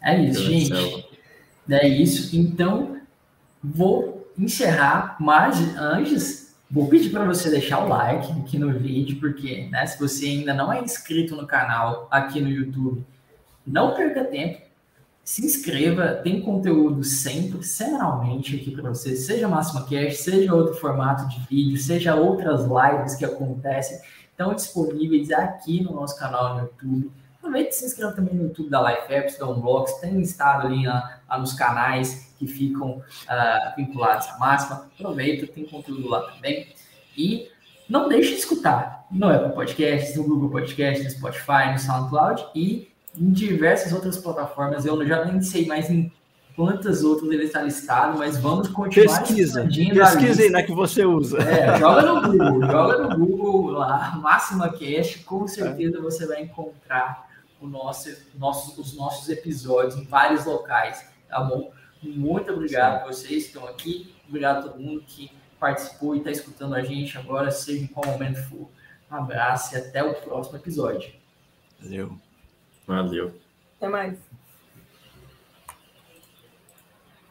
É 0.02 0.20
isso, 0.20 0.44
gente. 0.44 1.08
É 1.70 1.88
isso. 1.88 2.36
Então, 2.36 3.00
vou 3.64 4.30
encerrar, 4.38 5.16
mas 5.20 5.58
antes, 5.78 6.41
vou 6.72 6.88
pedir 6.88 7.10
para 7.10 7.26
você 7.26 7.50
deixar 7.50 7.84
o 7.84 7.90
like 7.90 8.32
aqui 8.32 8.58
no 8.58 8.72
vídeo, 8.72 9.20
porque 9.20 9.68
né, 9.70 9.86
se 9.86 10.00
você 10.00 10.26
ainda 10.26 10.54
não 10.54 10.72
é 10.72 10.82
inscrito 10.82 11.36
no 11.36 11.46
canal 11.46 12.08
aqui 12.10 12.40
no 12.40 12.50
YouTube, 12.50 13.06
não 13.68 13.94
perca 13.94 14.24
tempo, 14.24 14.62
se 15.24 15.46
inscreva, 15.46 16.14
tem 16.16 16.42
conteúdo 16.42 17.04
sempre, 17.04 17.62
semanalmente 17.64 18.56
aqui 18.56 18.72
para 18.72 18.90
você, 18.90 19.16
seja 19.16 19.48
Máxima 19.48 19.86
Cast, 19.86 20.24
seja 20.24 20.54
outro 20.54 20.74
formato 20.76 21.28
de 21.28 21.40
vídeo, 21.48 21.78
seja 21.78 22.16
outras 22.16 22.62
lives 22.62 23.16
que 23.16 23.26
acontecem, 23.26 24.00
estão 24.30 24.56
disponíveis 24.56 25.30
aqui 25.32 25.84
no 25.84 25.94
nosso 25.94 26.18
canal 26.18 26.56
no 26.56 26.62
YouTube. 26.62 27.12
Aproveite 27.38 27.72
e 27.72 27.74
se 27.74 27.86
inscreva 27.86 28.14
também 28.14 28.34
no 28.34 28.44
YouTube 28.44 28.70
da 28.70 28.82
Life 28.90 29.14
Apps, 29.14 29.38
da 29.38 29.48
Unbox, 29.48 29.94
tem 30.00 30.20
estado 30.22 30.68
ali 30.68 30.84
na, 30.84 31.20
nos 31.38 31.54
canais 31.54 32.31
que 32.42 32.48
ficam 32.48 32.98
uh, 32.98 33.76
vinculados 33.78 34.28
à 34.28 34.38
máxima. 34.40 34.90
Aproveita, 35.00 35.46
tem 35.46 35.64
conteúdo 35.64 36.10
lá 36.10 36.22
também. 36.22 36.68
E 37.16 37.48
não 37.88 38.10
deixe 38.10 38.30
de 38.30 38.40
escutar 38.40 39.06
no 39.12 39.30
Apple 39.30 39.54
Podcasts, 39.54 40.16
no 40.18 40.24
Google 40.24 40.50
Podcasts, 40.50 41.04
no 41.04 41.12
Spotify, 41.12 41.72
no 41.72 41.78
SoundCloud 41.78 42.46
e 42.56 42.90
em 43.16 43.32
diversas 43.32 43.94
outras 43.94 44.18
plataformas. 44.18 44.86
Eu 44.86 45.06
já 45.06 45.24
nem 45.24 45.40
sei 45.42 45.68
mais 45.68 45.88
em 45.92 46.12
quantas 46.56 47.04
outras 47.04 47.32
ele 47.32 47.44
está 47.44 47.62
listado, 47.62 48.18
mas 48.18 48.38
vamos 48.40 48.70
continuar 48.70 49.20
Pesquisa, 49.20 49.64
pesquisa 49.64 50.42
aí 50.42 50.50
na 50.50 50.64
que 50.64 50.74
você 50.74 51.06
usa. 51.06 51.38
É, 51.44 51.78
joga 51.78 52.02
no 52.02 52.22
Google, 52.22 52.72
joga 52.72 52.98
no 52.98 53.26
Google 53.26 53.72
lá, 53.74 54.16
Máxima 54.16 54.70
Cash, 54.70 55.18
com 55.26 55.48
certeza 55.48 56.02
você 56.02 56.26
vai 56.26 56.42
encontrar 56.42 57.30
nosso, 57.62 58.10
nosso, 58.36 58.82
os 58.82 58.96
nossos 58.96 59.30
episódios 59.30 59.96
em 59.96 60.06
vários 60.06 60.46
locais, 60.46 61.06
tá 61.30 61.42
bom? 61.42 61.72
Muito 62.02 62.52
obrigado 62.52 63.04
a 63.04 63.08
vocês 63.08 63.44
que 63.44 63.50
estão 63.50 63.68
aqui, 63.68 64.14
obrigado 64.28 64.60
a 64.60 64.70
todo 64.70 64.82
mundo 64.82 65.04
que 65.06 65.32
participou 65.60 66.16
e 66.16 66.18
está 66.18 66.32
escutando 66.32 66.74
a 66.74 66.82
gente 66.82 67.18
agora, 67.18 67.52
seja 67.52 67.84
em 67.84 67.88
qual 67.88 68.06
momento 68.12 68.42
for. 68.50 68.70
Um 69.12 69.16
abraço 69.16 69.76
e 69.76 69.78
até 69.78 70.04
o 70.04 70.14
próximo 70.16 70.58
episódio. 70.58 71.14
Valeu. 71.80 72.18
Valeu. 72.88 73.34
Até 73.78 73.88
mais. 73.88 74.31